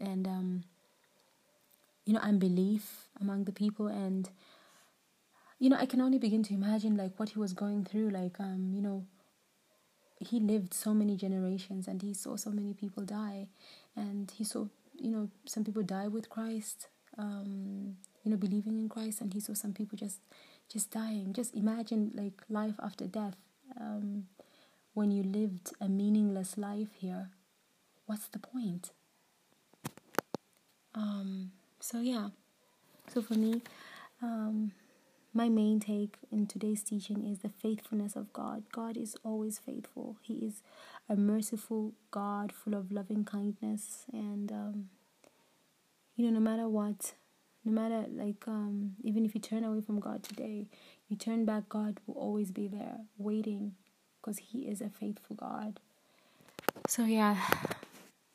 and 0.00 0.26
um, 0.26 0.64
you 2.04 2.12
know 2.12 2.20
unbelief 2.20 3.08
among 3.20 3.44
the 3.44 3.52
people 3.52 3.86
and 3.86 4.30
you 5.58 5.70
know 5.70 5.76
I 5.76 5.86
can 5.86 6.00
only 6.00 6.18
begin 6.18 6.42
to 6.44 6.54
imagine 6.54 6.96
like 6.96 7.18
what 7.18 7.30
he 7.30 7.38
was 7.38 7.52
going 7.52 7.84
through 7.84 8.10
like 8.10 8.38
um 8.40 8.72
you 8.74 8.82
know 8.82 9.04
he 10.20 10.40
lived 10.40 10.74
so 10.74 10.92
many 10.92 11.16
generations 11.16 11.86
and 11.86 12.02
he 12.02 12.12
saw 12.12 12.36
so 12.36 12.50
many 12.50 12.74
people 12.74 13.04
die 13.04 13.46
and 13.96 14.32
he 14.36 14.44
saw 14.44 14.66
you 14.94 15.10
know 15.10 15.28
some 15.46 15.64
people 15.64 15.82
die 15.82 16.08
with 16.08 16.28
Christ 16.28 16.88
um 17.16 17.96
you 18.24 18.30
know 18.30 18.36
believing 18.36 18.78
in 18.78 18.88
Christ 18.88 19.20
and 19.20 19.32
he 19.32 19.40
saw 19.40 19.54
some 19.54 19.72
people 19.72 19.96
just 19.96 20.20
just 20.72 20.90
dying 20.90 21.32
just 21.32 21.54
imagine 21.54 22.10
like 22.14 22.42
life 22.48 22.74
after 22.82 23.06
death 23.06 23.36
um 23.80 24.26
when 24.98 25.12
you 25.12 25.22
lived 25.22 25.70
a 25.80 25.88
meaningless 25.88 26.58
life 26.58 26.88
here, 26.98 27.30
what's 28.06 28.26
the 28.26 28.38
point? 28.40 28.90
Um, 30.92 31.52
so, 31.78 32.00
yeah. 32.00 32.30
So, 33.12 33.22
for 33.22 33.34
me, 33.34 33.62
um, 34.20 34.72
my 35.32 35.48
main 35.48 35.78
take 35.78 36.16
in 36.32 36.48
today's 36.48 36.82
teaching 36.82 37.24
is 37.24 37.38
the 37.38 37.48
faithfulness 37.48 38.16
of 38.16 38.32
God. 38.32 38.64
God 38.72 38.96
is 38.96 39.16
always 39.22 39.60
faithful, 39.60 40.16
He 40.20 40.34
is 40.34 40.62
a 41.08 41.14
merciful 41.14 41.92
God 42.10 42.50
full 42.50 42.74
of 42.74 42.90
loving 42.90 43.24
kindness. 43.24 44.04
And, 44.12 44.50
um, 44.50 44.88
you 46.16 46.24
know, 46.24 46.32
no 46.32 46.40
matter 46.40 46.68
what, 46.68 47.12
no 47.68 47.82
matter 47.82 48.06
like, 48.10 48.44
um, 48.46 48.94
even 49.02 49.26
if 49.26 49.34
you 49.34 49.40
turn 49.40 49.62
away 49.62 49.82
from 49.82 50.00
God 50.00 50.22
today, 50.22 50.68
you 51.08 51.16
turn 51.16 51.44
back, 51.44 51.68
God 51.68 52.00
will 52.06 52.14
always 52.14 52.50
be 52.50 52.66
there 52.66 52.96
waiting 53.18 53.74
because 54.20 54.38
He 54.38 54.60
is 54.60 54.80
a 54.80 54.88
faithful 54.88 55.36
God. 55.36 55.78
So, 56.86 57.04
yeah, 57.04 57.36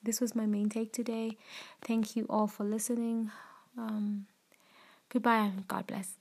this 0.03 0.21
was 0.21 0.35
my 0.35 0.45
main 0.45 0.69
take 0.69 0.93
today. 0.93 1.37
Thank 1.81 2.15
you 2.15 2.27
all 2.29 2.47
for 2.47 2.63
listening. 2.63 3.31
Um, 3.75 4.27
goodbye 5.09 5.37
and 5.37 5.67
God 5.67 5.87
bless. 5.87 6.15